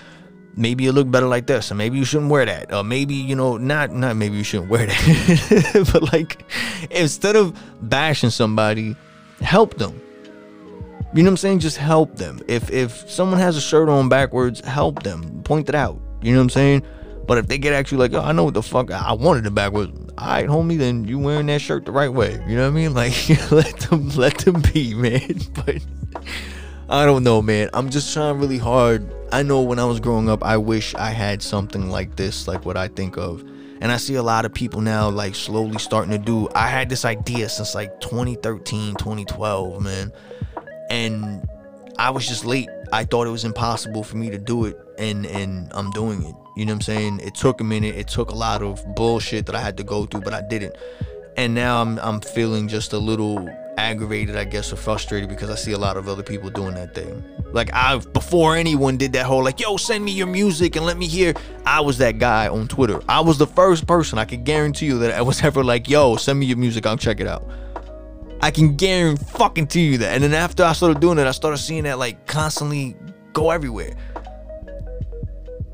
maybe 0.56 0.84
you 0.84 0.92
look 0.92 1.10
better 1.10 1.26
like 1.26 1.46
this, 1.46 1.70
or 1.70 1.74
maybe 1.74 1.98
you 1.98 2.04
shouldn't 2.06 2.30
wear 2.30 2.46
that, 2.46 2.72
or 2.72 2.82
maybe 2.82 3.14
you 3.14 3.36
know, 3.36 3.58
not 3.58 3.92
not 3.92 4.16
maybe 4.16 4.38
you 4.38 4.44
shouldn't 4.44 4.70
wear 4.70 4.86
that, 4.86 5.88
but 5.92 6.10
like 6.10 6.42
instead 6.90 7.36
of 7.36 7.52
bashing 7.82 8.30
somebody, 8.30 8.96
help 9.40 9.76
them. 9.76 10.00
You 11.14 11.22
know 11.22 11.28
what 11.28 11.32
I'm 11.32 11.36
saying? 11.36 11.58
Just 11.58 11.76
help 11.76 12.16
them. 12.16 12.40
If 12.48 12.70
if 12.70 13.10
someone 13.10 13.38
has 13.38 13.58
a 13.58 13.60
shirt 13.60 13.90
on 13.90 14.08
backwards, 14.08 14.60
help 14.60 15.02
them. 15.02 15.42
Point 15.42 15.68
it 15.68 15.74
out. 15.74 16.00
You 16.22 16.32
know 16.32 16.38
what 16.38 16.44
I'm 16.44 16.50
saying? 16.50 16.82
But 17.26 17.38
if 17.38 17.48
they 17.48 17.58
get 17.58 17.72
actually 17.72 17.98
like, 17.98 18.12
oh, 18.14 18.24
I 18.24 18.32
know 18.32 18.44
what 18.44 18.54
the 18.54 18.62
fuck 18.62 18.90
I 18.90 19.12
wanted 19.12 19.46
it 19.46 19.54
backwards. 19.54 19.92
All 20.16 20.26
right, 20.26 20.46
homie, 20.46 20.78
then 20.78 21.04
you 21.04 21.18
wearing 21.18 21.46
that 21.46 21.60
shirt 21.60 21.84
the 21.84 21.92
right 21.92 22.12
way. 22.12 22.40
You 22.46 22.56
know 22.56 22.62
what 22.62 22.68
I 22.68 22.70
mean? 22.70 22.94
Like 22.96 23.12
let 23.50 23.78
them 23.80 24.08
let 24.10 24.38
them 24.38 24.62
be, 24.72 24.94
man. 24.94 25.40
But 25.54 25.82
I 26.88 27.04
don't 27.04 27.24
know, 27.24 27.42
man. 27.42 27.68
I'm 27.74 27.90
just 27.90 28.14
trying 28.14 28.38
really 28.38 28.58
hard. 28.58 29.12
I 29.32 29.42
know 29.42 29.62
when 29.62 29.80
I 29.80 29.84
was 29.84 29.98
growing 29.98 30.28
up, 30.28 30.44
I 30.44 30.56
wish 30.56 30.94
I 30.94 31.10
had 31.10 31.42
something 31.42 31.90
like 31.90 32.14
this, 32.14 32.46
like 32.46 32.64
what 32.64 32.76
I 32.76 32.88
think 32.88 33.16
of. 33.16 33.42
And 33.80 33.92
I 33.92 33.96
see 33.96 34.14
a 34.14 34.22
lot 34.22 34.44
of 34.44 34.54
people 34.54 34.80
now 34.80 35.10
like 35.10 35.34
slowly 35.34 35.78
starting 35.78 36.12
to 36.12 36.18
do. 36.18 36.48
I 36.54 36.68
had 36.68 36.88
this 36.88 37.04
idea 37.04 37.48
since 37.48 37.74
like 37.74 38.00
2013, 38.00 38.94
2012, 38.94 39.82
man. 39.82 40.12
And 40.88 41.46
I 41.98 42.10
was 42.10 42.26
just 42.26 42.44
late. 42.44 42.68
I 42.92 43.04
thought 43.04 43.26
it 43.26 43.30
was 43.30 43.44
impossible 43.44 44.04
for 44.04 44.16
me 44.16 44.30
to 44.30 44.38
do 44.38 44.66
it 44.66 44.78
and 44.98 45.26
and 45.26 45.70
I'm 45.74 45.90
doing 45.90 46.22
it 46.22 46.34
You 46.56 46.64
know 46.64 46.72
what 46.72 46.76
I'm 46.76 46.80
saying? 46.80 47.20
It 47.20 47.34
took 47.34 47.60
a 47.60 47.64
minute. 47.64 47.96
It 47.96 48.08
took 48.08 48.30
a 48.30 48.34
lot 48.34 48.62
of 48.62 48.82
bullshit 48.94 49.44
that 49.46 49.54
I 49.54 49.60
had 49.60 49.76
to 49.76 49.84
go 49.84 50.06
through, 50.06 50.22
but 50.22 50.32
I 50.32 50.40
didn't. 50.40 50.74
And 51.36 51.54
now 51.54 51.82
I'm 51.82 51.98
I'm 51.98 52.20
feeling 52.22 52.66
just 52.66 52.94
a 52.94 52.98
little 52.98 53.46
aggravated, 53.76 54.36
I 54.36 54.44
guess, 54.44 54.72
or 54.72 54.76
frustrated 54.76 55.28
because 55.28 55.50
I 55.50 55.54
see 55.54 55.72
a 55.72 55.78
lot 55.78 55.98
of 55.98 56.08
other 56.08 56.22
people 56.22 56.48
doing 56.48 56.74
that 56.74 56.94
thing. 56.94 57.22
Like 57.52 57.68
I 57.74 57.98
before 57.98 58.56
anyone 58.56 58.96
did 58.96 59.12
that 59.12 59.26
whole 59.26 59.44
like, 59.44 59.60
yo, 59.60 59.76
send 59.76 60.02
me 60.02 60.12
your 60.12 60.28
music 60.28 60.76
and 60.76 60.86
let 60.86 60.96
me 60.96 61.06
hear. 61.06 61.34
I 61.66 61.80
was 61.80 61.98
that 61.98 62.18
guy 62.18 62.48
on 62.48 62.68
Twitter. 62.68 63.02
I 63.06 63.20
was 63.20 63.36
the 63.36 63.46
first 63.46 63.86
person 63.86 64.18
I 64.18 64.24
could 64.24 64.44
guarantee 64.44 64.86
you 64.86 64.98
that 65.00 65.12
I 65.12 65.20
was 65.20 65.42
ever 65.44 65.62
like, 65.62 65.90
yo, 65.90 66.16
send 66.16 66.38
me 66.38 66.46
your 66.46 66.56
music, 66.56 66.86
I'll 66.86 66.96
check 66.96 67.20
it 67.20 67.26
out. 67.26 67.46
I 68.40 68.50
can 68.50 68.76
guarantee 68.76 69.24
fucking 69.24 69.66
to 69.68 69.80
you 69.80 69.98
that. 69.98 70.14
And 70.14 70.24
then 70.24 70.32
after 70.32 70.64
I 70.64 70.72
started 70.72 71.00
doing 71.00 71.18
it, 71.18 71.26
I 71.26 71.32
started 71.32 71.58
seeing 71.58 71.84
that 71.84 71.98
like 71.98 72.26
constantly 72.26 72.96
go 73.34 73.50
everywhere. 73.50 73.94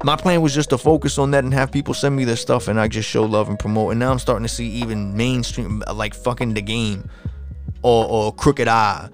My 0.04 0.16
plan 0.16 0.42
was 0.42 0.52
just 0.52 0.70
to 0.70 0.78
focus 0.78 1.16
on 1.18 1.30
that 1.30 1.44
and 1.44 1.54
have 1.54 1.70
people 1.70 1.94
send 1.94 2.16
me 2.16 2.24
their 2.24 2.36
stuff 2.36 2.66
and 2.68 2.80
I 2.80 2.88
just 2.88 3.08
show 3.08 3.24
love 3.24 3.48
and 3.48 3.58
promote. 3.58 3.92
And 3.92 4.00
now 4.00 4.10
I'm 4.10 4.18
starting 4.18 4.44
to 4.44 4.52
see 4.52 4.68
even 4.68 5.16
mainstream 5.16 5.82
like 5.94 6.14
fucking 6.14 6.54
the 6.54 6.62
game 6.62 7.08
or, 7.82 8.06
or 8.06 8.34
Crooked 8.34 8.66
I 8.66 9.08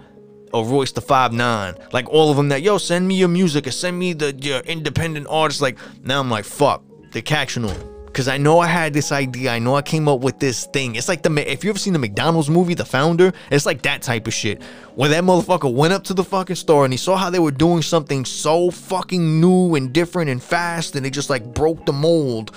or 0.53 0.65
Royce 0.65 0.93
the 0.93 1.03
Five 1.03 1.33
Nine, 1.33 1.75
like 1.93 2.09
all 2.09 2.31
of 2.31 2.39
them 2.39 2.49
that 2.49 2.63
yo 2.63 2.79
send 2.79 3.07
me 3.07 3.17
your 3.17 3.29
music 3.29 3.67
or 3.67 3.71
send 3.71 3.99
me 3.99 4.15
the 4.15 4.35
your 4.35 4.61
independent 4.61 5.27
artists. 5.29 5.61
Like 5.61 5.79
now 6.05 6.21
I'm 6.21 6.31
like 6.31 6.47
fuck, 6.47 6.83
they're 7.13 7.21
catching 7.21 7.65
on 7.67 7.98
because 8.19 8.27
I 8.27 8.37
know 8.37 8.59
I 8.59 8.67
had 8.67 8.93
this 8.93 9.13
idea. 9.13 9.53
I 9.53 9.61
know 9.61 9.77
I 9.77 9.83
came 9.83 10.09
up 10.09 10.19
with 10.19 10.41
this 10.41 10.67
thing. 10.67 10.97
It's 10.97 11.07
like 11.07 11.23
the 11.23 11.33
if 11.49 11.63
you 11.63 11.71
ever 11.71 11.79
seen 11.79 11.93
the 11.93 12.01
McDonald's 12.01 12.51
movie, 12.51 12.75
The 12.75 12.85
Founder, 12.85 13.33
it's 13.49 13.65
like 13.65 13.83
that 13.83 14.03
type 14.03 14.27
of 14.27 14.35
shit. 14.35 14.61
Where 14.97 15.09
that 15.11 15.23
motherfucker 15.23 15.73
went 15.73 15.93
up 15.93 16.03
to 16.05 16.15
the 16.15 16.25
fucking 16.25 16.57
store 16.57 16.85
and 16.85 16.93
he 16.93 16.97
saw 16.97 17.17
how 17.17 17.31
they 17.31 17.39
were 17.39 17.53
doing 17.53 17.81
something 17.81 18.25
so 18.25 18.73
fucking 18.73 19.41
new 19.41 19.77
and 19.77 19.93
different 19.93 20.31
and 20.31 20.43
fast, 20.43 20.97
and 20.97 21.07
it 21.07 21.11
just 21.11 21.31
like 21.31 21.55
broke 21.55 21.87
the 21.87 21.93
mold 21.93 22.51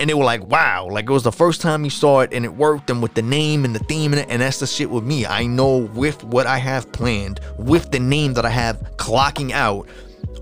and 0.00 0.10
they 0.10 0.14
were 0.14 0.24
like, 0.24 0.44
wow, 0.48 0.88
like 0.90 1.08
it 1.08 1.12
was 1.12 1.22
the 1.22 1.30
first 1.30 1.60
time 1.60 1.84
you 1.84 1.90
saw 1.90 2.20
it 2.20 2.32
and 2.32 2.44
it 2.44 2.54
worked, 2.54 2.90
and 2.90 3.00
with 3.00 3.14
the 3.14 3.22
name 3.22 3.64
and 3.64 3.76
the 3.76 3.84
theme 3.84 4.12
in 4.12 4.18
it, 4.18 4.26
and 4.28 4.42
that's 4.42 4.58
the 4.58 4.66
shit 4.66 4.90
with 4.90 5.04
me. 5.04 5.24
I 5.24 5.46
know 5.46 5.88
with 5.94 6.24
what 6.24 6.48
I 6.48 6.58
have 6.58 6.90
planned, 6.90 7.40
with 7.58 7.92
the 7.92 8.00
name 8.00 8.34
that 8.34 8.44
I 8.44 8.50
have 8.50 8.78
clocking 8.96 9.52
out, 9.52 9.88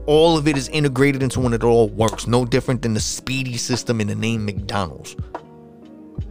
all 0.07 0.37
of 0.37 0.48
it 0.48 0.57
is 0.57 0.68
integrated 0.68 1.22
into 1.22 1.40
when 1.40 1.52
it 1.52 1.64
all 1.64 1.88
works. 1.88 2.26
No 2.26 2.44
different 2.44 2.83
than 2.83 2.94
the 2.94 3.00
speedy 3.00 3.57
system 3.57 4.00
in 4.00 4.07
the 4.07 4.14
name 4.14 4.44
McDonald's. 4.44 5.16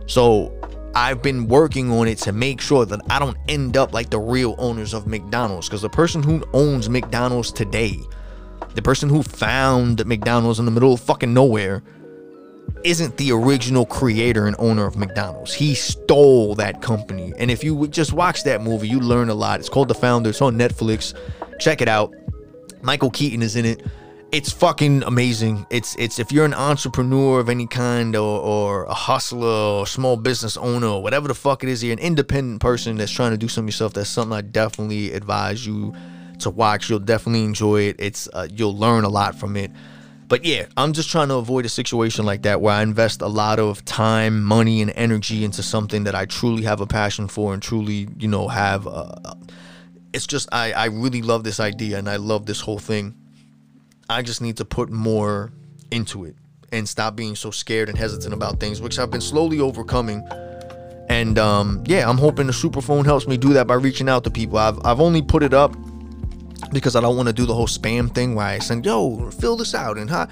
So 0.06 0.54
I've 0.96 1.22
been 1.22 1.48
working 1.48 1.92
on 1.92 2.08
it 2.08 2.20
to 2.20 2.32
make 2.32 2.62
sure 2.62 2.86
that 2.86 3.02
I 3.10 3.20
don't 3.20 3.38
end 3.48 3.78
up 3.78 3.94
like 3.94 4.10
the 4.10 4.20
real 4.20 4.56
owners 4.58 4.94
of 4.94 5.08
McDonald's. 5.08 5.68
Because 5.68 5.82
the 5.82 5.90
person 5.90 6.22
who 6.22 6.44
owns 6.54 6.90
McDonald's 6.90 7.52
today, 7.52 7.98
the 8.76 8.82
person 8.82 9.10
who 9.10 9.24
found 9.24 10.06
McDonald's 10.06 10.60
in 10.60 10.66
the 10.66 10.72
middle 10.72 10.94
of 10.94 11.00
fucking 11.00 11.34
nowhere, 11.34 11.84
isn't 12.84 13.18
the 13.18 13.32
original 13.32 13.86
creator 13.86 14.46
and 14.46 14.56
owner 14.60 14.86
of 14.86 14.98
McDonald's. 14.98 15.54
He 15.54 15.74
stole 15.74 16.56
that 16.56 16.82
company. 16.82 17.34
And 17.38 17.50
if 17.50 17.64
you 17.64 17.88
just 17.88 18.14
watch 18.14 18.44
that 18.44 18.62
movie, 18.62 18.88
you 18.88 19.00
learn 19.00 19.30
a 19.30 19.34
lot. 19.34 19.60
It's 19.60 19.70
called 19.70 19.88
The 19.88 19.96
Founder. 19.96 20.30
It's 20.30 20.42
on 20.42 20.58
Netflix. 20.58 21.14
Check 21.60 21.82
it 21.82 21.88
out. 21.88 22.14
Michael 22.84 23.10
Keaton 23.10 23.42
is 23.42 23.56
in 23.56 23.66
it. 23.66 23.86
It's 24.34 24.52
fucking 24.52 25.04
amazing. 25.04 25.66
It's 25.70 25.96
it's 25.96 26.20
if 26.20 26.32
you're 26.32 26.44
an 26.44 26.54
entrepreneur 26.54 27.40
of 27.40 27.50
any 27.50 27.66
kind 27.66 28.16
or, 28.16 28.42
or 28.42 28.84
a 28.86 28.94
hustler 28.94 29.48
or 29.48 29.88
small 29.88 30.18
business 30.18 30.58
owner 30.58 30.88
or 30.88 31.02
whatever 31.02 31.28
the 31.28 31.34
fuck 31.36 31.64
it 31.64 31.70
is, 31.70 31.84
you're 31.84 31.94
an 31.94 32.00
independent 32.00 32.60
person 32.60 32.98
that's 32.98 33.12
trying 33.12 33.32
to 33.32 33.38
do 33.38 33.48
something 33.48 33.70
yourself. 33.70 33.94
That's 33.94 34.10
something 34.10 34.36
I 34.36 34.42
definitely 34.42 35.14
advise 35.14 35.66
you 35.66 35.96
to 36.40 36.50
watch. 36.50 36.90
You'll 36.90 37.00
definitely 37.00 37.46
enjoy 37.46 37.84
it. 37.84 37.96
It's 38.00 38.28
uh, 38.34 38.48
you'll 38.52 38.78
learn 38.78 39.06
a 39.06 39.10
lot 39.10 39.36
from 39.36 39.56
it. 39.56 39.72
But 40.28 40.44
yeah, 40.44 40.66
I'm 40.76 40.94
just 40.94 41.10
trying 41.10 41.28
to 41.28 41.36
avoid 41.36 41.66
a 41.66 41.70
situation 41.70 42.26
like 42.26 42.42
that 42.42 42.60
where 42.60 42.74
I 42.74 42.82
invest 42.82 43.22
a 43.22 43.28
lot 43.28 43.60
of 43.60 43.86
time, 43.86 44.44
money, 44.44 44.82
and 44.82 44.92
energy 44.96 45.46
into 45.46 45.62
something 45.64 46.06
that 46.06 46.16
I 46.16 46.26
truly 46.26 46.64
have 46.64 46.82
a 46.82 46.88
passion 46.88 47.28
for 47.28 47.54
and 47.54 47.62
truly, 47.62 48.10
you 48.18 48.28
know, 48.28 48.50
have. 48.50 48.88
It's 50.14 50.28
just 50.28 50.48
I 50.52 50.72
I 50.74 50.86
really 50.86 51.22
love 51.22 51.44
this 51.44 51.60
idea 51.60 51.98
and 51.98 52.10
I 52.10 52.18
love 52.18 52.46
this 52.46 52.62
whole 52.62 52.80
thing. 52.80 53.16
I 54.10 54.22
just 54.22 54.42
need 54.42 54.58
to 54.58 54.66
put 54.66 54.90
more 54.90 55.52
into 55.92 56.26
it 56.26 56.36
and 56.72 56.88
stop 56.88 57.16
being 57.16 57.36
so 57.36 57.52
scared 57.52 57.90
and 57.90 57.98
hesitant 57.98 58.34
about 58.34 58.60
things, 58.60 58.82
which 58.82 59.00
I've 59.00 59.12
been 59.12 59.22
slowly 59.22 59.60
overcoming. 59.60 60.28
And 61.10 61.38
um, 61.38 61.84
yeah, 61.86 62.10
I'm 62.10 62.18
hoping 62.18 62.48
the 62.48 62.54
superphone 62.54 63.06
helps 63.06 63.28
me 63.28 63.38
do 63.38 63.54
that 63.54 63.68
by 63.68 63.76
reaching 63.76 64.10
out 64.10 64.24
to 64.24 64.32
people. 64.32 64.58
I've 64.58 64.84
I've 64.86 65.00
only 65.00 65.22
put 65.22 65.44
it 65.44 65.54
up 65.54 65.76
because 66.72 66.96
I 66.96 67.02
don't 67.02 67.16
want 67.16 67.28
to 67.28 67.34
do 67.34 67.46
the 67.46 67.54
whole 67.54 67.68
spam 67.68 68.14
thing 68.14 68.36
where 68.36 68.48
I 68.48 68.60
send, 68.60 68.86
yo, 68.86 69.30
fill 69.32 69.56
this 69.56 69.76
out 69.76 69.98
and 69.98 70.10
hi. 70.10 70.28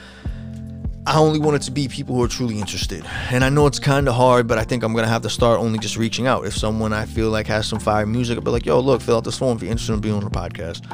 I 1.08 1.18
only 1.18 1.40
want 1.40 1.56
it 1.56 1.62
to 1.64 1.72
be 1.72 1.88
people 1.88 2.16
who 2.16 2.24
are 2.24 2.28
truly 2.28 2.60
interested. 2.60 3.04
And 3.32 3.44
I 3.44 3.50
know 3.50 3.66
it's 3.66 3.80
kind 3.80 4.08
of 4.08 4.14
hard, 4.16 4.48
but 4.48 4.58
I 4.58 4.64
think 4.64 4.84
I'm 4.84 4.94
going 4.94 5.06
to 5.06 5.12
have 5.12 5.24
to 5.24 5.30
start 5.30 5.60
only 5.60 5.80
just 5.80 5.98
reaching 5.98 6.28
out. 6.28 6.46
If 6.46 6.56
someone 6.56 6.94
I 6.94 7.06
feel 7.06 7.30
like 7.30 7.48
has 7.48 7.68
some 7.68 7.80
fire 7.80 8.06
music, 8.06 8.38
I'll 8.38 8.44
be 8.44 8.52
like, 8.52 8.66
yo, 8.66 8.80
look, 8.80 9.02
fill 9.02 9.18
out 9.18 9.24
this 9.24 9.38
form 9.38 9.58
if 9.58 9.64
you're 9.64 9.72
interested 9.72 9.94
in 9.94 10.02
being 10.02 10.16
on 10.16 10.24
the 10.24 10.30
podcast 10.30 10.86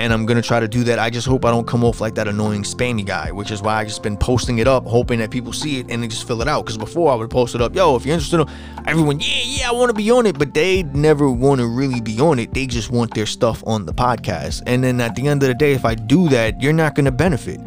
and 0.00 0.14
I'm 0.14 0.24
gonna 0.24 0.40
try 0.40 0.60
to 0.60 0.66
do 0.66 0.82
that. 0.84 0.98
I 0.98 1.10
just 1.10 1.26
hope 1.26 1.44
I 1.44 1.50
don't 1.50 1.66
come 1.66 1.84
off 1.84 2.00
like 2.00 2.14
that 2.14 2.26
annoying 2.26 2.62
spammy 2.62 3.04
guy, 3.04 3.30
which 3.30 3.50
is 3.50 3.60
why 3.60 3.76
I 3.76 3.84
just 3.84 4.02
been 4.02 4.16
posting 4.16 4.58
it 4.58 4.66
up, 4.66 4.86
hoping 4.86 5.18
that 5.18 5.30
people 5.30 5.52
see 5.52 5.78
it 5.78 5.90
and 5.90 6.02
they 6.02 6.08
just 6.08 6.26
fill 6.26 6.40
it 6.40 6.48
out. 6.48 6.64
Because 6.64 6.78
before 6.78 7.12
I 7.12 7.14
would 7.14 7.28
post 7.28 7.54
it 7.54 7.60
up, 7.60 7.74
yo, 7.74 7.96
if 7.96 8.06
you're 8.06 8.14
interested, 8.14 8.48
everyone, 8.86 9.20
yeah, 9.20 9.42
yeah, 9.44 9.68
I 9.68 9.72
want 9.72 9.90
to 9.90 9.94
be 9.94 10.10
on 10.10 10.24
it, 10.24 10.38
but 10.38 10.54
they 10.54 10.84
never 10.84 11.30
want 11.30 11.60
to 11.60 11.66
really 11.66 12.00
be 12.00 12.18
on 12.18 12.38
it. 12.38 12.54
They 12.54 12.66
just 12.66 12.90
want 12.90 13.12
their 13.12 13.26
stuff 13.26 13.62
on 13.66 13.84
the 13.84 13.92
podcast. 13.92 14.62
And 14.66 14.82
then 14.82 15.02
at 15.02 15.16
the 15.16 15.28
end 15.28 15.42
of 15.42 15.48
the 15.48 15.54
day, 15.54 15.72
if 15.72 15.84
I 15.84 15.94
do 15.94 16.30
that, 16.30 16.62
you're 16.62 16.72
not 16.72 16.94
gonna 16.94 17.12
benefit 17.12 17.60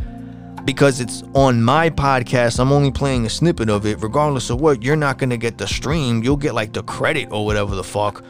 because 0.66 1.00
it's 1.00 1.24
on 1.34 1.62
my 1.62 1.90
podcast. 1.90 2.60
I'm 2.60 2.72
only 2.72 2.92
playing 2.92 3.26
a 3.26 3.30
snippet 3.30 3.70
of 3.70 3.86
it, 3.86 4.02
regardless 4.02 4.50
of 4.50 4.62
what. 4.62 4.84
You're 4.84 4.96
not 4.96 5.18
gonna 5.18 5.38
get 5.38 5.58
the 5.58 5.68
stream. 5.68 6.24
You'll 6.24 6.38
get 6.38 6.54
like 6.54 6.74
the 6.74 6.84
credit 6.84 7.30
or 7.32 7.46
whatever 7.46 7.76
the 7.76 7.84
fuck 7.84 8.24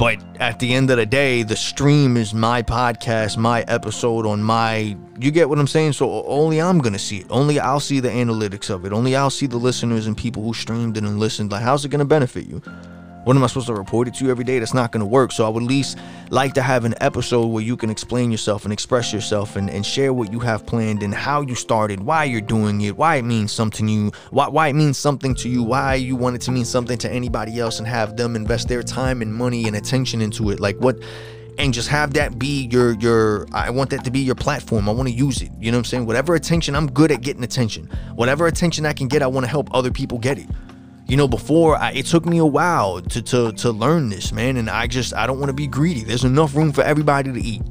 but 0.00 0.18
at 0.40 0.58
the 0.58 0.72
end 0.72 0.88
of 0.88 0.96
the 0.96 1.04
day, 1.04 1.42
the 1.42 1.54
stream 1.54 2.16
is 2.16 2.32
my 2.32 2.62
podcast, 2.62 3.36
my 3.36 3.60
episode 3.68 4.24
on 4.24 4.42
my. 4.42 4.96
You 5.18 5.30
get 5.30 5.46
what 5.46 5.58
I'm 5.58 5.66
saying? 5.66 5.92
So 5.92 6.24
only 6.24 6.58
I'm 6.58 6.78
going 6.78 6.94
to 6.94 6.98
see 6.98 7.18
it. 7.18 7.26
Only 7.28 7.60
I'll 7.60 7.80
see 7.80 8.00
the 8.00 8.08
analytics 8.08 8.70
of 8.70 8.86
it. 8.86 8.94
Only 8.94 9.14
I'll 9.14 9.28
see 9.28 9.44
the 9.44 9.58
listeners 9.58 10.06
and 10.06 10.16
people 10.16 10.42
who 10.42 10.54
streamed 10.54 10.96
it 10.96 11.04
and 11.04 11.18
listened. 11.18 11.52
Like, 11.52 11.60
how's 11.60 11.84
it 11.84 11.90
going 11.90 11.98
to 11.98 12.06
benefit 12.06 12.46
you? 12.46 12.62
What 13.30 13.36
am 13.36 13.44
I 13.44 13.46
supposed 13.46 13.68
to 13.68 13.74
report 13.74 14.08
it 14.08 14.14
to 14.14 14.24
you 14.24 14.32
every 14.32 14.42
day? 14.42 14.58
That's 14.58 14.74
not 14.74 14.90
going 14.90 15.02
to 15.02 15.06
work. 15.06 15.30
So 15.30 15.46
I 15.46 15.50
would 15.50 15.62
at 15.62 15.68
least 15.68 15.98
like 16.30 16.52
to 16.54 16.62
have 16.62 16.84
an 16.84 16.96
episode 17.00 17.46
where 17.46 17.62
you 17.62 17.76
can 17.76 17.88
explain 17.88 18.32
yourself 18.32 18.64
and 18.64 18.72
express 18.72 19.12
yourself 19.12 19.54
and, 19.54 19.70
and 19.70 19.86
share 19.86 20.12
what 20.12 20.32
you 20.32 20.40
have 20.40 20.66
planned 20.66 21.04
and 21.04 21.14
how 21.14 21.40
you 21.40 21.54
started, 21.54 22.00
why 22.00 22.24
you're 22.24 22.40
doing 22.40 22.80
it, 22.80 22.96
why 22.96 23.14
it 23.14 23.22
means 23.22 23.52
something 23.52 23.86
to 23.86 23.92
you, 23.92 24.12
why, 24.30 24.48
why 24.48 24.66
it 24.66 24.72
means 24.72 24.98
something 24.98 25.36
to 25.36 25.48
you, 25.48 25.62
why 25.62 25.94
you 25.94 26.16
want 26.16 26.34
it 26.34 26.42
to 26.42 26.50
mean 26.50 26.64
something 26.64 26.98
to 26.98 27.08
anybody 27.08 27.60
else 27.60 27.78
and 27.78 27.86
have 27.86 28.16
them 28.16 28.34
invest 28.34 28.66
their 28.66 28.82
time 28.82 29.22
and 29.22 29.32
money 29.32 29.68
and 29.68 29.76
attention 29.76 30.20
into 30.20 30.50
it. 30.50 30.58
Like 30.58 30.76
what 30.78 30.96
and 31.56 31.72
just 31.72 31.86
have 31.86 32.14
that 32.14 32.36
be 32.36 32.66
your 32.72 32.94
your 32.94 33.46
I 33.52 33.70
want 33.70 33.90
that 33.90 34.02
to 34.06 34.10
be 34.10 34.18
your 34.18 34.34
platform. 34.34 34.88
I 34.88 34.92
want 34.92 35.08
to 35.08 35.14
use 35.14 35.40
it. 35.40 35.52
You 35.60 35.70
know 35.70 35.76
what 35.76 35.82
I'm 35.82 35.84
saying? 35.84 36.06
Whatever 36.06 36.34
attention 36.34 36.74
I'm 36.74 36.90
good 36.90 37.12
at 37.12 37.20
getting 37.20 37.44
attention. 37.44 37.88
Whatever 38.16 38.48
attention 38.48 38.86
I 38.86 38.92
can 38.92 39.06
get, 39.06 39.22
I 39.22 39.28
want 39.28 39.44
to 39.44 39.50
help 39.50 39.72
other 39.72 39.92
people 39.92 40.18
get 40.18 40.36
it 40.36 40.48
you 41.10 41.16
know 41.16 41.26
before 41.26 41.76
I, 41.76 41.90
it 41.90 42.06
took 42.06 42.24
me 42.24 42.38
a 42.38 42.46
while 42.46 43.02
to, 43.02 43.20
to 43.20 43.52
to 43.52 43.72
learn 43.72 44.10
this 44.10 44.30
man 44.30 44.56
and 44.56 44.70
i 44.70 44.86
just 44.86 45.12
i 45.12 45.26
don't 45.26 45.40
want 45.40 45.48
to 45.48 45.54
be 45.54 45.66
greedy. 45.66 46.04
There's 46.04 46.22
enough 46.22 46.54
room 46.54 46.70
for 46.72 46.82
everybody 46.82 47.32
to 47.32 47.40
eat. 47.40 47.62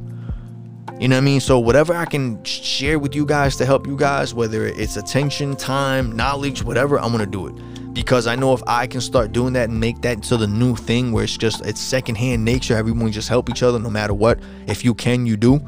You 1.00 1.08
know 1.08 1.16
what 1.16 1.22
i 1.22 1.22
mean? 1.22 1.40
So 1.40 1.58
whatever 1.58 1.96
i 1.96 2.04
can 2.04 2.44
share 2.44 3.00
with 3.00 3.16
you 3.16 3.26
guys 3.26 3.56
to 3.56 3.66
help 3.66 3.88
you 3.88 3.96
guys 3.96 4.34
whether 4.34 4.66
it's 4.66 4.98
attention 4.98 5.56
time 5.56 6.14
knowledge 6.18 6.64
whatever 6.64 7.00
i'm 7.00 7.14
gonna 7.14 7.26
do 7.26 7.48
it. 7.48 7.94
Because 7.94 8.28
i 8.28 8.36
know 8.36 8.54
if 8.54 8.62
i 8.68 8.86
can 8.86 9.00
start 9.00 9.32
doing 9.32 9.54
that 9.54 9.70
and 9.70 9.80
make 9.80 10.02
that 10.02 10.22
to 10.24 10.36
the 10.36 10.48
new 10.48 10.76
thing 10.76 11.14
where 11.14 11.24
it's 11.24 11.38
just 11.38 11.66
it's 11.66 11.80
secondhand 11.80 12.44
nature 12.44 12.76
everyone 12.76 13.10
just 13.10 13.30
help 13.30 13.50
each 13.50 13.64
other 13.64 13.80
no 13.80 13.90
matter 13.90 14.14
what. 14.14 14.38
If 14.68 14.84
you 14.84 14.94
can 14.94 15.26
you 15.26 15.38
do 15.38 15.62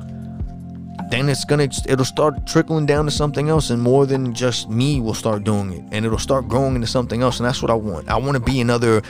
then 1.11 1.27
it's 1.29 1.43
gonna 1.43 1.67
it'll 1.87 2.05
start 2.05 2.47
trickling 2.47 2.85
down 2.85 3.05
to 3.05 3.11
something 3.11 3.49
else 3.49 3.69
and 3.69 3.81
more 3.81 4.05
than 4.05 4.33
just 4.33 4.69
me 4.69 4.99
will 5.01 5.13
start 5.13 5.43
doing 5.43 5.73
it 5.73 5.83
and 5.91 6.05
it'll 6.05 6.17
start 6.17 6.47
growing 6.47 6.75
into 6.75 6.87
something 6.87 7.21
else 7.21 7.39
and 7.39 7.45
that's 7.45 7.61
what 7.61 7.69
i 7.69 7.73
want. 7.73 8.09
I 8.09 8.17
want 8.17 8.35
to 8.35 8.39
be 8.39 8.61
another 8.61 9.01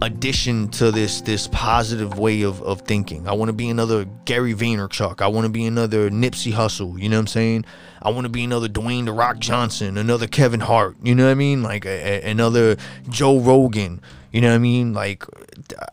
addition 0.00 0.68
to 0.68 0.92
this 0.92 1.20
this 1.20 1.48
positive 1.48 2.18
way 2.18 2.42
of, 2.42 2.62
of 2.62 2.82
thinking. 2.82 3.26
I 3.26 3.32
want 3.32 3.48
to 3.48 3.52
be 3.52 3.68
another 3.68 4.04
gary 4.24 4.54
vaynerchuk. 4.54 5.20
I 5.20 5.26
want 5.26 5.46
to 5.46 5.50
be 5.50 5.66
another 5.66 6.10
nipsey 6.10 6.52
hussle 6.52 7.00
you 7.00 7.08
know 7.08 7.16
what 7.16 7.22
i'm 7.22 7.26
saying? 7.26 7.64
I 8.00 8.10
want 8.10 8.24
to 8.24 8.30
be 8.30 8.44
another 8.44 8.68
dwayne 8.68 9.04
the 9.04 9.12
rock 9.12 9.38
johnson 9.38 9.98
another 9.98 10.28
kevin 10.28 10.60
hart 10.60 10.96
you 11.02 11.14
know 11.14 11.24
what 11.24 11.32
i 11.32 11.34
mean? 11.34 11.62
Like 11.62 11.84
a, 11.84 12.24
a, 12.26 12.30
another 12.30 12.76
joe 13.08 13.40
rogan 13.40 14.00
you 14.32 14.40
know 14.40 14.48
what 14.48 14.56
i 14.56 14.58
mean? 14.58 14.92
Like 14.92 15.24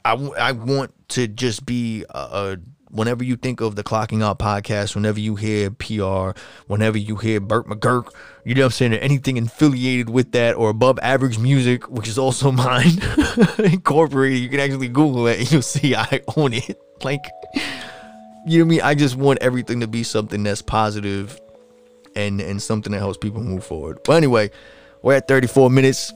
i, 0.04 0.14
I 0.14 0.52
want 0.52 0.94
to 1.10 1.28
just 1.28 1.66
be 1.66 2.06
a, 2.10 2.18
a 2.20 2.58
whenever 2.96 3.24
you 3.24 3.36
think 3.36 3.62
of 3.62 3.76
the 3.76 3.84
Clocking 3.84 4.24
Out 4.24 4.40
podcast, 4.40 4.96
whenever 4.96 5.20
you 5.20 5.36
hear 5.36 5.70
PR, 5.70 6.32
whenever 6.68 6.98
you 6.98 7.18
hear 7.18 7.40
Burt 7.40 7.68
McGurk, 7.68 8.12
you 8.46 8.56
know 8.56 8.62
what 8.62 8.66
I'm 8.68 8.72
saying, 8.72 8.94
anything 8.94 9.38
affiliated 9.38 10.10
with 10.10 10.32
that 10.32 10.56
or 10.56 10.70
above 10.70 10.98
average 11.02 11.38
music, 11.38 11.90
which 11.90 12.08
is 12.08 12.18
also 12.18 12.52
mine, 12.54 12.94
incorporated, 13.58 14.40
you 14.40 14.50
can 14.50 14.60
actually 14.60 14.88
Google 14.88 15.28
it 15.28 15.40
and 15.40 15.52
you'll 15.52 15.62
see 15.62 15.96
I 15.96 16.22
own 16.36 16.54
it. 16.54 16.82
Like, 17.04 17.26
you 18.48 18.64
know 18.64 18.74
what 18.74 18.84
I? 18.86 18.92
I 18.92 18.96
just 18.96 19.18
want 19.18 19.40
everything 19.42 19.82
to 19.82 19.88
be 19.88 20.02
something 20.02 20.44
that's 20.44 20.62
positive 20.62 21.40
and 22.16 22.40
and 22.40 22.64
something 22.64 22.94
that 22.94 23.00
helps 23.00 23.18
people 23.18 23.44
move 23.44 23.66
forward. 23.66 24.00
But 24.06 24.14
anyway, 24.14 24.50
we're 25.02 25.16
at 25.16 25.28
34 25.28 25.70
minutes. 25.70 26.14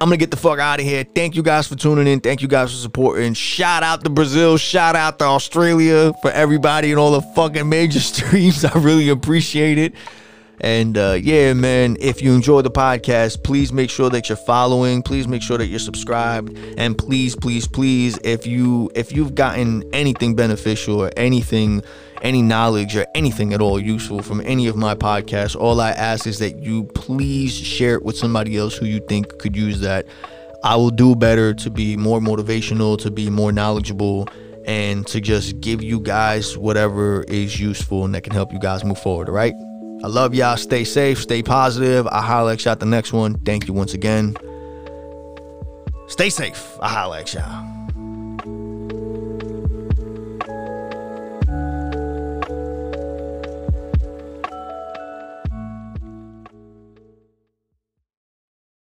I'm 0.00 0.08
gonna 0.08 0.16
get 0.16 0.30
the 0.30 0.36
fuck 0.36 0.58
out 0.58 0.80
of 0.80 0.86
here. 0.86 1.04
Thank 1.04 1.36
you 1.36 1.42
guys 1.42 1.68
for 1.68 1.76
tuning 1.76 2.06
in. 2.06 2.20
Thank 2.20 2.42
you 2.42 2.48
guys 2.48 2.70
for 2.72 2.76
supporting. 2.76 3.32
Shout 3.34 3.82
out 3.82 4.02
to 4.04 4.10
Brazil. 4.10 4.56
Shout 4.56 4.96
out 4.96 5.18
to 5.20 5.24
Australia 5.24 6.12
for 6.20 6.30
everybody 6.32 6.90
and 6.90 6.98
all 6.98 7.12
the 7.12 7.22
fucking 7.22 7.68
major 7.68 8.00
streams. 8.12 8.64
I 8.64 8.76
really 8.78 9.08
appreciate 9.08 9.78
it. 9.78 9.94
And 10.60 10.96
uh, 10.96 11.18
yeah, 11.20 11.52
man, 11.52 11.96
if 12.00 12.22
you 12.22 12.32
enjoy 12.34 12.62
the 12.62 12.70
podcast, 12.70 13.42
please 13.42 13.72
make 13.72 13.90
sure 13.90 14.10
that 14.10 14.28
you're 14.28 14.36
following. 14.36 15.02
Please 15.02 15.26
make 15.28 15.42
sure 15.42 15.58
that 15.58 15.66
you're 15.66 15.78
subscribed. 15.78 16.56
And 16.76 16.96
please, 16.96 17.36
please, 17.36 17.66
please, 17.66 18.18
if 18.24 18.46
you 18.46 18.90
if 18.94 19.12
you've 19.12 19.34
gotten 19.34 19.84
anything 19.92 20.34
beneficial 20.34 21.00
or 21.00 21.10
anything, 21.16 21.82
any 22.24 22.42
knowledge 22.42 22.96
or 22.96 23.06
anything 23.14 23.52
at 23.52 23.60
all 23.60 23.78
useful 23.78 24.22
from 24.22 24.40
any 24.40 24.66
of 24.66 24.76
my 24.76 24.94
podcasts, 24.94 25.54
all 25.54 25.80
I 25.80 25.90
ask 25.90 26.26
is 26.26 26.38
that 26.38 26.58
you 26.58 26.84
please 26.94 27.52
share 27.52 27.94
it 27.94 28.02
with 28.02 28.16
somebody 28.16 28.56
else 28.56 28.76
who 28.76 28.86
you 28.86 28.98
think 29.08 29.38
could 29.38 29.54
use 29.54 29.80
that. 29.80 30.06
I 30.64 30.76
will 30.76 30.90
do 30.90 31.14
better 31.14 31.52
to 31.52 31.70
be 31.70 31.96
more 31.96 32.20
motivational, 32.20 32.98
to 33.02 33.10
be 33.10 33.28
more 33.28 33.52
knowledgeable, 33.52 34.26
and 34.64 35.06
to 35.08 35.20
just 35.20 35.60
give 35.60 35.82
you 35.82 36.00
guys 36.00 36.56
whatever 36.56 37.22
is 37.24 37.60
useful 37.60 38.06
and 38.06 38.14
that 38.14 38.22
can 38.22 38.32
help 38.32 38.50
you 38.50 38.58
guys 38.58 38.82
move 38.82 38.98
forward, 38.98 39.28
all 39.28 39.34
right? 39.34 39.54
I 40.02 40.06
love 40.06 40.34
y'all. 40.34 40.56
Stay 40.56 40.84
safe, 40.84 41.20
stay 41.20 41.42
positive. 41.42 42.06
I'll 42.06 42.22
holler 42.22 42.52
at 42.52 42.64
y'all 42.64 42.76
the 42.76 42.86
next 42.86 43.12
one. 43.12 43.38
Thank 43.40 43.68
you 43.68 43.74
once 43.74 43.92
again. 43.92 44.34
Stay 46.08 46.30
safe. 46.30 46.78
I'll 46.80 46.88
holler 46.88 47.18
at 47.18 47.34
y'all. 47.34 47.73